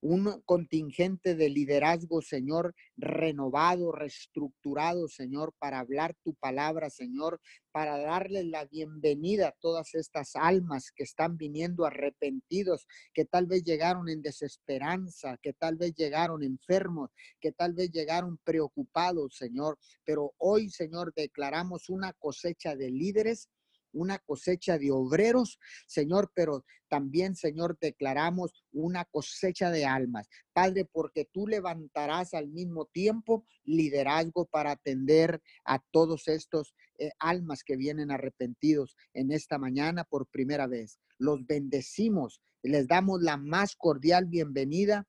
un 0.00 0.40
contingente 0.46 1.34
de 1.34 1.50
liderazgo, 1.50 2.22
Señor, 2.22 2.74
renovado, 2.96 3.92
reestructurado, 3.92 5.08
Señor, 5.08 5.54
para 5.58 5.78
hablar 5.78 6.14
tu 6.22 6.34
palabra, 6.34 6.88
Señor, 6.88 7.40
para 7.70 7.98
darle 7.98 8.44
la 8.44 8.64
bienvenida 8.64 9.48
a 9.48 9.56
todas 9.60 9.94
estas 9.94 10.36
almas 10.36 10.90
que 10.90 11.04
están 11.04 11.36
viniendo 11.36 11.84
arrepentidos, 11.84 12.86
que 13.12 13.24
tal 13.24 13.46
vez 13.46 13.62
llegaron 13.62 14.08
en 14.08 14.22
desesperanza, 14.22 15.36
que 15.42 15.52
tal 15.52 15.76
vez 15.76 15.94
llegaron 15.94 16.42
enfermos, 16.42 17.10
que 17.40 17.52
tal 17.52 17.74
vez 17.74 17.90
llegaron 17.90 18.38
preocupados, 18.42 19.36
Señor. 19.36 19.78
Pero 20.04 20.32
hoy, 20.38 20.70
Señor, 20.70 21.12
declaramos 21.14 21.90
una 21.90 22.12
cosecha 22.14 22.74
de 22.74 22.90
líderes 22.90 23.48
una 23.92 24.18
cosecha 24.18 24.78
de 24.78 24.90
obreros, 24.90 25.58
Señor, 25.86 26.30
pero 26.34 26.64
también, 26.88 27.36
Señor, 27.36 27.78
declaramos 27.80 28.64
una 28.72 29.04
cosecha 29.04 29.70
de 29.70 29.86
almas. 29.86 30.28
Padre, 30.52 30.84
porque 30.84 31.24
tú 31.24 31.46
levantarás 31.46 32.34
al 32.34 32.48
mismo 32.48 32.86
tiempo 32.86 33.46
liderazgo 33.64 34.46
para 34.46 34.72
atender 34.72 35.40
a 35.64 35.78
todos 35.90 36.26
estos 36.28 36.74
eh, 36.98 37.12
almas 37.18 37.62
que 37.64 37.76
vienen 37.76 38.10
arrepentidos 38.10 38.96
en 39.14 39.30
esta 39.30 39.56
mañana 39.58 40.04
por 40.04 40.26
primera 40.26 40.66
vez. 40.66 40.98
Los 41.18 41.46
bendecimos, 41.46 42.42
les 42.62 42.88
damos 42.88 43.22
la 43.22 43.36
más 43.36 43.76
cordial 43.76 44.26
bienvenida 44.26 45.06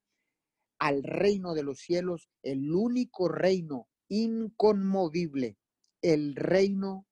al 0.79 1.03
reino 1.03 1.53
de 1.53 1.63
los 1.63 1.79
cielos, 1.79 2.29
el 2.43 2.71
único 2.73 3.27
reino 3.27 3.87
inconmovible, 4.07 5.57
el 6.01 6.35
reino 6.35 7.05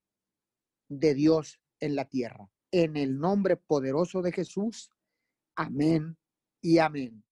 de 0.89 1.13
Dios 1.13 1.58
en 1.79 1.95
la 1.95 2.05
tierra. 2.05 2.49
En 2.71 2.97
el 2.97 3.19
nombre 3.19 3.57
poderoso 3.57 4.21
de 4.21 4.31
Jesús. 4.31 4.91
Amén 5.55 6.17
y 6.61 6.77
amén. 6.77 7.23